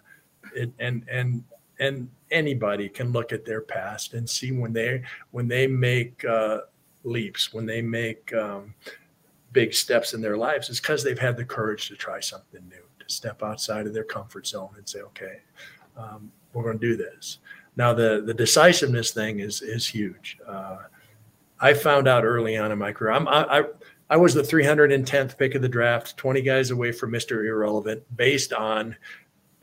it, 0.55 0.71
and 0.79 1.05
and 1.09 1.43
and 1.79 2.09
anybody 2.31 2.89
can 2.89 3.11
look 3.11 3.31
at 3.31 3.45
their 3.45 3.61
past 3.61 4.13
and 4.13 4.29
see 4.29 4.51
when 4.51 4.73
they 4.73 5.03
when 5.31 5.47
they 5.47 5.67
make 5.67 6.23
uh, 6.25 6.61
leaps 7.03 7.53
when 7.53 7.65
they 7.65 7.81
make 7.81 8.33
um, 8.33 8.73
big 9.51 9.73
steps 9.73 10.13
in 10.13 10.21
their 10.21 10.37
lives 10.37 10.69
it's 10.69 10.79
because 10.79 11.03
they've 11.03 11.19
had 11.19 11.37
the 11.37 11.45
courage 11.45 11.87
to 11.87 11.95
try 11.95 12.19
something 12.19 12.61
new 12.67 12.83
to 12.99 13.13
step 13.13 13.43
outside 13.43 13.87
of 13.87 13.93
their 13.93 14.03
comfort 14.03 14.47
zone 14.47 14.69
and 14.77 14.87
say 14.87 15.01
okay 15.01 15.39
um, 15.97 16.31
we're 16.55 16.63
going 16.63 16.79
to 16.79 16.87
do 16.87 16.97
this 16.97 17.39
now 17.75 17.93
the 17.93 18.23
the 18.25 18.33
decisiveness 18.33 19.11
thing 19.11 19.39
is 19.39 19.61
is 19.61 19.85
huge 19.85 20.37
uh, 20.47 20.77
i 21.59 21.73
found 21.73 22.07
out 22.07 22.23
early 22.23 22.57
on 22.57 22.71
in 22.71 22.79
my 22.79 22.91
career 22.91 23.11
I'm, 23.11 23.27
I, 23.27 23.59
I 23.59 23.63
I 24.07 24.17
was 24.17 24.35
the 24.35 24.43
310th 24.43 25.35
pick 25.35 25.55
of 25.55 25.63
the 25.63 25.69
draft, 25.69 26.15
20 26.17 26.41
guys 26.41 26.69
away 26.69 26.91
from 26.91 27.11
Mr. 27.11 27.43
Irrelevant, 27.43 28.03
based 28.15 28.53
on 28.53 28.95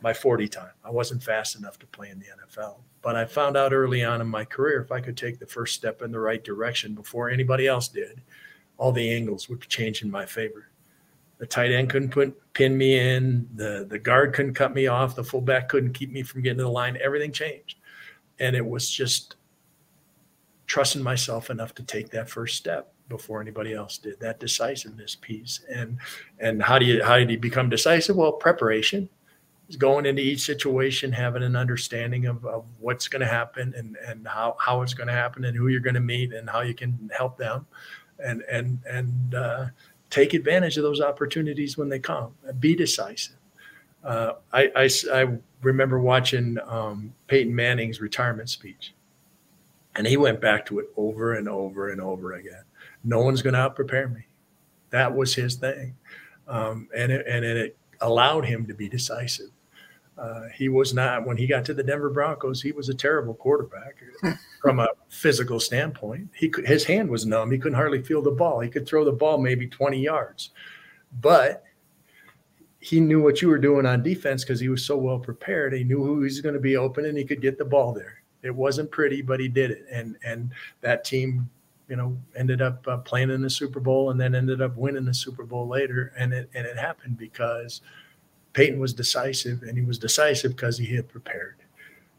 my 0.02 0.12
40 0.12 0.48
time. 0.48 0.72
I 0.84 0.90
wasn't 0.90 1.22
fast 1.22 1.56
enough 1.56 1.78
to 1.78 1.86
play 1.86 2.10
in 2.10 2.18
the 2.18 2.26
NFL. 2.26 2.78
But 3.02 3.14
I 3.14 3.24
found 3.24 3.56
out 3.56 3.72
early 3.72 4.04
on 4.04 4.20
in 4.20 4.26
my 4.26 4.44
career 4.44 4.80
if 4.80 4.90
I 4.90 5.00
could 5.00 5.16
take 5.16 5.38
the 5.38 5.46
first 5.46 5.76
step 5.76 6.02
in 6.02 6.10
the 6.10 6.18
right 6.18 6.42
direction 6.42 6.94
before 6.94 7.30
anybody 7.30 7.68
else 7.68 7.86
did, 7.86 8.20
all 8.78 8.90
the 8.90 9.12
angles 9.12 9.48
would 9.48 9.60
change 9.62 10.02
in 10.02 10.10
my 10.10 10.26
favor. 10.26 10.68
The 11.42 11.48
tight 11.48 11.72
end 11.72 11.90
couldn't 11.90 12.10
put 12.10 12.38
pin 12.52 12.78
me 12.78 12.96
in, 13.00 13.48
the 13.56 13.84
the 13.90 13.98
guard 13.98 14.32
couldn't 14.32 14.54
cut 14.54 14.72
me 14.72 14.86
off, 14.86 15.16
the 15.16 15.24
fullback 15.24 15.68
couldn't 15.68 15.92
keep 15.92 16.12
me 16.12 16.22
from 16.22 16.40
getting 16.40 16.58
to 16.58 16.62
the 16.62 16.70
line. 16.70 16.96
Everything 17.02 17.32
changed. 17.32 17.80
And 18.38 18.54
it 18.54 18.64
was 18.64 18.88
just 18.88 19.34
trusting 20.66 21.02
myself 21.02 21.50
enough 21.50 21.74
to 21.74 21.82
take 21.82 22.10
that 22.10 22.30
first 22.30 22.56
step 22.56 22.94
before 23.08 23.40
anybody 23.40 23.74
else 23.74 23.98
did. 23.98 24.20
That 24.20 24.38
decisiveness 24.38 25.16
piece. 25.16 25.62
And 25.68 25.98
and 26.38 26.62
how 26.62 26.78
do 26.78 26.86
you 26.86 27.02
how 27.02 27.18
do 27.18 27.32
you 27.32 27.40
become 27.40 27.68
decisive? 27.68 28.14
Well, 28.14 28.30
preparation 28.30 29.08
is 29.68 29.74
going 29.74 30.06
into 30.06 30.22
each 30.22 30.42
situation 30.42 31.10
having 31.10 31.42
an 31.42 31.56
understanding 31.56 32.26
of, 32.26 32.46
of 32.46 32.64
what's 32.78 33.08
going 33.08 33.18
to 33.18 33.26
happen 33.26 33.74
and, 33.76 33.96
and 34.06 34.28
how, 34.28 34.54
how 34.60 34.82
it's 34.82 34.94
going 34.94 35.06
to 35.08 35.12
happen 35.12 35.44
and 35.44 35.56
who 35.56 35.68
you're 35.68 35.80
going 35.80 35.94
to 35.94 36.00
meet 36.00 36.32
and 36.34 36.48
how 36.48 36.60
you 36.60 36.74
can 36.74 37.10
help 37.12 37.36
them 37.36 37.66
and 38.22 38.42
and 38.42 38.78
and 38.88 39.34
uh, 39.34 39.66
take 40.12 40.34
advantage 40.34 40.76
of 40.76 40.82
those 40.82 41.00
opportunities 41.00 41.78
when 41.78 41.88
they 41.88 41.98
come 41.98 42.34
be 42.60 42.76
decisive. 42.76 43.36
Uh, 44.04 44.34
I, 44.52 44.70
I, 44.76 44.90
I, 45.12 45.38
remember 45.62 46.00
watching 46.00 46.58
um, 46.66 47.14
Peyton 47.28 47.54
Manning's 47.54 48.00
retirement 48.00 48.50
speech. 48.50 48.94
And 49.94 50.06
he 50.06 50.16
went 50.16 50.40
back 50.40 50.66
to 50.66 50.80
it 50.80 50.86
over 50.96 51.34
and 51.34 51.48
over 51.48 51.90
and 51.90 52.00
over 52.00 52.32
again. 52.32 52.64
No 53.04 53.20
one's 53.20 53.42
going 53.42 53.54
to 53.54 53.60
out 53.60 53.76
prepare 53.76 54.08
me. 54.08 54.26
That 54.90 55.14
was 55.14 55.34
his 55.34 55.54
thing. 55.54 55.94
Um, 56.48 56.88
and 56.96 57.12
it, 57.12 57.24
and 57.28 57.44
it 57.44 57.76
allowed 58.00 58.44
him 58.44 58.66
to 58.66 58.74
be 58.74 58.88
decisive 58.88 59.50
uh, 60.18 60.48
he 60.54 60.68
was 60.68 60.92
not 60.92 61.26
when 61.26 61.36
he 61.36 61.46
got 61.46 61.64
to 61.64 61.74
the 61.74 61.82
Denver 61.82 62.10
Broncos. 62.10 62.60
He 62.60 62.72
was 62.72 62.88
a 62.88 62.94
terrible 62.94 63.34
quarterback 63.34 63.96
from 64.60 64.78
a 64.78 64.88
physical 65.08 65.58
standpoint. 65.58 66.28
He 66.34 66.48
could, 66.48 66.66
his 66.66 66.84
hand 66.84 67.08
was 67.08 67.24
numb. 67.24 67.50
He 67.50 67.58
couldn't 67.58 67.76
hardly 67.76 68.02
feel 68.02 68.22
the 68.22 68.30
ball. 68.30 68.60
He 68.60 68.68
could 68.68 68.86
throw 68.86 69.04
the 69.04 69.12
ball 69.12 69.38
maybe 69.38 69.66
20 69.66 69.98
yards, 69.98 70.50
but 71.20 71.64
he 72.82 72.98
knew 72.98 73.22
what 73.22 73.40
you 73.40 73.48
were 73.48 73.58
doing 73.58 73.86
on 73.86 74.02
defense 74.02 74.44
because 74.44 74.58
he 74.58 74.68
was 74.68 74.84
so 74.84 74.96
well 74.96 75.18
prepared. 75.18 75.72
He 75.72 75.84
knew 75.84 76.02
who 76.02 76.18
he 76.18 76.24
was 76.24 76.40
going 76.40 76.54
to 76.54 76.60
be 76.60 76.76
open 76.76 77.06
and 77.06 77.16
he 77.16 77.24
could 77.24 77.40
get 77.40 77.56
the 77.56 77.64
ball 77.64 77.92
there. 77.92 78.22
It 78.42 78.54
wasn't 78.54 78.90
pretty, 78.90 79.22
but 79.22 79.38
he 79.38 79.46
did 79.46 79.70
it. 79.70 79.86
And 79.90 80.16
and 80.24 80.50
that 80.80 81.04
team, 81.04 81.48
you 81.88 81.94
know, 81.94 82.18
ended 82.36 82.60
up 82.60 82.86
uh, 82.88 82.96
playing 82.98 83.30
in 83.30 83.40
the 83.40 83.48
Super 83.48 83.78
Bowl 83.78 84.10
and 84.10 84.20
then 84.20 84.34
ended 84.34 84.60
up 84.60 84.76
winning 84.76 85.04
the 85.04 85.14
Super 85.14 85.44
Bowl 85.44 85.68
later. 85.68 86.12
And 86.18 86.32
it 86.32 86.50
and 86.54 86.66
it 86.66 86.76
happened 86.76 87.18
because 87.18 87.82
Peyton 88.52 88.78
was 88.78 88.92
decisive, 88.92 89.62
and 89.62 89.76
he 89.76 89.84
was 89.84 89.98
decisive 89.98 90.56
because 90.56 90.78
he 90.78 90.94
had 90.94 91.08
prepared. 91.08 91.56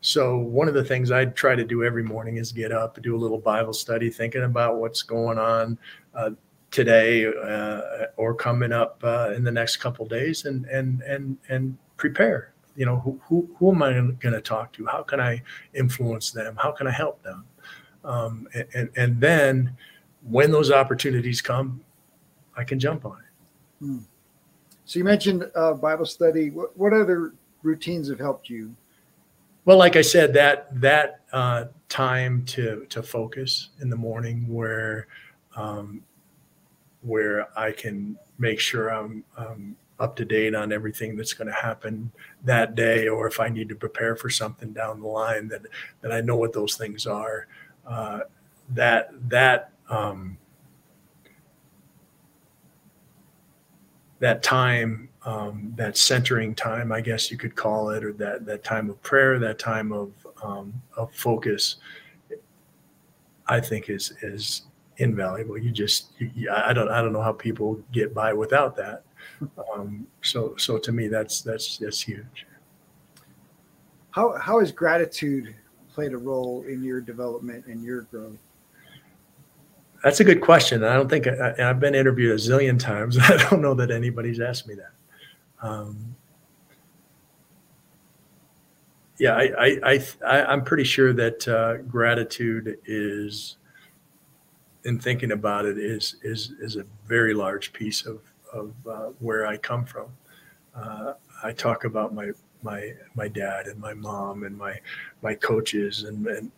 So 0.01 0.37
one 0.37 0.67
of 0.67 0.73
the 0.73 0.83
things 0.83 1.11
I 1.11 1.25
try 1.25 1.55
to 1.55 1.63
do 1.63 1.83
every 1.83 2.03
morning 2.03 2.35
is 2.35 2.51
get 2.51 2.73
up 2.73 3.01
do 3.01 3.15
a 3.15 3.17
little 3.17 3.37
Bible 3.37 3.73
study, 3.73 4.09
thinking 4.09 4.43
about 4.43 4.77
what's 4.77 5.01
going 5.01 5.37
on 5.37 5.77
uh, 6.13 6.31
today 6.71 7.25
uh, 7.25 8.07
or 8.17 8.35
coming 8.35 8.73
up 8.73 8.99
uh, 9.03 9.31
in 9.33 9.43
the 9.45 9.51
next 9.51 9.77
couple 9.77 10.05
days, 10.05 10.45
and 10.45 10.65
and 10.65 11.01
and 11.03 11.37
and 11.49 11.77
prepare. 11.95 12.53
You 12.75 12.85
know, 12.85 12.99
who 12.99 13.19
who, 13.23 13.49
who 13.57 13.71
am 13.71 13.81
I 13.81 13.93
going 13.93 14.33
to 14.33 14.41
talk 14.41 14.73
to? 14.73 14.85
How 14.85 15.03
can 15.03 15.21
I 15.21 15.41
influence 15.73 16.31
them? 16.31 16.57
How 16.61 16.71
can 16.71 16.87
I 16.87 16.91
help 16.91 17.23
them? 17.23 17.45
Um, 18.03 18.47
and, 18.53 18.67
and 18.73 18.89
and 18.97 19.21
then 19.21 19.77
when 20.23 20.51
those 20.51 20.71
opportunities 20.71 21.41
come, 21.41 21.81
I 22.57 22.63
can 22.65 22.79
jump 22.79 23.05
on 23.05 23.19
it. 23.19 23.85
Hmm. 23.85 23.97
So 24.85 24.99
you 24.99 25.05
mentioned 25.05 25.49
uh, 25.55 25.73
Bible 25.73 26.05
study. 26.05 26.49
What, 26.49 26.77
what, 26.77 26.93
other 26.93 27.33
routines 27.61 28.09
have 28.09 28.19
helped 28.19 28.49
you? 28.49 28.75
Well, 29.65 29.77
like 29.77 29.95
I 29.95 30.01
said, 30.01 30.33
that 30.33 30.79
that 30.81 31.21
uh, 31.31 31.65
time 31.87 32.43
to 32.47 32.85
to 32.89 33.01
focus 33.01 33.69
in 33.79 33.89
the 33.89 33.95
morning, 33.95 34.45
where 34.47 35.07
um, 35.55 36.03
where 37.01 37.47
I 37.57 37.71
can 37.71 38.17
make 38.39 38.59
sure 38.59 38.89
I'm, 38.89 39.23
I'm 39.37 39.75
up 39.99 40.15
to 40.17 40.25
date 40.25 40.55
on 40.55 40.73
everything 40.73 41.15
that's 41.15 41.33
going 41.33 41.47
to 41.47 41.53
happen 41.53 42.11
that 42.43 42.75
day, 42.75 43.07
or 43.07 43.27
if 43.27 43.39
I 43.39 43.47
need 43.47 43.69
to 43.69 43.75
prepare 43.75 44.15
for 44.15 44.29
something 44.29 44.73
down 44.73 44.99
the 44.99 45.07
line, 45.07 45.47
that 45.47 45.61
that 46.01 46.11
I 46.11 46.19
know 46.19 46.35
what 46.35 46.51
those 46.51 46.75
things 46.75 47.07
are. 47.07 47.47
Uh, 47.87 48.21
that 48.69 49.11
that 49.29 49.71
um, 49.89 50.37
that 54.23 54.41
time, 54.41 55.09
um, 55.25 55.73
that 55.75 55.97
centering 55.97 56.55
time, 56.55 56.93
I 56.93 57.01
guess 57.01 57.29
you 57.29 57.37
could 57.37 57.55
call 57.57 57.89
it, 57.89 58.05
or 58.05 58.13
that 58.13 58.45
that 58.45 58.63
time 58.63 58.89
of 58.89 59.01
prayer, 59.03 59.37
that 59.37 59.59
time 59.59 59.91
of 59.91 60.13
um, 60.41 60.73
of 60.95 61.13
focus, 61.13 61.75
I 63.47 63.59
think 63.59 63.89
is 63.89 64.13
is 64.21 64.63
invaluable. 64.97 65.57
You 65.57 65.71
just, 65.71 66.13
you, 66.19 66.49
I 66.49 66.71
don't, 66.71 66.89
I 66.89 67.01
don't 67.01 67.11
know 67.11 67.21
how 67.21 67.33
people 67.33 67.81
get 67.91 68.13
by 68.13 68.31
without 68.31 68.77
that. 68.77 69.03
Um, 69.73 70.07
so, 70.21 70.55
so 70.57 70.77
to 70.77 70.91
me, 70.93 71.09
that's 71.09 71.41
that's 71.41 71.77
that's 71.77 71.99
huge. 71.99 72.47
How 74.11 74.37
how 74.37 74.61
has 74.61 74.71
gratitude 74.71 75.53
played 75.93 76.13
a 76.13 76.17
role 76.17 76.63
in 76.65 76.81
your 76.81 77.01
development 77.01 77.65
and 77.65 77.83
your 77.83 78.03
growth? 78.03 78.39
That's 80.03 80.19
a 80.19 80.23
good 80.23 80.41
question. 80.41 80.83
I 80.83 80.95
don't 80.95 81.09
think 81.09 81.27
I, 81.27 81.53
have 81.57 81.79
been 81.79 81.95
interviewed 81.95 82.33
a 82.33 82.35
zillion 82.35 82.77
times. 82.77 83.17
I 83.21 83.37
don't 83.49 83.61
know 83.61 83.73
that 83.75 83.89
anybody's 83.89 84.41
asked 84.41 84.67
me 84.67 84.75
that. 84.75 84.91
Um, 85.61 86.15
yeah, 89.17 89.35
I, 89.35 89.77
I, 89.83 90.05
I, 90.27 90.43
I'm 90.43 90.63
pretty 90.63 90.83
sure 90.83 91.13
that 91.13 91.47
uh, 91.47 91.77
gratitude 91.83 92.79
is, 92.85 93.55
in 94.83 94.99
thinking 94.99 95.31
about 95.31 95.65
it, 95.65 95.77
is 95.77 96.17
is 96.23 96.51
is 96.59 96.75
a 96.75 96.83
very 97.07 97.33
large 97.33 97.71
piece 97.71 98.05
of 98.05 98.19
of 98.51 98.73
uh, 98.85 99.11
where 99.19 99.47
I 99.47 99.55
come 99.55 99.85
from. 99.85 100.07
Uh, 100.75 101.13
I 101.41 101.53
talk 101.53 101.85
about 101.85 102.13
my 102.13 102.31
my 102.63 102.91
my 103.15 103.29
dad 103.29 103.67
and 103.67 103.79
my 103.79 103.93
mom 103.93 104.43
and 104.43 104.57
my 104.57 104.77
my 105.21 105.35
coaches 105.35 106.03
and 106.03 106.27
and 106.27 106.51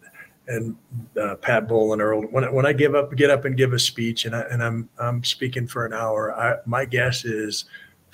and 0.48 0.76
uh, 1.20 1.36
Pat 1.36 1.68
Bowl 1.68 1.93
and 1.93 2.02
Earl. 2.02 2.22
When 2.24 2.52
when 2.54 2.66
I 2.66 2.74
give 2.74 2.96
up, 2.96 3.16
get 3.16 3.30
up 3.30 3.46
and 3.46 3.58
give 3.58 3.74
a 3.74 3.80
speech, 3.80 4.26
and 4.26 4.36
I 4.36 4.41
and 4.52 4.64
I'm 4.64 4.89
I'm 5.00 5.24
speaking 5.24 5.68
for 5.68 5.86
an 5.86 5.93
hour. 5.93 6.34
I, 6.36 6.58
my 6.66 6.86
guess 6.86 7.26
is 7.26 7.66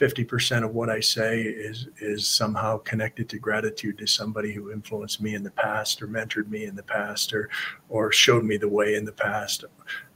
50% 0.01 0.63
of 0.63 0.73
what 0.73 0.89
I 0.89 0.99
say 0.99 1.41
is 1.41 1.87
is 1.99 2.27
somehow 2.27 2.79
connected 2.79 3.29
to 3.29 3.37
gratitude 3.37 3.99
to 3.99 4.07
somebody 4.07 4.51
who 4.51 4.71
influenced 4.71 5.21
me 5.21 5.35
in 5.35 5.43
the 5.43 5.51
past 5.51 6.01
or 6.01 6.07
mentored 6.07 6.47
me 6.49 6.65
in 6.65 6.75
the 6.75 6.83
past 6.83 7.33
or 7.33 7.49
or 7.87 8.11
showed 8.11 8.43
me 8.43 8.57
the 8.57 8.67
way 8.67 8.95
in 8.95 9.05
the 9.05 9.11
past. 9.11 9.65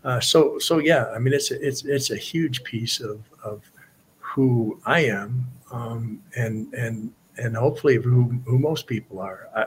Uh, 0.03 0.19
so 0.19 0.57
so 0.57 0.79
yeah, 0.79 1.05
I 1.15 1.19
mean 1.19 1.35
it's 1.35 1.51
a, 1.51 1.67
it's 1.67 1.85
it's 1.85 2.09
a 2.09 2.17
huge 2.17 2.63
piece 2.63 2.99
of 2.99 3.21
of 3.43 3.69
who 4.17 4.81
I 4.87 5.01
am 5.01 5.45
um, 5.71 6.19
and 6.35 6.73
and 6.73 7.13
and 7.37 7.55
hopefully 7.55 7.97
who 7.97 8.39
who 8.45 8.57
most 8.57 8.87
people 8.87 9.19
are. 9.19 9.49
I, 9.55 9.65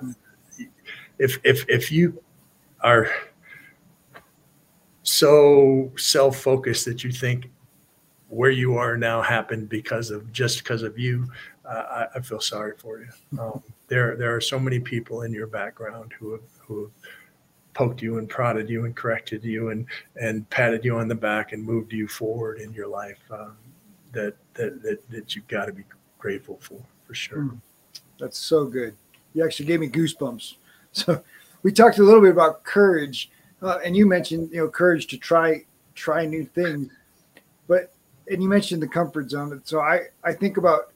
if 1.20 1.38
if 1.44 1.64
if 1.68 1.92
you 1.92 2.20
are 2.80 3.08
so 5.02 5.90
self-focused 5.96 6.84
that 6.84 7.02
you 7.02 7.10
think 7.10 7.50
where 8.28 8.50
you 8.50 8.76
are 8.76 8.96
now 8.96 9.22
happened 9.22 9.68
because 9.68 10.10
of 10.10 10.30
just 10.32 10.58
because 10.58 10.82
of 10.82 10.98
you, 10.98 11.26
uh, 11.64 12.06
I, 12.14 12.18
I, 12.18 12.20
feel 12.20 12.40
sorry 12.40 12.74
for 12.76 13.00
you. 13.00 13.08
Um, 13.40 13.62
there, 13.88 14.16
there 14.16 14.34
are 14.36 14.40
so 14.40 14.58
many 14.58 14.78
people 14.78 15.22
in 15.22 15.32
your 15.32 15.46
background 15.46 16.12
who 16.18 16.32
have 16.32 16.42
who 16.60 16.82
have 16.82 16.90
poked 17.72 18.02
you 18.02 18.18
and 18.18 18.28
prodded 18.28 18.68
you 18.68 18.84
and 18.84 18.94
corrected 18.94 19.44
you 19.44 19.70
and 19.70 19.86
and 20.20 20.48
patted 20.50 20.84
you 20.84 20.98
on 20.98 21.08
the 21.08 21.14
back 21.14 21.52
and 21.52 21.64
moved 21.64 21.92
you 21.92 22.06
forward 22.06 22.60
in 22.60 22.72
your 22.72 22.86
life. 22.86 23.20
Um, 23.30 23.56
that 24.12 24.34
that 24.54 24.82
that, 24.82 25.10
that 25.10 25.34
you've 25.34 25.48
got 25.48 25.66
to 25.66 25.72
be 25.72 25.84
grateful 26.18 26.58
for 26.60 26.80
for 27.06 27.14
sure. 27.14 27.38
Mm, 27.38 27.60
that's 28.18 28.38
so 28.38 28.66
good. 28.66 28.94
You 29.32 29.44
actually 29.44 29.66
gave 29.66 29.80
me 29.80 29.88
goosebumps. 29.88 30.54
So 30.90 31.22
we 31.62 31.72
talked 31.72 31.98
a 31.98 32.02
little 32.02 32.20
bit 32.20 32.30
about 32.30 32.64
courage, 32.64 33.30
uh, 33.62 33.78
and 33.84 33.96
you 33.96 34.06
mentioned 34.06 34.50
you 34.52 34.58
know 34.58 34.68
courage 34.68 35.06
to 35.08 35.18
try 35.18 35.64
try 35.94 36.24
new 36.24 36.44
things, 36.44 36.90
but 37.66 37.92
and 38.30 38.42
you 38.42 38.48
mentioned 38.48 38.82
the 38.82 38.88
comfort 38.88 39.30
zone. 39.30 39.60
So 39.64 39.80
I 39.80 40.02
I 40.24 40.32
think 40.32 40.56
about 40.56 40.92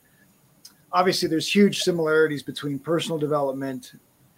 obviously 0.93 1.29
there's 1.29 1.53
huge 1.53 1.83
similarities 1.83 2.43
between 2.43 2.79
personal 2.79 3.19
development 3.19 3.93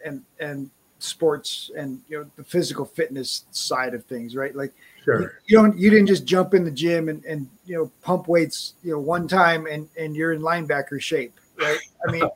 and 0.05 0.23
and 0.41 0.71
sports 0.99 1.71
and 1.77 2.01
you 2.09 2.19
know 2.19 2.31
the 2.37 2.45
physical 2.45 2.85
fitness 2.85 3.45
side 3.51 3.95
of 3.95 4.05
things, 4.05 4.35
right? 4.35 4.55
Like 4.55 4.73
sure. 5.05 5.21
you, 5.21 5.31
you 5.47 5.57
don't 5.57 5.79
you 5.79 5.91
didn't 5.91 6.07
just 6.07 6.25
jump 6.25 6.55
in 6.55 6.65
the 6.65 6.71
gym 6.71 7.09
and 7.09 7.25
and 7.25 7.49
you 7.67 7.77
know 7.77 7.91
pump 8.03 8.29
weights 8.29 8.75
you 8.83 8.93
know 8.93 8.99
one 8.99 9.29
time 9.29 9.67
and 9.67 9.89
and 9.99 10.17
you're 10.17 10.33
in 10.33 10.41
linebacker 10.41 11.01
shape, 11.01 11.35
right? 11.59 11.79
I 12.09 12.13
mean 12.13 12.21
no. 12.21 12.31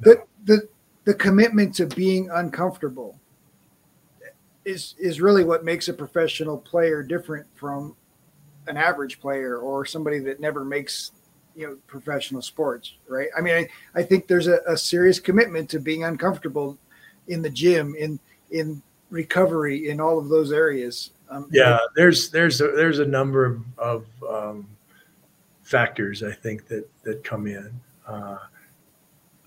the 0.00 0.22
the 0.44 0.68
the 1.04 1.14
commitment 1.14 1.74
to 1.76 1.86
being 1.86 2.30
uncomfortable 2.30 3.18
is 4.64 4.94
is 4.98 5.20
really 5.20 5.44
what 5.44 5.64
makes 5.64 5.88
a 5.88 5.92
professional 5.92 6.56
player 6.56 7.02
different 7.02 7.46
from 7.54 7.94
an 8.66 8.76
average 8.76 9.20
player 9.20 9.58
or 9.58 9.84
somebody 9.84 10.18
that 10.18 10.40
never 10.40 10.64
makes 10.64 11.12
you 11.54 11.66
know 11.66 11.76
professional 11.86 12.40
sports 12.40 12.94
right? 13.08 13.28
I 13.36 13.40
mean 13.40 13.54
i, 13.54 13.68
I 13.94 14.02
think 14.02 14.26
there's 14.26 14.46
a, 14.46 14.60
a 14.66 14.76
serious 14.76 15.20
commitment 15.20 15.68
to 15.70 15.78
being 15.78 16.04
uncomfortable 16.04 16.78
in 17.28 17.42
the 17.42 17.50
gym 17.50 17.94
in 17.98 18.18
in 18.50 18.82
recovery 19.10 19.90
in 19.90 20.00
all 20.00 20.18
of 20.18 20.28
those 20.28 20.52
areas. 20.52 21.10
Um, 21.28 21.48
yeah 21.50 21.78
there's 21.94 22.30
there's 22.30 22.60
a, 22.60 22.68
there's 22.68 22.98
a 22.98 23.06
number 23.06 23.44
of, 23.44 23.62
of 23.78 24.06
um, 24.28 24.66
factors 25.62 26.22
i 26.22 26.32
think 26.32 26.66
that 26.68 26.88
that 27.02 27.22
come 27.22 27.46
in. 27.46 27.70
Uh, 28.06 28.38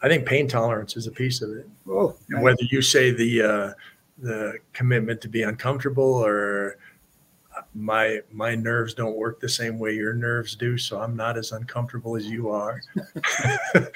i 0.02 0.08
think 0.08 0.26
pain 0.26 0.48
tolerance 0.48 0.96
is 0.96 1.08
a 1.08 1.12
piece 1.12 1.42
of 1.42 1.52
it. 1.52 1.68
Oh, 1.90 2.16
nice. 2.30 2.44
whether 2.44 2.64
you 2.70 2.82
say 2.82 3.12
the 3.12 3.42
uh, 3.42 3.74
the 4.20 4.58
commitment 4.74 5.22
to 5.22 5.30
be 5.30 5.44
uncomfortable 5.44 6.04
or 6.04 6.78
my 7.74 8.22
my 8.32 8.56
nerves 8.56 8.94
don't 8.94 9.16
work 9.16 9.40
the 9.40 9.50
same 9.50 9.80
way 9.80 9.94
your 9.94 10.14
nerves 10.14 10.56
do 10.56 10.78
so 10.78 11.00
i'm 11.00 11.16
not 11.16 11.38
as 11.38 11.52
uncomfortable 11.52 12.16
as 12.16 12.26
you 12.26 12.50
are. 12.50 12.82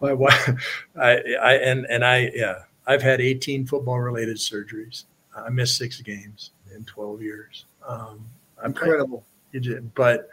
My 0.00 0.12
wife 0.12 0.48
i 0.96 1.22
i 1.42 1.54
and 1.54 1.86
and 1.88 2.04
i 2.04 2.30
yeah 2.34 2.62
i've 2.86 3.02
had 3.02 3.20
18 3.20 3.66
football 3.66 4.00
related 4.00 4.36
surgeries. 4.36 5.04
I 5.36 5.48
missed 5.48 5.76
six 5.76 6.00
games 6.00 6.50
in 6.74 6.84
12 6.84 7.22
years. 7.22 7.64
Um 7.86 8.24
incredible. 8.64 9.24
I, 9.54 9.58
but 9.94 10.28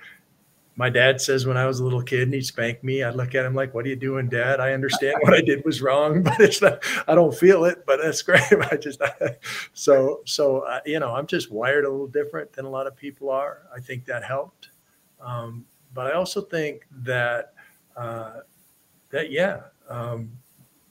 my 0.80 0.90
dad 0.90 1.20
says 1.20 1.46
when 1.46 1.58
I 1.58 1.66
was 1.66 1.82
a 1.82 1.84
little 1.84 2.02
kid 2.02 2.22
and 2.22 2.34
he 2.34 2.40
spanked 2.40 2.86
me, 2.86 3.04
I'd 3.04 3.14
look 3.14 3.36
at 3.36 3.46
him 3.46 3.54
like, 3.54 3.74
"What 3.74 3.86
are 3.86 3.90
you 3.90 3.98
doing, 3.98 4.30
Dad? 4.30 4.62
I 4.62 4.72
understand 4.72 5.18
what 5.20 5.34
I 5.34 5.42
did 5.42 5.66
was 5.66 5.82
wrong, 5.82 6.24
but 6.24 6.40
it's 6.40 6.62
not. 6.62 6.82
I 7.06 7.16
don't 7.16 7.36
feel 7.36 7.66
it, 7.66 7.86
but 7.86 8.00
that's 8.02 8.22
great. 8.22 8.42
I 8.72 8.78
just 8.78 9.02
so 9.74 10.22
so 10.24 10.60
uh, 10.60 10.80
you 10.86 11.02
know, 11.02 11.14
I'm 11.14 11.28
just 11.28 11.52
wired 11.52 11.84
a 11.84 11.90
little 11.90 12.08
different 12.08 12.54
than 12.54 12.64
a 12.64 12.70
lot 12.70 12.88
of 12.88 12.96
people 12.96 13.30
are. 13.30 13.64
I 13.76 13.82
think 13.82 14.06
that 14.06 14.24
helped, 14.24 14.70
um, 15.20 15.66
but 15.94 16.08
I 16.08 16.14
also 16.14 16.40
think 16.40 16.88
that 17.04 17.52
uh, 17.98 18.36
that 19.10 19.32
yeah, 19.32 19.64
um, 19.90 20.32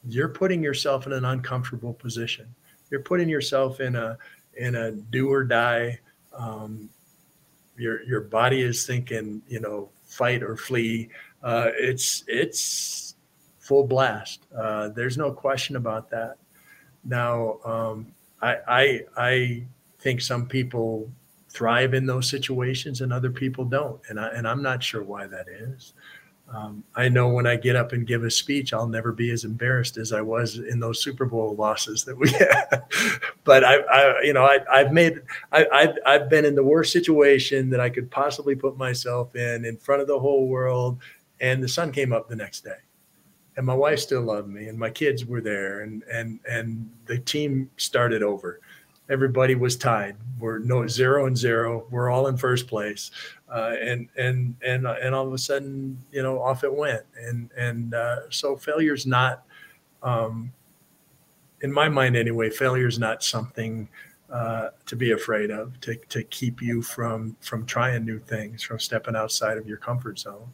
you're 0.07 0.29
putting 0.29 0.61
yourself 0.61 1.07
in 1.07 1.13
an 1.13 1.25
uncomfortable 1.25 1.95
position. 1.95 2.45
You're 2.91 3.01
putting 3.01 3.27
yourself 3.27 3.79
in 3.79 3.95
a 3.95 4.19
in 4.53 4.75
a 4.75 4.91
do 4.91 5.33
or 5.33 5.43
die. 5.43 5.99
Um, 6.31 6.91
your 7.79 8.03
your 8.03 8.21
body 8.21 8.61
is 8.61 8.85
thinking, 8.85 9.41
you 9.47 9.59
know, 9.59 9.89
fight 10.03 10.43
or 10.43 10.55
flee. 10.57 11.09
Uh, 11.41 11.69
it's 11.75 12.23
it's 12.27 13.15
full 13.59 13.85
blast. 13.85 14.45
Uh, 14.55 14.89
there's 14.89 15.17
no 15.17 15.31
question 15.31 15.75
about 15.75 16.09
that. 16.09 16.37
Now, 17.03 17.59
um, 17.63 18.07
I, 18.41 18.57
I 18.67 19.01
I 19.17 19.63
think 19.99 20.21
some 20.21 20.47
people 20.47 21.09
thrive 21.49 21.93
in 21.93 22.05
those 22.05 22.29
situations 22.29 23.01
and 23.01 23.11
other 23.11 23.31
people 23.31 23.65
don't, 23.65 24.01
and 24.09 24.19
I 24.19 24.27
and 24.29 24.47
I'm 24.47 24.61
not 24.61 24.83
sure 24.83 25.03
why 25.03 25.27
that 25.27 25.47
is. 25.47 25.93
Um, 26.51 26.83
I 26.95 27.09
know 27.09 27.29
when 27.29 27.45
I 27.45 27.55
get 27.55 27.75
up 27.75 27.91
and 27.91 28.07
give 28.07 28.23
a 28.23 28.31
speech, 28.31 28.73
I'll 28.73 28.87
never 28.87 29.11
be 29.11 29.29
as 29.31 29.43
embarrassed 29.43 29.97
as 29.97 30.11
I 30.11 30.21
was 30.21 30.57
in 30.57 30.79
those 30.79 31.01
Super 31.01 31.25
Bowl 31.25 31.55
losses 31.55 32.03
that 32.05 32.17
we 32.17 32.29
had. 32.31 32.83
but 33.43 33.63
I, 33.63 33.77
I, 33.77 34.21
you 34.21 34.33
know, 34.33 34.45
I, 34.45 34.79
have 34.79 34.91
made, 34.91 35.21
I, 35.51 35.67
I've, 35.71 35.97
I've 36.05 36.29
been 36.29 36.45
in 36.45 36.55
the 36.55 36.63
worst 36.63 36.91
situation 36.91 37.69
that 37.69 37.79
I 37.79 37.89
could 37.89 38.09
possibly 38.09 38.55
put 38.55 38.77
myself 38.77 39.35
in, 39.35 39.63
in 39.65 39.77
front 39.77 40.01
of 40.01 40.07
the 40.07 40.19
whole 40.19 40.47
world, 40.47 40.99
and 41.39 41.61
the 41.61 41.67
sun 41.67 41.91
came 41.91 42.13
up 42.13 42.27
the 42.27 42.35
next 42.35 42.63
day, 42.63 42.79
and 43.55 43.65
my 43.65 43.75
wife 43.75 43.99
still 43.99 44.21
loved 44.21 44.49
me, 44.49 44.67
and 44.67 44.77
my 44.77 44.89
kids 44.89 45.25
were 45.25 45.41
there, 45.41 45.81
and 45.81 46.03
and 46.11 46.39
and 46.49 46.89
the 47.05 47.17
team 47.17 47.69
started 47.77 48.23
over 48.23 48.59
everybody 49.09 49.55
was 49.55 49.75
tied. 49.75 50.15
We're 50.39 50.59
no 50.59 50.87
zero 50.87 51.25
and 51.25 51.37
zero. 51.37 51.85
We're 51.89 52.09
all 52.09 52.27
in 52.27 52.37
first 52.37 52.67
place, 52.67 53.11
uh, 53.49 53.75
and 53.81 54.07
and 54.15 54.55
and 54.65 54.87
and 54.87 55.13
all 55.13 55.27
of 55.27 55.33
a 55.33 55.37
sudden, 55.37 56.01
you 56.11 56.23
know, 56.23 56.41
off 56.41 56.63
it 56.63 56.73
went. 56.73 57.03
And 57.17 57.49
and 57.57 57.93
uh, 57.93 58.29
so 58.29 58.55
failure's 58.55 59.05
not, 59.05 59.43
um, 60.01 60.53
in 61.61 61.71
my 61.71 61.89
mind 61.89 62.15
anyway. 62.15 62.49
Failure 62.49 62.87
is 62.87 62.99
not 62.99 63.23
something 63.23 63.89
uh, 64.31 64.69
to 64.85 64.95
be 64.95 65.11
afraid 65.11 65.51
of, 65.51 65.79
to, 65.81 65.95
to 65.95 66.23
keep 66.23 66.61
you 66.61 66.81
from 66.81 67.35
from 67.41 67.65
trying 67.65 68.05
new 68.05 68.19
things, 68.19 68.63
from 68.63 68.79
stepping 68.79 69.15
outside 69.15 69.57
of 69.57 69.67
your 69.67 69.77
comfort 69.77 70.19
zone. 70.19 70.51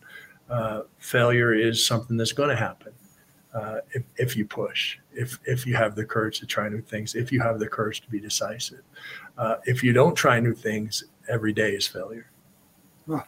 Uh, 0.50 0.82
failure 0.98 1.54
is 1.54 1.86
something 1.86 2.18
that's 2.18 2.32
going 2.32 2.50
to 2.50 2.56
happen 2.56 2.94
uh, 3.56 3.80
if, 3.92 4.04
if 4.18 4.36
you 4.36 4.46
push, 4.46 4.98
if 5.14 5.40
if 5.46 5.66
you 5.66 5.76
have 5.76 5.96
the 5.96 6.04
courage 6.04 6.40
to 6.40 6.46
try 6.46 6.68
new 6.68 6.82
things, 6.82 7.16
if 7.16 7.32
you 7.32 7.40
have 7.40 7.58
the 7.58 7.68
courage 7.68 8.02
to 8.02 8.10
be 8.10 8.20
decisive. 8.20 8.82
Uh, 9.38 9.56
if 9.64 9.82
you 9.82 9.94
don't 9.94 10.14
try 10.14 10.40
new 10.40 10.54
things, 10.54 11.06
every 11.30 11.54
day 11.54 11.72
is 11.72 11.88
failure. 11.88 12.30
Oh, 13.10 13.24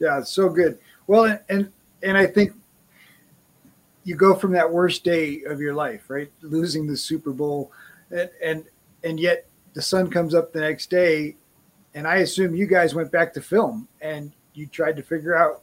yeah, 0.00 0.18
it's 0.18 0.30
so 0.30 0.48
good. 0.48 0.78
Well, 1.06 1.38
and, 1.48 1.70
and 2.02 2.18
I 2.18 2.26
think 2.26 2.52
you 4.04 4.16
go 4.16 4.34
from 4.34 4.52
that 4.52 4.70
worst 4.70 5.04
day 5.04 5.42
of 5.46 5.60
your 5.60 5.74
life, 5.74 6.10
right, 6.10 6.30
losing 6.42 6.86
the 6.86 6.96
Super 6.96 7.30
Bowl, 7.30 7.70
and 8.10 8.30
and 8.42 8.64
and 9.04 9.20
yet 9.20 9.46
the 9.74 9.82
sun 9.82 10.10
comes 10.10 10.34
up 10.34 10.52
the 10.52 10.60
next 10.60 10.90
day, 10.90 11.36
and 11.94 12.06
I 12.06 12.16
assume 12.16 12.54
you 12.54 12.66
guys 12.66 12.94
went 12.94 13.12
back 13.12 13.32
to 13.34 13.40
film 13.40 13.88
and 14.00 14.32
you 14.54 14.66
tried 14.66 14.96
to 14.96 15.02
figure 15.02 15.36
out, 15.36 15.62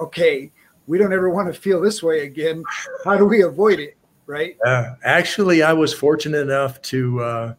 okay, 0.00 0.50
we 0.88 0.98
don't 0.98 1.12
ever 1.12 1.30
want 1.30 1.52
to 1.52 1.58
feel 1.58 1.80
this 1.80 2.02
way 2.02 2.24
again. 2.24 2.64
How 3.04 3.16
do 3.16 3.26
we 3.26 3.42
avoid 3.42 3.78
it? 3.78 3.96
Right. 4.26 4.56
Uh, 4.66 4.94
actually, 5.04 5.62
I 5.62 5.72
was 5.72 5.94
fortunate 5.94 6.40
enough 6.40 6.82
to 6.82 7.20
uh, 7.20 7.54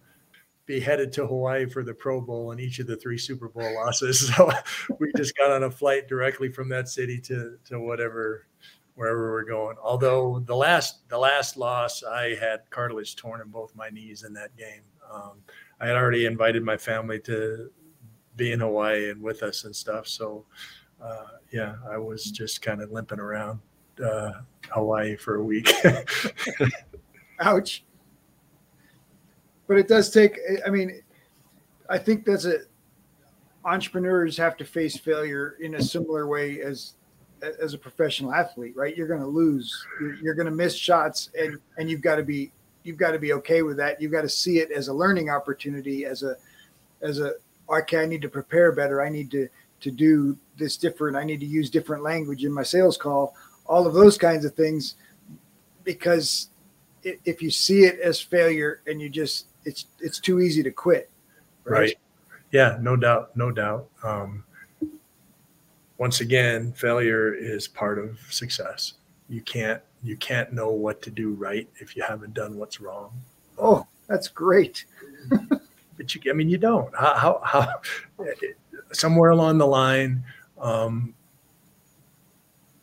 be 0.65 0.79
headed 0.79 1.13
to 1.13 1.25
Hawaii 1.25 1.65
for 1.65 1.83
the 1.83 1.93
Pro 1.93 2.21
Bowl 2.21 2.51
and 2.51 2.59
each 2.59 2.79
of 2.79 2.87
the 2.87 2.97
three 2.97 3.17
Super 3.17 3.47
Bowl 3.47 3.73
losses. 3.75 4.29
So 4.35 4.51
we 4.99 5.11
just 5.15 5.35
got 5.37 5.51
on 5.51 5.63
a 5.63 5.71
flight 5.71 6.07
directly 6.07 6.51
from 6.51 6.69
that 6.69 6.89
city 6.89 7.19
to 7.21 7.57
to 7.65 7.79
whatever 7.79 8.47
wherever 8.95 9.31
we're 9.31 9.45
going. 9.45 9.77
Although 9.81 10.43
the 10.45 10.55
last 10.55 11.07
the 11.07 11.17
last 11.17 11.55
loss, 11.55 12.03
I 12.03 12.35
had 12.35 12.69
cartilage 12.69 13.15
torn 13.15 13.41
in 13.41 13.47
both 13.47 13.75
my 13.75 13.89
knees 13.89 14.23
in 14.23 14.33
that 14.33 14.55
game. 14.57 14.81
Um, 15.11 15.41
I 15.79 15.87
had 15.87 15.95
already 15.95 16.25
invited 16.25 16.63
my 16.63 16.77
family 16.77 17.19
to 17.21 17.71
be 18.35 18.51
in 18.51 18.59
Hawaii 18.59 19.09
and 19.09 19.21
with 19.21 19.41
us 19.41 19.63
and 19.63 19.75
stuff. 19.75 20.07
So, 20.07 20.45
uh, 21.01 21.25
yeah, 21.51 21.75
I 21.89 21.97
was 21.97 22.25
just 22.25 22.61
kind 22.61 22.81
of 22.81 22.91
limping 22.91 23.19
around 23.19 23.59
uh, 24.03 24.31
Hawaii 24.69 25.15
for 25.15 25.35
a 25.35 25.43
week. 25.43 25.71
Ouch. 27.39 27.83
But 29.67 29.77
it 29.77 29.87
does 29.87 30.09
take, 30.09 30.37
I 30.65 30.69
mean, 30.69 31.01
I 31.89 31.97
think 31.97 32.25
that's 32.25 32.45
a, 32.45 32.59
entrepreneurs 33.65 34.37
have 34.37 34.57
to 34.57 34.65
face 34.65 34.97
failure 34.97 35.57
in 35.59 35.75
a 35.75 35.81
similar 35.81 36.27
way 36.27 36.61
as 36.61 36.93
as 37.61 37.73
a 37.73 37.77
professional 37.77 38.33
athlete 38.33 38.75
right 38.75 38.97
you're 38.97 39.07
going 39.07 39.19
to 39.19 39.27
lose 39.27 39.85
you're, 39.99 40.15
you're 40.15 40.33
going 40.33 40.45
to 40.45 40.51
miss 40.51 40.75
shots 40.75 41.29
and 41.39 41.57
and 41.77 41.89
you've 41.89 42.01
got 42.01 42.15
to 42.15 42.23
be 42.23 42.51
you've 42.83 42.97
got 42.97 43.11
to 43.11 43.19
be 43.19 43.33
okay 43.33 43.61
with 43.61 43.77
that. 43.77 44.01
You've 44.01 44.11
got 44.11 44.21
to 44.21 44.29
see 44.29 44.59
it 44.59 44.71
as 44.71 44.87
a 44.87 44.93
learning 44.93 45.29
opportunity, 45.29 46.05
as 46.05 46.23
a 46.23 46.35
as 47.01 47.19
a 47.19 47.33
okay, 47.69 48.01
I 48.01 48.05
need 48.05 48.21
to 48.21 48.29
prepare 48.29 48.71
better. 48.71 49.01
I 49.01 49.09
need 49.09 49.31
to 49.31 49.47
to 49.81 49.91
do 49.91 50.37
this 50.57 50.77
different. 50.77 51.15
I 51.15 51.23
need 51.23 51.39
to 51.39 51.45
use 51.45 51.69
different 51.69 52.03
language 52.03 52.43
in 52.43 52.51
my 52.51 52.63
sales 52.63 52.97
call. 52.97 53.35
All 53.65 53.85
of 53.85 53.93
those 53.93 54.17
kinds 54.17 54.45
of 54.45 54.53
things, 54.53 54.95
because 55.83 56.49
if 57.03 57.41
you 57.41 57.49
see 57.49 57.83
it 57.83 57.99
as 57.99 58.19
failure 58.19 58.81
and 58.87 59.01
you 59.01 59.09
just 59.09 59.47
it's 59.65 59.85
it's 59.99 60.19
too 60.19 60.39
easy 60.39 60.63
to 60.63 60.71
quit. 60.71 61.09
Right. 61.63 61.79
right. 61.79 61.95
Yeah. 62.51 62.77
No 62.81 62.95
doubt. 62.95 63.35
No 63.35 63.51
doubt. 63.51 63.87
Um, 64.03 64.43
once 65.97 66.21
again, 66.21 66.71
failure 66.73 67.33
is 67.33 67.67
part 67.67 67.99
of 67.99 68.19
success. 68.29 68.93
You 69.27 69.41
can't 69.41 69.81
you 70.03 70.15
can't 70.17 70.53
know 70.53 70.71
what 70.71 71.01
to 71.03 71.11
do 71.11 71.33
right 71.33 71.69
if 71.79 71.95
you 71.95 72.03
haven't 72.03 72.33
done 72.33 72.57
what's 72.57 72.79
wrong. 72.79 73.11
Oh, 73.57 73.85
that's 74.07 74.27
great. 74.27 74.85
but 75.29 76.15
you, 76.15 76.31
I 76.31 76.33
mean, 76.33 76.49
you 76.49 76.57
don't. 76.57 76.93
How, 76.95 77.13
how, 77.15 77.41
how 77.43 78.25
somewhere 78.91 79.31
along 79.31 79.57
the 79.57 79.67
line, 79.67 80.23
um, 80.59 81.13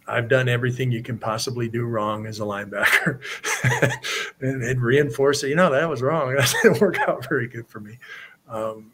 I've 0.09 0.29
done 0.29 0.49
everything 0.49 0.93
you 0.93 1.03
can 1.03 1.19
possibly 1.19 1.69
do 1.69 1.85
wrong 1.85 2.27
as 2.27 2.39
a 2.39 2.45
linebacker, 2.45 3.21
and, 4.41 4.63
and 4.63 4.81
reinforce 4.81 5.43
it. 5.43 5.49
You 5.49 5.57
know 5.57 5.71
that 5.71 5.89
was 5.89 6.03
wrong. 6.03 6.35
That 6.37 6.55
didn't 6.63 6.81
work 6.81 6.99
out 7.01 7.29
very 7.29 7.49
good 7.49 7.67
for 7.69 7.81
me. 7.81 7.99
Um, 8.49 8.93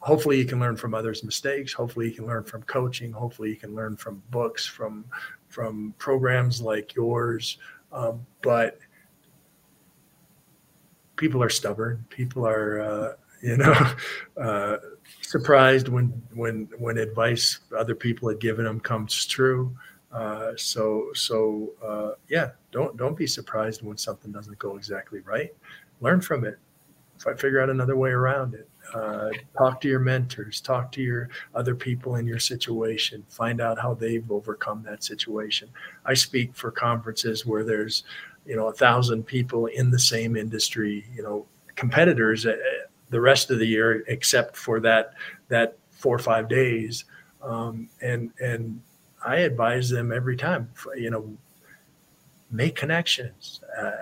hopefully, 0.00 0.38
you 0.38 0.46
can 0.46 0.58
learn 0.58 0.76
from 0.76 0.94
others' 0.94 1.22
mistakes. 1.22 1.72
Hopefully, 1.72 2.06
you 2.08 2.14
can 2.14 2.26
learn 2.26 2.44
from 2.44 2.62
coaching. 2.62 3.12
Hopefully, 3.12 3.50
you 3.50 3.56
can 3.56 3.74
learn 3.74 3.96
from 3.96 4.22
books, 4.30 4.64
from 4.64 5.04
from 5.48 5.94
programs 5.98 6.62
like 6.62 6.94
yours, 6.94 7.58
um, 7.92 8.26
but 8.42 8.78
people 11.16 11.42
are 11.42 11.50
stubborn. 11.50 12.04
People 12.08 12.46
are, 12.46 12.80
uh, 12.80 13.12
you 13.42 13.56
know, 13.58 13.92
uh, 14.40 14.76
surprised 15.22 15.88
when 15.88 16.08
when 16.34 16.68
when 16.78 16.98
advice 16.98 17.58
other 17.76 17.94
people 17.94 18.28
had 18.28 18.40
given 18.40 18.66
him 18.66 18.80
comes 18.80 19.26
true. 19.26 19.76
Uh, 20.12 20.52
so 20.56 21.08
so 21.14 21.70
uh, 21.84 22.12
yeah, 22.28 22.50
don't 22.72 22.96
don't 22.96 23.16
be 23.16 23.26
surprised 23.26 23.82
when 23.82 23.96
something 23.96 24.32
doesn't 24.32 24.58
go 24.58 24.76
exactly 24.76 25.20
right. 25.20 25.54
Learn 26.00 26.20
from 26.20 26.44
it. 26.44 26.58
Figure 27.36 27.60
out 27.60 27.68
another 27.68 27.96
way 27.96 28.10
around 28.10 28.54
it. 28.54 28.68
Uh, 28.94 29.30
talk 29.58 29.80
to 29.80 29.88
your 29.88 29.98
mentors, 29.98 30.60
talk 30.60 30.90
to 30.92 31.02
your 31.02 31.28
other 31.54 31.74
people 31.74 32.14
in 32.14 32.26
your 32.26 32.38
situation, 32.38 33.24
find 33.28 33.60
out 33.60 33.78
how 33.78 33.92
they've 33.92 34.30
overcome 34.30 34.82
that 34.84 35.02
situation. 35.02 35.68
I 36.06 36.14
speak 36.14 36.54
for 36.54 36.70
conferences 36.70 37.44
where 37.44 37.64
there's, 37.64 38.04
you 38.46 38.56
know, 38.56 38.68
a 38.68 38.72
thousand 38.72 39.24
people 39.24 39.66
in 39.66 39.90
the 39.90 39.98
same 39.98 40.36
industry, 40.36 41.04
you 41.14 41.22
know, 41.22 41.44
competitors 41.74 42.46
uh, 42.46 42.56
the 43.10 43.20
rest 43.20 43.50
of 43.50 43.58
the 43.58 43.66
year, 43.66 44.04
except 44.08 44.56
for 44.56 44.80
that 44.80 45.14
that 45.48 45.76
four 45.90 46.14
or 46.14 46.20
five 46.20 46.48
days. 46.48 47.04
Um, 47.42 47.88
and 48.02 48.30
and 48.40 48.80
I 49.24 49.36
advise 49.38 49.90
them 49.90 50.12
every 50.12 50.36
time, 50.36 50.70
you 50.96 51.10
know, 51.10 51.36
make 52.50 52.76
connections, 52.76 53.60
uh, 53.78 53.92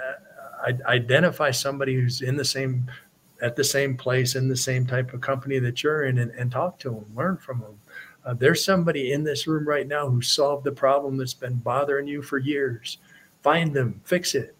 identify 0.86 1.50
somebody 1.50 1.94
who's 1.94 2.22
in 2.22 2.36
the 2.36 2.44
same 2.44 2.90
at 3.42 3.56
the 3.56 3.64
same 3.64 3.96
place 3.96 4.34
in 4.34 4.48
the 4.48 4.56
same 4.56 4.86
type 4.86 5.12
of 5.12 5.20
company 5.20 5.58
that 5.58 5.82
you're 5.82 6.04
in 6.06 6.18
and, 6.18 6.30
and 6.32 6.50
talk 6.50 6.78
to 6.78 6.90
them, 6.90 7.04
learn 7.14 7.36
from 7.36 7.60
them. 7.60 7.78
Uh, 8.24 8.34
there's 8.34 8.64
somebody 8.64 9.12
in 9.12 9.22
this 9.22 9.46
room 9.46 9.68
right 9.68 9.86
now 9.86 10.08
who 10.08 10.20
solved 10.22 10.64
the 10.64 10.72
problem 10.72 11.16
that's 11.16 11.34
been 11.34 11.54
bothering 11.56 12.08
you 12.08 12.22
for 12.22 12.38
years. 12.38 12.98
Find 13.42 13.74
them, 13.74 14.00
fix 14.04 14.34
it. 14.34 14.56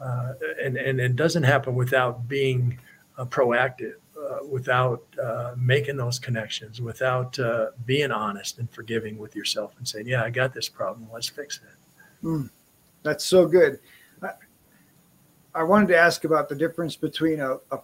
Uh, 0.00 0.34
and, 0.62 0.76
and 0.76 1.00
it 1.00 1.16
doesn't 1.16 1.42
happen 1.42 1.74
without 1.74 2.28
being 2.28 2.78
uh, 3.18 3.24
proactive, 3.24 3.94
uh, 4.18 4.44
without 4.48 5.02
uh, 5.22 5.54
making 5.56 5.96
those 5.96 6.18
connections, 6.18 6.80
without 6.80 7.38
uh, 7.38 7.66
being 7.86 8.10
honest 8.10 8.58
and 8.58 8.70
forgiving 8.70 9.18
with 9.18 9.34
yourself 9.36 9.74
and 9.78 9.86
saying, 9.86 10.06
Yeah, 10.06 10.22
I 10.22 10.30
got 10.30 10.52
this 10.52 10.68
problem. 10.68 11.08
Let's 11.12 11.28
fix 11.28 11.58
it. 11.58 12.26
Mm, 12.26 12.50
that's 13.02 13.24
so 13.24 13.46
good. 13.46 13.78
I, 14.22 14.30
I 15.54 15.62
wanted 15.62 15.88
to 15.88 15.96
ask 15.96 16.24
about 16.24 16.48
the 16.48 16.54
difference 16.54 16.96
between 16.96 17.40
a, 17.40 17.56
a 17.70 17.78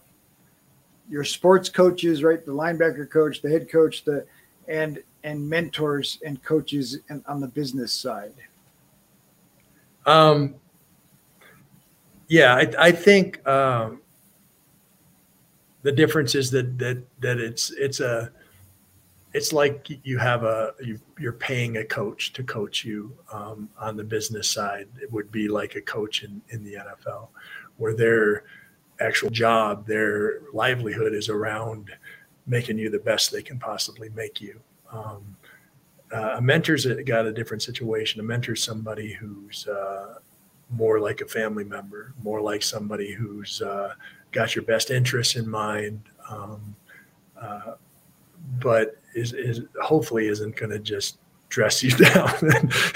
your 1.09 1.23
sports 1.23 1.67
coaches, 1.67 2.23
right? 2.23 2.45
The 2.45 2.53
linebacker 2.53 3.09
coach, 3.09 3.41
the 3.41 3.49
head 3.49 3.69
coach, 3.69 4.03
the 4.05 4.25
and 4.67 5.03
and 5.23 5.47
mentors 5.47 6.19
and 6.25 6.41
coaches 6.43 6.99
and 7.09 7.23
on 7.27 7.39
the 7.41 7.47
business 7.47 7.93
side? 7.93 8.33
Um, 10.05 10.55
yeah, 12.27 12.55
I, 12.55 12.87
I 12.87 12.91
think 12.91 13.45
um, 13.47 14.00
the 15.83 15.91
difference 15.91 16.35
is 16.35 16.51
that 16.51 16.77
that 16.79 17.03
that 17.19 17.39
it's 17.39 17.71
it's 17.71 17.99
a 17.99 18.31
it's 19.33 19.53
like 19.53 19.87
you 20.03 20.17
have 20.17 20.43
a 20.43 20.73
you, 20.81 20.99
are 21.25 21.31
paying 21.31 21.77
a 21.77 21.85
coach 21.85 22.33
to 22.33 22.43
coach 22.43 22.83
you 22.83 23.15
um, 23.31 23.69
on 23.77 23.95
the 23.95 24.03
business 24.03 24.49
side. 24.49 24.87
It 25.01 25.11
would 25.11 25.31
be 25.31 25.47
like 25.47 25.75
a 25.75 25.81
coach 25.81 26.23
in 26.23 26.41
in 26.49 26.63
the 26.63 26.75
NFL, 26.75 27.29
where 27.77 27.95
they're 27.95 28.43
actual 29.01 29.29
job, 29.29 29.87
their 29.87 30.41
livelihood 30.53 31.13
is 31.13 31.27
around 31.27 31.89
making 32.45 32.77
you 32.77 32.89
the 32.89 32.99
best 32.99 33.31
they 33.31 33.41
can 33.41 33.59
possibly 33.59 34.09
make 34.09 34.39
you. 34.39 34.59
Um, 34.91 35.35
uh, 36.13 36.35
a 36.37 36.41
mentor's 36.41 36.85
got 37.05 37.25
a 37.25 37.31
different 37.31 37.63
situation. 37.63 38.19
A 38.19 38.23
mentor's 38.23 38.63
somebody 38.63 39.13
who's 39.13 39.67
uh, 39.67 40.15
more 40.69 40.99
like 40.99 41.21
a 41.21 41.25
family 41.25 41.63
member, 41.63 42.13
more 42.21 42.41
like 42.41 42.61
somebody 42.61 43.11
who's 43.11 43.61
uh, 43.61 43.93
got 44.31 44.55
your 44.55 44.63
best 44.63 44.91
interests 44.91 45.35
in 45.35 45.49
mind, 45.49 46.01
um, 46.29 46.75
uh, 47.39 47.73
but 48.59 48.97
is, 49.13 49.33
is 49.33 49.61
hopefully 49.81 50.27
isn't 50.27 50.55
going 50.55 50.71
to 50.71 50.79
just 50.79 51.17
dress 51.49 51.83
you 51.83 51.91
down 51.97 52.33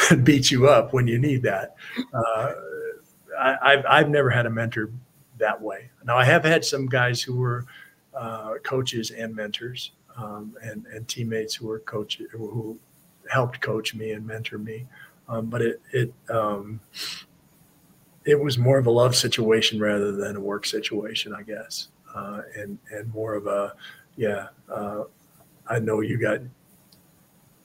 and, 0.09 0.25
beat 0.25 0.49
you 0.49 0.67
up 0.67 0.93
when 0.93 1.07
you 1.07 1.19
need 1.19 1.43
that. 1.43 1.75
Uh, 2.13 2.53
I, 3.37 3.71
have 3.71 3.85
I've 3.87 4.09
never 4.09 4.29
had 4.29 4.45
a 4.45 4.49
mentor 4.49 4.91
that 5.37 5.61
way. 5.61 5.89
Now, 6.05 6.17
I 6.17 6.23
have 6.25 6.45
had 6.45 6.63
some 6.63 6.87
guys 6.87 7.21
who 7.21 7.35
were 7.35 7.65
uh, 8.13 8.53
coaches 8.63 9.11
and 9.11 9.35
mentors 9.35 9.91
um, 10.15 10.55
and, 10.61 10.85
and 10.87 11.07
teammates 11.07 11.53
who 11.53 11.67
were 11.67 11.79
coaches 11.79 12.27
who 12.31 12.79
helped 13.29 13.59
coach 13.59 13.93
me 13.93 14.11
and 14.11 14.25
mentor 14.25 14.57
me. 14.57 14.87
Um, 15.27 15.47
but 15.47 15.61
it, 15.61 15.81
it, 15.91 16.13
um, 16.29 16.79
it 18.25 18.39
was 18.39 18.57
more 18.57 18.77
of 18.77 18.87
a 18.87 18.91
love 18.91 19.15
situation 19.15 19.79
rather 19.79 20.11
than 20.11 20.35
a 20.35 20.39
work 20.39 20.65
situation, 20.65 21.33
I 21.33 21.43
guess. 21.43 21.89
uh, 22.15 22.41
and 22.57 22.77
and 22.91 23.13
more 23.13 23.35
of 23.35 23.45
a 23.47 23.73
yeah. 24.15 24.47
Uh, 24.69 25.03
I 25.67 25.79
know 25.79 26.01
you 26.01 26.17
got 26.17 26.39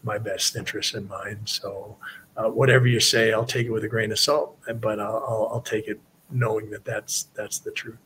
my 0.03 0.19
best 0.19 0.57
interest 0.57 0.95
in 0.95 1.07
mind, 1.09 1.41
so 1.45 1.97
uh, 2.37 2.49
whatever 2.49 2.87
you 2.87 3.01
say, 3.01 3.33
I'll 3.33 3.45
take 3.45 3.67
it 3.67 3.71
with 3.71 3.85
a 3.85 3.89
grain 3.89 4.11
of 4.11 4.19
salt, 4.19 4.59
but 4.81 4.99
I'll, 4.99 5.25
I'll, 5.29 5.51
I'll 5.55 5.61
take 5.61 5.87
it 5.87 6.01
knowing 6.31 6.71
that 6.71 6.85
that's 6.85 7.25
that's 7.35 7.59
the 7.59 7.71
truth. 7.71 7.99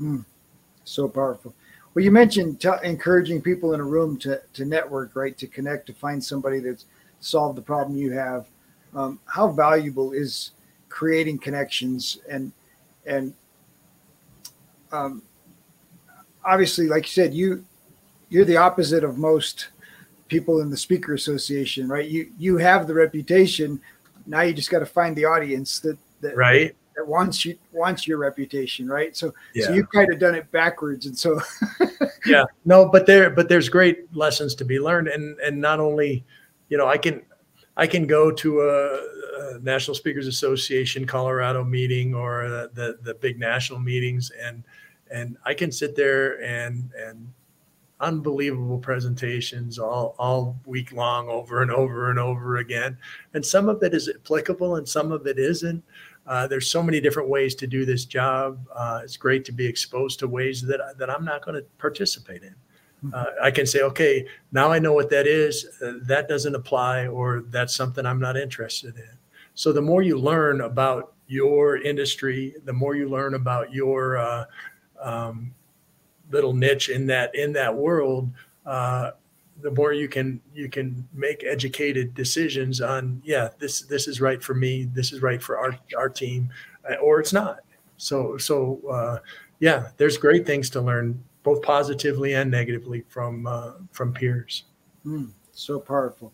Mm, 0.00 0.24
so 0.84 1.08
powerful. 1.08 1.54
Well, 1.92 2.04
you 2.04 2.12
mentioned 2.12 2.60
t- 2.60 2.70
encouraging 2.84 3.42
people 3.42 3.74
in 3.74 3.80
a 3.80 3.84
room 3.84 4.16
to 4.20 4.40
to 4.54 4.64
network, 4.64 5.14
right? 5.14 5.36
To 5.38 5.46
connect, 5.46 5.86
to 5.88 5.92
find 5.92 6.22
somebody 6.22 6.60
that's 6.60 6.86
solved 7.20 7.58
the 7.58 7.62
problem 7.62 7.98
you 7.98 8.12
have. 8.12 8.46
Um, 8.94 9.20
how 9.26 9.48
valuable 9.48 10.12
is 10.12 10.52
creating 10.90 11.38
connections 11.38 12.18
and 12.28 12.52
and 13.06 13.32
um, 14.92 15.22
obviously, 16.44 16.88
like 16.88 17.04
you 17.04 17.10
said, 17.10 17.32
you 17.32 17.64
you're 18.28 18.44
the 18.44 18.56
opposite 18.56 19.04
of 19.04 19.18
most 19.18 19.68
people 20.28 20.60
in 20.60 20.70
the 20.70 20.76
speaker 20.76 21.14
association, 21.14 21.88
right? 21.88 22.08
You 22.08 22.30
you 22.38 22.58
have 22.58 22.86
the 22.86 22.94
reputation. 22.94 23.80
Now 24.26 24.42
you 24.42 24.52
just 24.52 24.70
got 24.70 24.80
to 24.80 24.86
find 24.86 25.16
the 25.16 25.24
audience 25.24 25.80
that 25.80 25.98
that 26.20 26.36
right 26.36 26.76
that 26.96 27.06
wants 27.06 27.44
you 27.44 27.56
wants 27.72 28.06
your 28.06 28.18
reputation, 28.18 28.88
right? 28.88 29.16
So 29.16 29.32
yeah. 29.54 29.66
so 29.66 29.74
you've 29.74 29.90
kind 29.90 30.12
of 30.12 30.18
done 30.18 30.34
it 30.34 30.50
backwards, 30.50 31.06
and 31.06 31.16
so 31.16 31.40
yeah, 32.26 32.44
no, 32.64 32.88
but 32.88 33.06
there 33.06 33.30
but 33.30 33.48
there's 33.48 33.68
great 33.68 34.14
lessons 34.14 34.54
to 34.56 34.64
be 34.64 34.78
learned, 34.78 35.08
and 35.08 35.38
and 35.40 35.60
not 35.60 35.80
only, 35.80 36.24
you 36.68 36.78
know, 36.78 36.86
I 36.86 36.98
can 36.98 37.22
I 37.76 37.86
can 37.86 38.06
go 38.06 38.30
to 38.30 38.60
a, 38.60 39.56
a 39.56 39.58
National 39.60 39.94
Speakers 39.94 40.26
Association 40.26 41.06
Colorado 41.06 41.64
meeting 41.64 42.14
or 42.14 42.48
the 42.74 42.98
the 43.02 43.14
big 43.14 43.38
national 43.38 43.80
meetings, 43.80 44.30
and 44.30 44.64
and 45.10 45.36
I 45.44 45.54
can 45.54 45.72
sit 45.72 45.96
there 45.96 46.42
and 46.42 46.90
and 46.96 47.32
unbelievable 48.00 48.78
presentations 48.78 49.78
all, 49.78 50.14
all 50.18 50.58
week 50.66 50.92
long 50.92 51.28
over 51.28 51.62
and 51.62 51.70
over 51.70 52.10
and 52.10 52.18
over 52.18 52.56
again. 52.56 52.96
And 53.34 53.44
some 53.44 53.68
of 53.68 53.82
it 53.82 53.94
is 53.94 54.08
applicable 54.08 54.76
and 54.76 54.88
some 54.88 55.12
of 55.12 55.26
it 55.26 55.38
isn't. 55.38 55.84
Uh, 56.26 56.46
there's 56.46 56.70
so 56.70 56.82
many 56.82 57.00
different 57.00 57.28
ways 57.28 57.54
to 57.56 57.66
do 57.66 57.84
this 57.84 58.04
job. 58.04 58.58
Uh, 58.74 59.00
it's 59.04 59.16
great 59.16 59.44
to 59.44 59.52
be 59.52 59.66
exposed 59.66 60.18
to 60.20 60.28
ways 60.28 60.62
that, 60.62 60.80
that 60.98 61.10
I'm 61.10 61.24
not 61.24 61.44
going 61.44 61.56
to 61.56 61.66
participate 61.78 62.42
in. 62.42 62.54
Uh, 63.12 63.24
I 63.42 63.50
can 63.50 63.66
say, 63.66 63.80
okay, 63.82 64.26
now 64.52 64.70
I 64.70 64.78
know 64.78 64.92
what 64.92 65.10
that 65.10 65.26
is. 65.26 65.66
Uh, 65.82 65.94
that 66.02 66.28
doesn't 66.28 66.54
apply, 66.54 67.06
or 67.06 67.42
that's 67.48 67.74
something 67.74 68.04
I'm 68.04 68.20
not 68.20 68.36
interested 68.36 68.96
in. 68.96 69.10
So 69.54 69.72
the 69.72 69.82
more 69.82 70.02
you 70.02 70.18
learn 70.18 70.60
about 70.62 71.14
your 71.26 71.78
industry, 71.78 72.54
the 72.64 72.72
more 72.72 72.96
you 72.96 73.08
learn 73.08 73.34
about 73.34 73.72
your 73.72 74.18
uh, 74.18 74.44
um, 75.00 75.54
little 76.30 76.52
niche 76.52 76.88
in 76.88 77.06
that 77.06 77.34
in 77.34 77.52
that 77.54 77.74
world, 77.74 78.30
uh, 78.66 79.12
the 79.62 79.70
more 79.70 79.92
you 79.92 80.08
can 80.08 80.40
you 80.54 80.68
can 80.68 81.06
make 81.12 81.44
educated 81.44 82.14
decisions 82.14 82.80
on 82.80 83.20
yeah 83.24 83.48
this 83.58 83.82
this 83.82 84.08
is 84.08 84.20
right 84.20 84.42
for 84.42 84.54
me 84.54 84.88
this 84.92 85.12
is 85.12 85.22
right 85.22 85.42
for 85.42 85.58
our 85.58 85.76
our 85.96 86.08
team 86.08 86.48
uh, 86.90 86.94
or 86.96 87.20
it's 87.20 87.32
not 87.32 87.60
so 87.96 88.36
so 88.38 88.80
uh, 88.90 89.18
yeah 89.58 89.88
there's 89.96 90.16
great 90.16 90.46
things 90.46 90.70
to 90.70 90.80
learn 90.80 91.22
both 91.42 91.62
positively 91.62 92.34
and 92.34 92.50
negatively 92.50 93.02
from 93.08 93.46
uh, 93.46 93.72
from 93.92 94.12
peers 94.12 94.64
mm, 95.06 95.30
so 95.52 95.78
powerful 95.78 96.32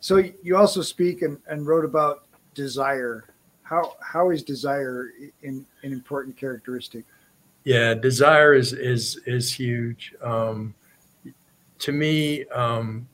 so 0.00 0.22
you 0.42 0.56
also 0.56 0.80
speak 0.80 1.22
and, 1.22 1.38
and 1.48 1.66
wrote 1.66 1.84
about 1.84 2.24
desire 2.54 3.24
how 3.62 3.94
how 4.00 4.30
is 4.30 4.42
desire 4.42 5.10
in, 5.42 5.66
an 5.82 5.92
important 5.92 6.36
characteristic 6.36 7.04
yeah, 7.68 7.92
desire 7.92 8.54
is 8.54 8.72
is 8.72 9.20
is 9.26 9.52
huge. 9.52 10.14
Um, 10.22 10.74
to 11.80 11.92
me, 11.92 12.46
um, 12.46 13.06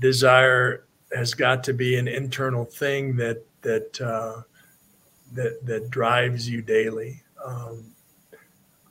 desire 0.00 0.86
has 1.14 1.34
got 1.34 1.62
to 1.64 1.74
be 1.74 1.96
an 1.96 2.08
internal 2.08 2.64
thing 2.64 3.16
that 3.16 3.44
that 3.60 4.00
uh, 4.00 4.42
that 5.34 5.64
that 5.66 5.90
drives 5.90 6.48
you 6.48 6.62
daily. 6.62 7.22
Um, 7.44 7.91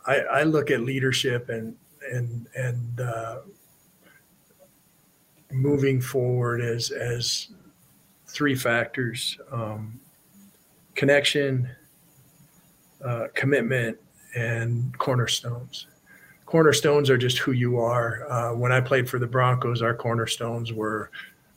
I, 0.05 0.17
I, 0.19 0.43
look 0.43 0.71
at 0.71 0.81
leadership 0.81 1.49
and 1.49 1.75
and 2.11 2.47
and 2.55 3.01
uh, 3.01 3.39
moving 5.51 6.01
forward 6.01 6.61
as 6.61 6.91
as 6.91 7.49
three 8.27 8.55
factors: 8.55 9.37
um, 9.51 9.99
connection, 10.95 11.69
uh, 13.03 13.27
commitment, 13.35 13.97
and 14.35 14.97
cornerstones. 14.97 15.87
Cornerstones 16.45 17.09
are 17.09 17.17
just 17.17 17.37
who 17.37 17.53
you 17.53 17.79
are. 17.79 18.29
Uh, 18.29 18.53
when 18.55 18.71
I 18.71 18.81
played 18.81 19.09
for 19.09 19.19
the 19.19 19.27
Broncos, 19.27 19.81
our 19.81 19.93
cornerstones 19.93 20.73
were 20.73 21.09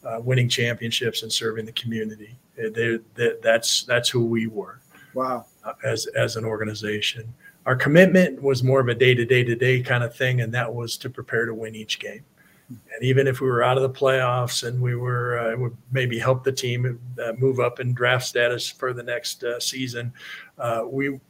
uh, 0.05 0.20
winning 0.20 0.49
championships 0.49 1.22
and 1.22 1.32
serving 1.32 1.66
the 1.66 1.72
community. 1.72 2.36
They, 2.57 2.99
they, 3.14 3.32
that's 3.42 3.84
that's 3.84 4.09
who 4.09 4.24
we 4.24 4.47
were. 4.47 4.80
Wow. 5.14 5.47
As 5.83 6.07
as 6.07 6.37
an 6.37 6.45
organization, 6.45 7.33
our 7.67 7.77
commitment 7.77 8.43
was 8.43 8.62
more 8.62 8.81
of 8.81 8.89
a 8.89 8.95
day 8.95 9.15
to 9.15 9.25
day 9.25 9.45
to 9.45 9.55
day 9.55 9.81
kind 9.81 10.05
of 10.05 10.15
thing, 10.15 10.41
and 10.41 10.53
that 10.53 10.73
was 10.73 10.97
to 10.99 11.11
prepare 11.11 11.47
to 11.47 11.55
win 11.55 11.75
each 11.75 11.99
game. 11.99 12.25
And 12.69 13.03
even 13.03 13.27
if 13.27 13.41
we 13.41 13.49
were 13.49 13.62
out 13.62 13.77
of 13.77 13.83
the 13.83 13.91
playoffs 13.91 14.67
and 14.67 14.81
we 14.81 14.95
were 14.95 15.39
uh, 15.39 15.57
would 15.57 15.77
maybe 15.93 16.19
help 16.19 16.45
the 16.45 16.53
team 16.53 16.99
uh, 17.23 17.33
move 17.39 17.61
up 17.61 17.81
in 17.81 17.93
draft 17.93 18.25
status 18.25 18.71
for 18.71 18.93
the 18.93 19.03
next 19.03 19.45
uh, 19.45 19.61
season, 19.61 20.12
uh, 20.59 20.83
we 20.87 21.21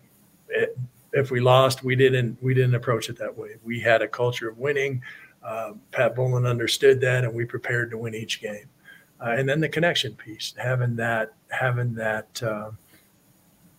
it, 0.49 0.78
if 1.12 1.30
we 1.30 1.41
lost, 1.41 1.85
we 1.85 1.97
didn't 1.97 2.41
we 2.43 2.55
didn't 2.55 2.74
approach 2.74 3.09
it 3.09 3.18
that 3.18 3.37
way. 3.37 3.57
We 3.62 3.80
had 3.80 4.03
a 4.03 4.09
culture 4.09 4.49
of 4.49 4.59
winning. 4.59 5.03
Uh, 5.43 5.72
Pat 5.93 6.16
Bowlen 6.16 6.47
understood 6.47 7.01
that, 7.03 7.24
and 7.24 7.35
we 7.35 7.45
prepared 7.45 7.91
to 7.91 7.99
win 7.99 8.14
each 8.14 8.41
game. 8.41 8.68
Uh, 9.20 9.35
and 9.39 9.49
then 9.49 9.61
the 9.61 9.68
connection 9.68 10.14
piece, 10.14 10.55
having 10.57 10.97
that 10.97 11.35
having 11.51 11.95
that 11.95 12.43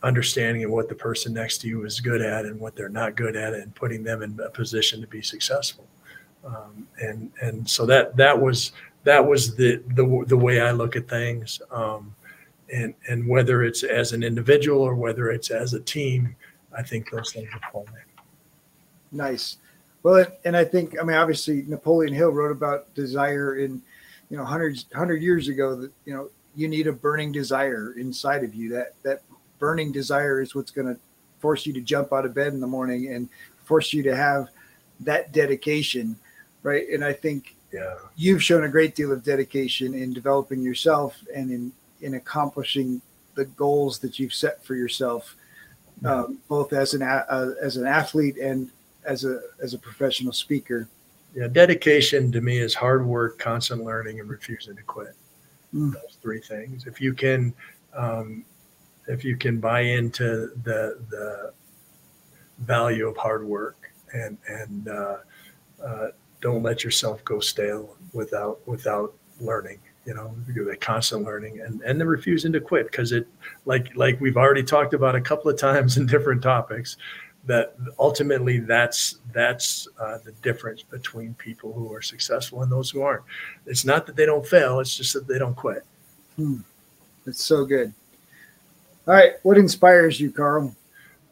understanding 0.05 0.63
of 0.63 0.71
what 0.71 0.87
the 0.87 0.95
person 0.95 1.33
next 1.33 1.57
to 1.59 1.67
you 1.67 1.83
is 1.83 1.99
good 1.99 2.21
at 2.21 2.45
and 2.45 2.59
what 2.59 2.75
they're 2.75 2.89
not 2.89 3.15
good 3.15 3.35
at, 3.35 3.53
and 3.53 3.73
putting 3.73 4.03
them 4.03 4.21
in 4.21 4.39
a 4.39 4.49
position 4.49 5.01
to 5.01 5.07
be 5.07 5.21
successful. 5.21 5.85
Um, 6.45 6.87
and 7.01 7.31
and 7.41 7.67
so 7.67 7.85
that 7.87 8.15
that 8.17 8.39
was 8.39 8.71
that 9.03 9.25
was 9.25 9.55
the 9.55 9.81
the, 9.95 10.25
the 10.27 10.37
way 10.37 10.61
I 10.61 10.71
look 10.71 10.95
at 10.95 11.09
things. 11.09 11.61
Um, 11.71 12.15
and 12.71 12.93
and 13.09 13.27
whether 13.27 13.63
it's 13.63 13.83
as 13.83 14.13
an 14.13 14.23
individual 14.23 14.81
or 14.81 14.95
whether 14.95 15.31
it's 15.31 15.49
as 15.49 15.73
a 15.73 15.79
team, 15.79 16.35
I 16.75 16.83
think 16.83 17.09
those 17.09 17.31
things 17.31 17.49
are 17.53 17.61
apply. 17.67 17.91
Nice. 19.11 19.57
Well, 20.03 20.25
and 20.43 20.55
I 20.55 20.63
think 20.63 20.95
I 21.01 21.03
mean 21.03 21.17
obviously 21.17 21.63
Napoleon 21.67 22.13
Hill 22.13 22.29
wrote 22.29 22.51
about 22.51 22.93
desire 22.93 23.57
in 23.57 23.81
you 24.29 24.37
know 24.37 24.45
hundreds 24.45 24.85
hundred 24.93 25.23
years 25.23 25.47
ago 25.47 25.75
that 25.75 25.91
you 26.05 26.13
know 26.13 26.29
you 26.55 26.67
need 26.67 26.85
a 26.87 26.93
burning 26.93 27.31
desire 27.31 27.95
inside 27.97 28.43
of 28.43 28.53
you. 28.53 28.69
That 28.69 28.93
that 29.03 29.21
burning 29.59 29.91
desire 29.91 30.41
is 30.41 30.55
what's 30.55 30.71
going 30.71 30.87
to 30.87 30.99
force 31.39 31.65
you 31.65 31.73
to 31.73 31.81
jump 31.81 32.13
out 32.13 32.25
of 32.25 32.33
bed 32.33 32.53
in 32.53 32.59
the 32.59 32.67
morning 32.67 33.13
and 33.13 33.29
force 33.63 33.93
you 33.93 34.03
to 34.03 34.15
have 34.15 34.49
that 35.01 35.31
dedication, 35.31 36.15
right? 36.63 36.87
And 36.89 37.03
I 37.03 37.13
think 37.13 37.55
yeah. 37.73 37.95
you've 38.15 38.43
shown 38.43 38.63
a 38.63 38.69
great 38.69 38.95
deal 38.95 39.11
of 39.11 39.23
dedication 39.23 39.93
in 39.93 40.13
developing 40.13 40.61
yourself 40.61 41.17
and 41.33 41.51
in 41.51 41.71
in 42.01 42.15
accomplishing 42.15 43.01
the 43.35 43.45
goals 43.45 43.99
that 43.99 44.19
you've 44.19 44.33
set 44.33 44.63
for 44.63 44.75
yourself 44.75 45.35
um, 46.03 46.39
both 46.49 46.73
as 46.73 46.93
an 46.93 47.01
uh, 47.01 47.51
as 47.61 47.77
an 47.77 47.87
athlete 47.87 48.37
and 48.37 48.69
as 49.05 49.23
a 49.23 49.39
as 49.61 49.73
a 49.73 49.77
professional 49.77 50.33
speaker. 50.33 50.89
Yeah, 51.33 51.47
dedication 51.47 52.31
to 52.31 52.41
me 52.41 52.57
is 52.57 52.73
hard 52.73 53.05
work, 53.05 53.39
constant 53.39 53.83
learning, 53.83 54.19
and 54.19 54.29
refusing 54.29 54.75
to 54.75 54.83
quit. 54.83 55.15
Mm. 55.73 55.93
Those 55.93 56.17
three 56.21 56.39
things. 56.39 56.85
If 56.87 57.01
you 57.01 57.13
can, 57.13 57.53
um, 57.93 58.45
if 59.07 59.23
you 59.23 59.37
can 59.37 59.59
buy 59.59 59.81
into 59.81 60.51
the 60.63 60.99
the 61.09 61.53
value 62.59 63.07
of 63.07 63.17
hard 63.17 63.45
work 63.45 63.91
and 64.13 64.37
and 64.47 64.87
uh, 64.87 65.17
uh, 65.83 66.07
don't 66.41 66.63
let 66.63 66.83
yourself 66.83 67.23
go 67.23 67.39
stale 67.39 67.95
without 68.13 68.65
without 68.67 69.13
learning 69.41 69.79
you 70.05 70.13
know 70.13 70.35
the 70.47 70.77
constant 70.77 71.23
learning 71.23 71.59
and 71.61 71.81
and 71.81 71.99
the 71.99 72.05
refusing 72.05 72.53
to 72.53 72.61
quit. 72.61 72.85
Because 72.91 73.11
it 73.11 73.27
like 73.65 73.95
like 73.95 74.19
we've 74.21 74.37
already 74.37 74.63
talked 74.63 74.93
about 74.93 75.15
a 75.15 75.21
couple 75.21 75.49
of 75.49 75.57
times 75.57 75.97
in 75.97 76.05
different 76.05 76.41
topics 76.41 76.97
that 77.45 77.75
ultimately 77.99 78.59
that's 78.59 79.19
that's 79.33 79.87
uh, 79.99 80.17
the 80.23 80.31
difference 80.43 80.83
between 80.83 81.33
people 81.35 81.73
who 81.73 81.93
are 81.93 82.01
successful 82.01 82.61
and 82.61 82.71
those 82.71 82.89
who 82.89 83.01
aren't. 83.01 83.23
It's 83.65 83.85
not 83.85 84.05
that 84.05 84.15
they 84.15 84.25
don't 84.25 84.45
fail 84.45 84.79
it's 84.79 84.95
just 84.95 85.13
that 85.13 85.27
they 85.27 85.39
don't 85.39 85.55
quit. 85.55 85.83
Hmm. 86.35 86.57
it's 87.25 87.43
so 87.43 87.63
good 87.63 87.93
all 89.07 89.13
right 89.13 89.33
what 89.43 89.57
inspires 89.57 90.19
you 90.19 90.31
carl 90.31 90.75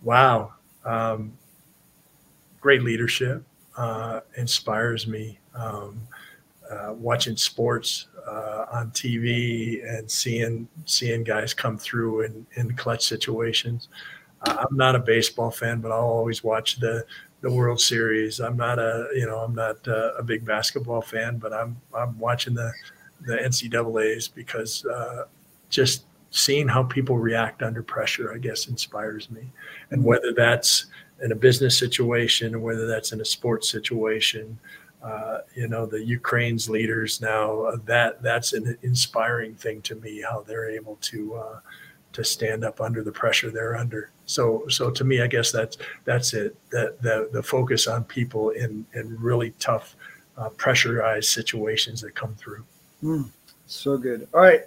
wow 0.04 0.54
um, 0.86 1.32
great 2.60 2.84
leadership 2.84 3.44
uh, 3.78 4.22
inspires 4.38 5.08
me 5.08 5.40
um, 5.56 6.00
uh, 6.70 6.94
watching 6.94 7.36
sports 7.36 8.08
uh, 8.28 8.66
on 8.72 8.92
TV 8.92 9.84
and 9.88 10.10
seeing 10.10 10.68
seeing 10.86 11.24
guys 11.24 11.54
come 11.54 11.78
through 11.78 12.22
in, 12.22 12.46
in 12.56 12.76
clutch 12.76 13.06
situations. 13.06 13.90
Uh, 14.44 14.66
I'm 14.70 14.76
not 14.76 14.96
a 14.96 15.00
baseball 15.00 15.52
fan, 15.52 15.82
but 15.82 15.92
I'll 15.92 16.02
always 16.02 16.44
watch 16.44 16.80
the 16.80 17.06
the 17.42 17.52
World 17.52 17.80
Series. 17.80 18.40
I'm 18.40 18.58
not 18.58 18.80
a 18.80 19.10
you 19.14 19.26
know 19.26 19.38
I'm 19.38 19.56
not 19.56 19.86
a, 19.88 20.16
a 20.18 20.24
big 20.24 20.46
basketball 20.46 21.02
fan, 21.02 21.38
but 21.38 21.54
I'm 21.54 21.80
I'm 21.94 22.18
watching 22.18 22.54
the 22.54 22.72
the 23.22 23.36
NCAA's 23.38 24.28
because 24.28 24.86
uh, 24.86 25.26
just 25.70 26.06
seeing 26.34 26.68
how 26.68 26.82
people 26.82 27.18
react 27.20 27.62
under 27.62 27.84
pressure, 27.84 28.34
I 28.34 28.40
guess, 28.40 28.68
inspires 28.68 29.30
me. 29.30 29.52
And 29.92 30.04
whether 30.04 30.34
that's 30.34 30.88
in 31.22 31.32
a 31.32 31.36
business 31.36 31.78
situation 31.78 32.60
whether 32.62 32.88
that's 32.88 33.12
in 33.12 33.22
a 33.22 33.26
sports 33.26 33.70
situation, 33.70 34.58
uh, 35.04 35.40
you 35.54 35.68
know, 35.68 35.86
the 35.86 36.04
Ukraine's 36.04 36.68
leaders 36.70 37.22
now, 37.22 37.62
uh, 37.62 37.78
that 37.86 38.24
that's 38.24 38.54
an 38.54 38.78
inspiring 38.82 39.54
thing 39.54 39.82
to 39.84 39.96
me, 39.96 40.22
how 40.22 40.42
they're 40.42 40.70
able 40.70 40.98
to 41.02 41.36
uh, 41.36 41.60
to 42.14 42.24
stand 42.24 42.66
up 42.66 42.82
under 42.82 43.04
the 43.04 43.12
pressure 43.12 43.52
they're 43.52 43.76
under. 43.76 44.10
So, 44.26 44.64
so 44.70 44.90
to 44.90 45.04
me, 45.04 45.22
I 45.22 45.28
guess 45.28 45.52
that's 45.52 45.78
that's 46.04 46.34
it. 46.34 46.56
That 46.72 47.00
the 47.02 47.30
the 47.32 47.44
focus 47.44 47.86
on 47.86 48.06
people 48.06 48.50
in 48.52 48.88
in 48.94 49.20
really 49.20 49.52
tough, 49.60 49.96
uh, 50.36 50.50
pressurized 50.50 51.30
situations 51.30 52.02
that 52.02 52.16
come 52.16 52.34
through. 52.36 52.64
Mm, 53.04 53.30
so 53.68 53.98
good. 53.98 54.28
All 54.34 54.42
right, 54.42 54.62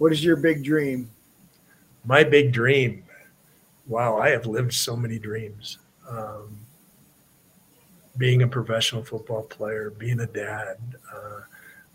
what 0.00 0.12
is 0.12 0.24
your 0.24 0.36
big 0.36 0.64
dream? 0.64 1.10
My 2.06 2.24
big 2.24 2.52
dream. 2.52 3.04
Wow, 3.86 4.16
I 4.16 4.30
have 4.30 4.46
lived 4.46 4.72
so 4.72 4.96
many 4.96 5.18
dreams. 5.18 5.76
Um, 6.08 6.56
being 8.16 8.40
a 8.42 8.48
professional 8.48 9.04
football 9.04 9.42
player, 9.42 9.90
being 9.90 10.20
a 10.20 10.26
dad, 10.26 10.78
uh, 11.14 11.40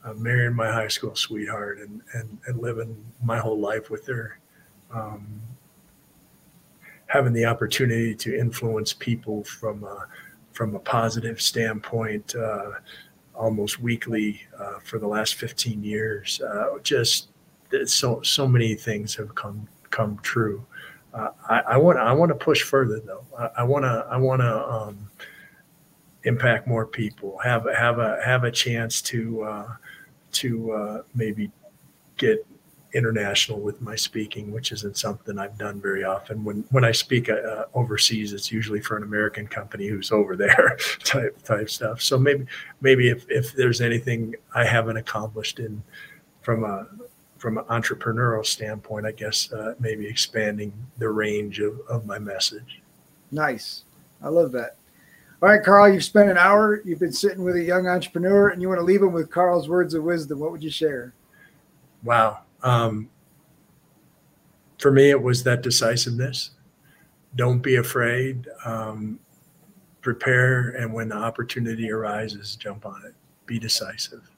uh, 0.04 0.14
marrying 0.14 0.54
my 0.54 0.72
high 0.72 0.88
school 0.88 1.16
sweetheart, 1.16 1.80
and, 1.80 2.00
and, 2.14 2.38
and 2.46 2.62
living 2.62 2.96
my 3.24 3.40
whole 3.40 3.60
life 3.60 3.90
with 3.90 4.06
her. 4.06 4.38
Um, 4.94 5.42
having 7.08 7.34
the 7.34 7.46
opportunity 7.46 8.14
to 8.14 8.38
influence 8.38 8.94
people 8.94 9.44
from 9.46 9.84
a, 9.84 10.06
from 10.52 10.76
a 10.76 10.80
positive 10.80 11.42
standpoint 11.42 12.36
uh, 12.36 12.74
almost 13.34 13.80
weekly 13.80 14.44
uh, 14.60 14.78
for 14.84 15.00
the 15.00 15.08
last 15.08 15.36
15 15.36 15.84
years. 15.84 16.40
Uh, 16.42 16.78
just 16.84 17.30
so 17.86 18.22
so 18.22 18.48
many 18.48 18.76
things 18.76 19.16
have 19.16 19.36
come 19.36 19.68
come 19.90 20.20
true. 20.22 20.66
Uh, 21.14 21.30
I 21.50 21.78
want 21.78 21.98
I 21.98 22.12
want 22.12 22.30
to 22.30 22.36
push 22.36 22.62
further 22.62 23.00
though. 23.00 23.24
I 23.58 23.64
want 23.64 23.84
to 23.84 24.06
I 24.10 24.18
want 24.18 24.42
to 24.42 24.68
um, 24.68 25.10
impact 26.24 26.68
more 26.68 26.86
people. 26.86 27.38
Have 27.38 27.66
have 27.74 28.00
a 28.00 28.20
have 28.24 28.44
a 28.44 28.52
chance 28.52 29.02
to 29.04 29.44
uh, 29.44 29.68
to 30.34 30.72
uh, 30.72 31.02
maybe 31.14 31.52
get 32.18 32.46
international 32.94 33.60
with 33.60 33.82
my 33.82 33.96
speaking, 33.96 34.52
which 34.52 34.72
isn't 34.72 34.98
something 34.98 35.38
I've 35.38 35.58
done 35.58 35.82
very 35.82 36.04
often. 36.04 36.44
When 36.44 36.66
when 36.72 36.84
I 36.84 36.92
speak 36.92 37.30
uh, 37.30 37.66
overseas, 37.74 38.34
it's 38.34 38.52
usually 38.52 38.80
for 38.82 38.98
an 38.98 39.04
American 39.04 39.48
company 39.48 39.88
who's 39.88 40.12
over 40.12 40.36
there 40.44 40.78
type 41.04 41.42
type 41.44 41.70
stuff. 41.70 42.02
So 42.02 42.18
maybe 42.18 42.46
maybe 42.82 43.10
if 43.10 43.26
if 43.30 43.54
there's 43.54 43.82
anything 43.82 44.36
I 44.54 44.66
haven't 44.66 44.98
accomplished 44.98 45.60
in 45.60 45.84
from 46.42 46.64
a 46.64 46.88
from 47.46 47.60
an 47.60 47.66
entrepreneurial 47.66 48.44
standpoint, 48.44 49.06
I 49.06 49.12
guess 49.12 49.54
uh, 49.54 49.76
maybe 49.80 50.08
expanding 50.08 50.74
the 50.98 51.10
range 51.10 51.60
of, 51.60 51.80
of 51.88 52.04
my 52.04 52.18
message. 52.18 52.82
Nice. 53.32 53.84
I 54.24 54.30
love 54.30 54.52
that. 54.54 54.78
All 55.44 55.50
right, 55.50 55.64
Karl, 55.64 55.94
you've 55.94 56.04
spent 56.04 56.28
an 56.28 56.40
hour. 56.40 56.82
You've 56.84 56.98
been 56.98 57.14
sitting 57.14 57.44
with 57.44 57.56
a 57.56 57.62
young 57.62 57.88
entrepreneur, 57.88 58.50
and 58.50 58.64
you 58.64 58.68
want 58.68 58.80
to 58.80 58.84
leave 58.84 59.02
them 59.02 59.14
with 59.14 59.30
Karl's 59.30 59.70
words 59.70 59.94
of 59.94 60.02
wisdom. 60.02 60.40
What 60.40 60.54
would 60.54 60.64
you 60.64 60.72
share? 60.72 61.14
Wow. 62.04 62.40
Um, 62.64 63.12
for 64.80 64.92
me, 64.92 65.12
it 65.12 65.22
was 65.22 65.44
that 65.44 65.62
decisiveness. 65.62 66.50
Don't 67.36 67.60
be 67.60 67.76
afraid. 67.76 68.48
Um, 68.66 69.20
prepare, 70.02 70.70
and 70.70 70.92
when 70.92 71.10
the 71.10 71.18
opportunity 71.18 71.92
arises, 71.92 72.56
jump 72.56 72.88
on 72.88 73.04
it. 73.06 73.14
Be 73.46 73.60
decisive. 73.60 74.32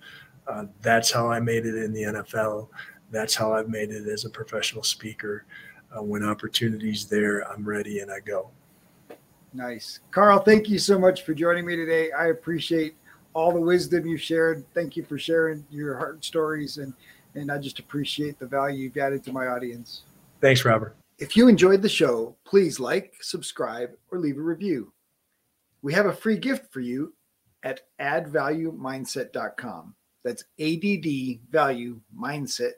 Uh, 0.46 0.66
that's 0.82 1.10
how 1.10 1.30
I 1.30 1.40
made 1.40 1.66
it 1.66 1.76
in 1.76 1.94
the 1.94 2.04
NFL. 2.04 2.68
That's 3.12 3.36
how 3.36 3.54
I've 3.54 3.70
made 3.70 3.92
it 3.92 4.08
as 4.08 4.26
a 4.26 4.30
professional 4.30 4.84
speaker. 4.84 5.46
Uh, 5.96 6.04
when 6.04 6.24
opportunities 6.24 7.06
there, 7.06 7.50
I'm 7.50 7.64
ready 7.68 8.00
and 8.00 8.12
I 8.12 8.20
go. 8.20 8.50
Nice, 9.54 10.02
Karl. 10.12 10.40
Thank 10.40 10.68
you 10.70 10.78
so 10.78 11.00
much 11.00 11.24
for 11.24 11.34
joining 11.34 11.66
me 11.66 11.78
today. 11.78 12.12
I 12.12 12.28
appreciate 12.28 12.96
all 13.34 13.54
the 13.54 13.62
wisdom 13.62 14.06
you 14.06 14.18
shared. 14.18 14.66
Thank 14.74 14.98
you 14.98 15.04
for 15.04 15.18
sharing 15.18 15.66
your 15.70 15.98
heart 15.98 16.26
stories 16.26 16.78
and 16.78 16.94
and 17.36 17.52
I 17.52 17.58
just 17.60 17.80
appreciate 17.80 18.40
the 18.40 18.48
value 18.48 18.84
you've 18.84 18.98
added 18.98 19.24
to 19.26 19.32
my 19.32 19.48
audience. 19.48 20.02
Thanks, 20.42 20.66
Robert. 20.66 20.98
If 21.20 21.38
you 21.38 21.48
enjoyed 21.48 21.84
the 21.84 21.90
show, 21.90 22.36
please 22.46 22.80
like, 22.80 23.14
subscribe, 23.22 23.92
or 24.12 24.18
leave 24.18 24.40
a 24.40 24.42
review. 24.42 24.92
We 25.84 25.94
have 25.94 26.08
a 26.08 26.14
free 26.14 26.38
gift 26.38 26.74
for 26.74 26.80
you 26.80 27.14
at 27.62 27.82
addvaluemindset.com. 28.00 29.94
That's 30.24 30.46
addvaluemindset.com. 30.60 32.74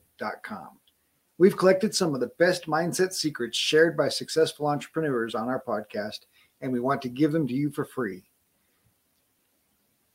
We've 1.38 1.55
collected 1.55 1.95
some 1.95 2.13
of 2.13 2.20
the 2.20 2.32
best 2.38 2.67
mindset 2.67 3.13
secrets 3.13 3.57
shared 3.57 3.95
by 3.95 4.09
successful 4.09 4.67
entrepreneurs 4.67 5.36
on 5.36 5.47
our 5.47 5.63
podcast, 5.65 6.26
and 6.59 6.74
we 6.74 6.82
want 6.82 7.01
to 7.03 7.09
give 7.09 7.32
them 7.32 7.47
to 7.47 7.53
you 7.53 7.72
for 7.72 7.86
free. 7.86 8.26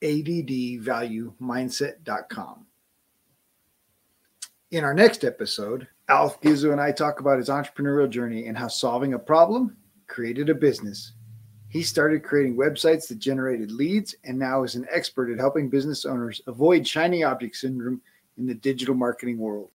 addvaluemindset.com. 0.02 2.66
In 4.70 4.84
our 4.84 4.92
next 4.92 5.24
episode, 5.24 5.88
Alf 6.09 6.42
Gizu 6.42 6.72
and 6.72 6.80
I 6.80 6.90
talk 6.92 7.20
about 7.20 7.38
his 7.38 7.48
entrepreneurial 7.48 8.11
journey 8.11 8.48
and 8.48 8.59
how 8.59 8.68
solving 8.68 9.14
a 9.14 9.18
problem 9.18 9.74
created 10.07 10.50
a 10.50 10.55
business. 10.55 11.12
He 11.68 11.82
started 11.82 12.22
creating 12.22 12.57
websites 12.57 13.09
that 13.09 13.18
generated 13.18 13.72
leads 13.72 14.14
and 14.24 14.38
now 14.38 14.62
is 14.62 14.74
an 14.74 14.86
expert 14.90 15.32
at 15.32 15.38
helping 15.38 15.70
business 15.70 16.05
owners 16.05 16.42
avoid 16.46 16.86
shiny 16.86 17.24
object 17.24 17.57
syndrome 17.57 18.02
in 18.36 18.46
the 18.46 18.55
digital 18.55 18.94
marketing 18.94 19.38
world. 19.38 19.62